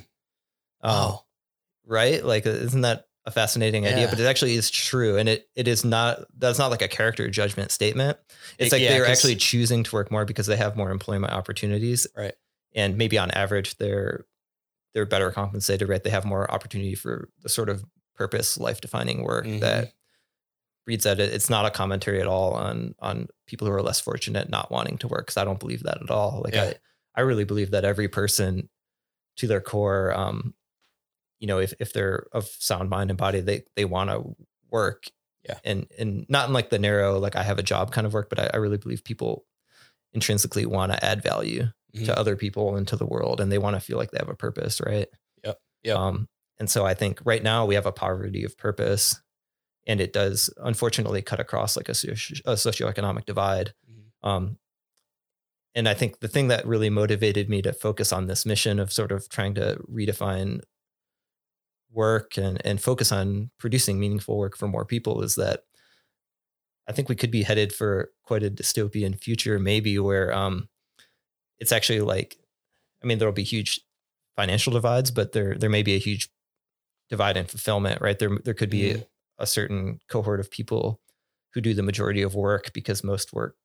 [0.80, 1.24] Um, Wow.
[1.84, 2.24] right?
[2.24, 4.00] Like, isn't that a fascinating idea?
[4.04, 4.10] Yeah.
[4.10, 6.26] But it actually is true, and it it is not.
[6.36, 8.18] That's not like a character judgment statement.
[8.58, 11.32] It's It- like yeah, they're actually choosing to work more because they have more employment
[11.32, 12.34] opportunities, Right.
[12.74, 14.24] And maybe on average, they're
[14.94, 16.02] they're better compensated, right?
[16.02, 17.84] They have more opportunity for the sort of
[18.14, 19.60] purpose, life defining work Mhm.
[19.60, 19.92] that
[20.86, 24.50] reads that it's not a commentary at all on on people who are less fortunate
[24.50, 25.26] not wanting to work.
[25.26, 26.42] Because I don't believe that at all.
[26.44, 26.64] Like Yeah.
[26.64, 26.74] I
[27.14, 28.68] I really believe that every person
[29.36, 30.54] to their core, um,
[31.42, 34.36] you know, if if they're of sound mind and body, they they want to
[34.70, 35.06] work.
[35.48, 35.58] Yeah.
[35.64, 38.28] And and not in like the narrow, like I have a job kind of work,
[38.30, 39.44] but I, I really believe people
[40.14, 41.66] intrinsically want to add value
[41.96, 42.06] Mhm.
[42.06, 44.30] to other people and to the world, and they want to feel like they have
[44.30, 45.08] a purpose, right?
[45.44, 45.58] Yep.
[45.84, 45.96] Yep.
[45.98, 46.28] Um,
[46.58, 49.20] and so I think right now we have a poverty of purpose,
[49.86, 53.74] and it does unfortunately cut across like a, a socioeconomic divide.
[53.90, 54.28] Mhm.
[54.28, 54.58] Um,
[55.74, 58.92] and I think the thing that really motivated me to focus on this mission of
[58.92, 60.60] sort of trying to redefine
[61.92, 65.64] work and, and focus on producing meaningful work for more people is that
[66.88, 70.68] I think we could be headed for quite a dystopian future, maybe where um,
[71.58, 72.38] it's actually like,
[73.02, 73.80] I mean, there'll be huge
[74.36, 76.30] financial divides, but there there may be a huge
[77.10, 78.18] divide in fulfillment, right?
[78.18, 79.06] There there could be Mhm.
[79.38, 81.00] a certain cohort of people
[81.54, 83.56] who do the majority of work because most work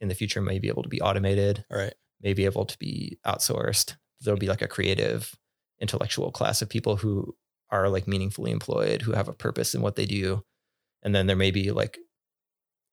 [0.00, 1.94] in the future may be able to be automated, right.
[2.20, 3.96] may be able to be outsourced.
[4.20, 5.34] There'll be like a creative,
[5.80, 7.36] intellectual class of people who
[7.70, 10.44] are like meaningfully employed, who have a purpose in what they do.
[11.02, 11.98] And then there may be like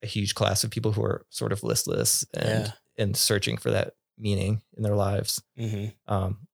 [0.02, 2.72] a huge class of people who are sort of listless and Yeah.
[2.98, 5.42] and searching for that meaning in their lives.
[5.58, 6.48] hmm Um,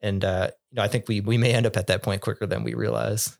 [0.00, 2.46] and uh, you know, I think we we may end up at that point quicker
[2.46, 3.36] than we realize.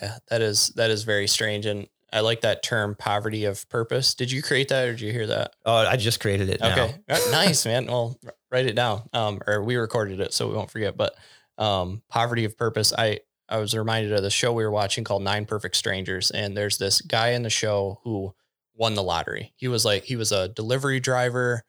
[0.00, 4.14] Yeah, that is that is very strange, and I like that term, poverty of purpose.
[4.14, 5.54] Did you create that, or did you hear that?
[5.64, 6.60] Oh, I just created it.
[6.62, 6.94] Okay,
[7.30, 7.86] nice, man.
[7.86, 8.18] Well,
[8.50, 9.08] write it down.
[9.12, 10.96] Um, or we recorded it, so we won't forget.
[10.96, 11.14] But
[11.58, 12.92] um, poverty of purpose.
[12.96, 16.56] I I was reminded of the show we were watching called Nine Perfect Strangers, and
[16.56, 18.34] there's this guy in the show who
[18.74, 19.52] won the lottery.
[19.56, 21.62] He was like he was a delivery driver,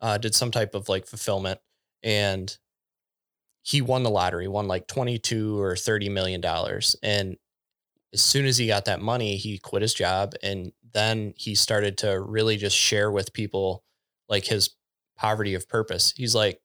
[0.00, 1.60] uh, did some type of like fulfillment,
[2.02, 2.56] and
[3.62, 7.36] he won the lottery, won like twenty two or thirty million dollars, and
[8.12, 11.98] as soon as he got that money, he quit his job and then he started
[11.98, 13.84] to really just share with people
[14.28, 14.70] like his
[15.18, 16.14] poverty of purpose.
[16.16, 16.60] He's like,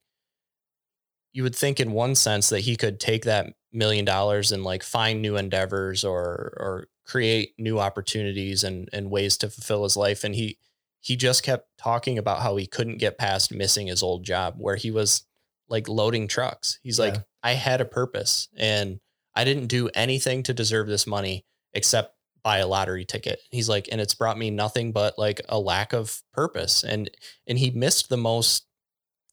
[1.33, 4.83] you would think in one sense that he could take that million dollars and like
[4.83, 10.23] find new endeavors or or create new opportunities and and ways to fulfill his life.
[10.23, 10.57] And he
[10.99, 14.75] he just kept talking about how he couldn't get past missing his old job where
[14.75, 15.25] he was
[15.67, 16.79] like loading trucks.
[16.83, 18.99] He's like, I had a purpose and
[19.35, 23.39] I didn't do anything to deserve this money except buy a lottery ticket.
[23.49, 26.83] He's like, and it's brought me nothing but like a lack of purpose.
[26.83, 27.09] And
[27.47, 28.65] and he missed the most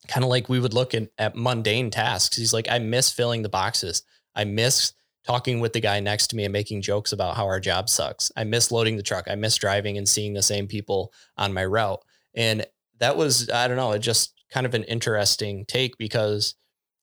[0.09, 2.36] kind of like we would look at, at mundane tasks.
[2.36, 4.02] He's like, I miss filling the boxes.
[4.35, 4.93] I miss
[5.24, 8.32] talking with the guy next to me and making jokes about how our job sucks.
[8.36, 9.26] I miss loading the truck.
[9.28, 12.02] I miss driving and seeing the same people on my route.
[12.35, 12.66] And
[12.98, 16.55] that was, I don't know, it just kind of an interesting take because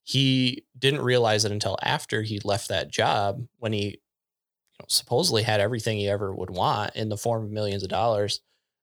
[0.03, 5.43] he didn't realize it until after he left that job when he you know, supposedly
[5.43, 8.41] had everything he ever would want in the form of millions of dollars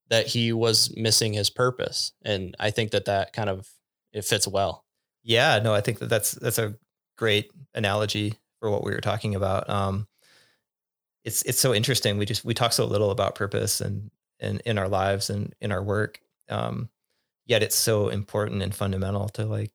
[0.09, 2.13] that he was missing his purpose.
[2.25, 3.69] And I think that that kind of,
[4.13, 4.85] it fits well.
[5.23, 6.75] Yeah, no, I think that that's that's a
[7.17, 9.69] great analogy for what we were talking about.
[9.71, 10.07] Um,
[11.25, 12.19] it's it's so interesting.
[12.19, 14.11] We just we talk so little about purpose and
[14.41, 16.21] and in our lives and in our work.
[16.49, 16.91] Um,
[17.47, 19.73] yet it's so important and fundamental to like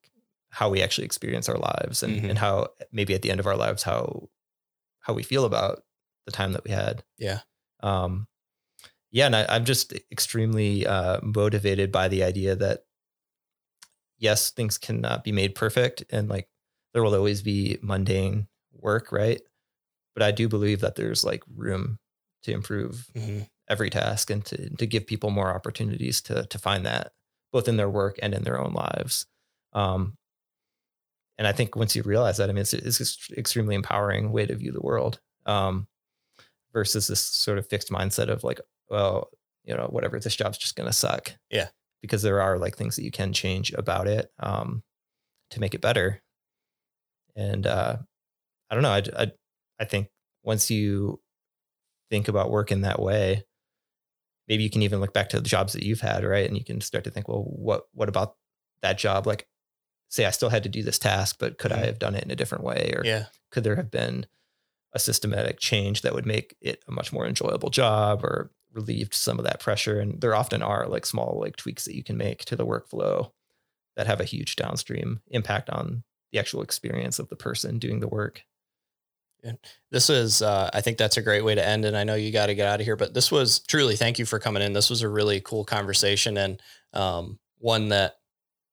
[0.50, 2.30] how we actually experience our lives and, Mhm.
[2.32, 4.30] and how maybe at the end of our lives how
[5.02, 5.84] how we feel about
[6.26, 7.04] the time that we had.
[7.18, 7.42] Yeah.
[7.82, 8.28] Um,
[9.12, 12.86] yeah, and I, I'm just extremely uh, motivated by the idea that
[14.18, 16.50] yes, things cannot be made perfect, and like
[16.94, 19.42] there will always be mundane work, right?
[20.16, 22.00] But I do believe that there's like room
[22.44, 23.50] to improve Mhm.
[23.70, 27.14] every task and to to give people more opportunities to to find that
[27.52, 29.26] both in their work and in their own lives.
[29.74, 30.18] Um,
[31.38, 34.56] and I think once you realize that, I mean, it's, it's extremely empowering way to
[34.56, 35.88] view the world um,
[36.74, 39.30] versus this sort of fixed mindset of like, well,
[39.64, 41.34] you know, whatever, this job's just going to suck.
[41.50, 41.70] Yeah.
[42.02, 44.84] Because there are like things that you can change about it um,
[45.52, 46.22] to make it better.
[47.36, 47.98] And uh,
[48.70, 48.92] I don't know.
[48.92, 49.32] I, I,
[49.80, 50.10] I think
[50.44, 51.22] once you
[52.10, 53.46] think about work in that way,
[54.48, 56.48] maybe you can even look back to the jobs that you've had, right?
[56.48, 58.36] And you can start to think, well, what what about
[58.82, 59.28] that job?
[59.28, 59.48] Like,
[60.10, 61.86] say I still had to do this task, but could I Mhm.
[61.86, 63.26] have done it in a different way, or Yeah.
[63.52, 64.28] could there have been
[64.94, 69.40] a systematic change that would make it a much more enjoyable job, or relieved some
[69.40, 70.00] of that pressure?
[70.00, 73.32] And there often are like small like tweaks that you can make to the workflow
[73.98, 78.08] that have a huge downstream impact on the actual experience of the person doing the
[78.08, 78.44] work.
[79.92, 81.86] This is, uh, I think that's a great way to end.
[81.86, 84.20] And I know you got to get out of here, but this was truly, thank
[84.20, 84.74] you for coming in.
[84.74, 86.62] This was a really cool conversation and
[86.94, 88.16] um, one that,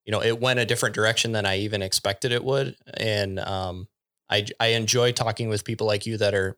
[0.05, 2.76] you know, it went a different direction than I even expected it would.
[2.94, 3.89] And um,
[4.28, 6.56] I, I enjoy talking with people like you that are,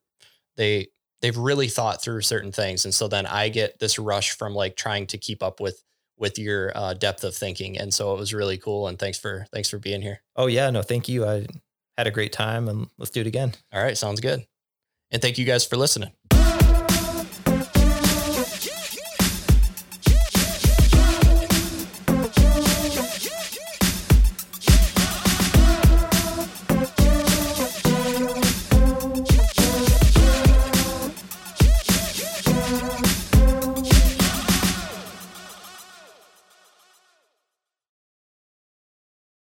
[0.57, 0.89] they,
[1.23, 2.85] they've really thought through certain things.
[2.85, 5.83] And so then I get this rush from like trying to keep up with,
[6.19, 7.79] with your uh, depth of thinking.
[7.79, 8.89] And so it was really cool.
[8.89, 10.23] And thanks for, thanks for being here.
[10.37, 11.27] Oh yeah, no, thank you.
[11.27, 11.47] I
[11.97, 13.55] had a great time, and let's do it again.
[13.73, 13.97] All right.
[13.97, 14.47] Sounds good.
[15.11, 16.13] And thank you guys for listening.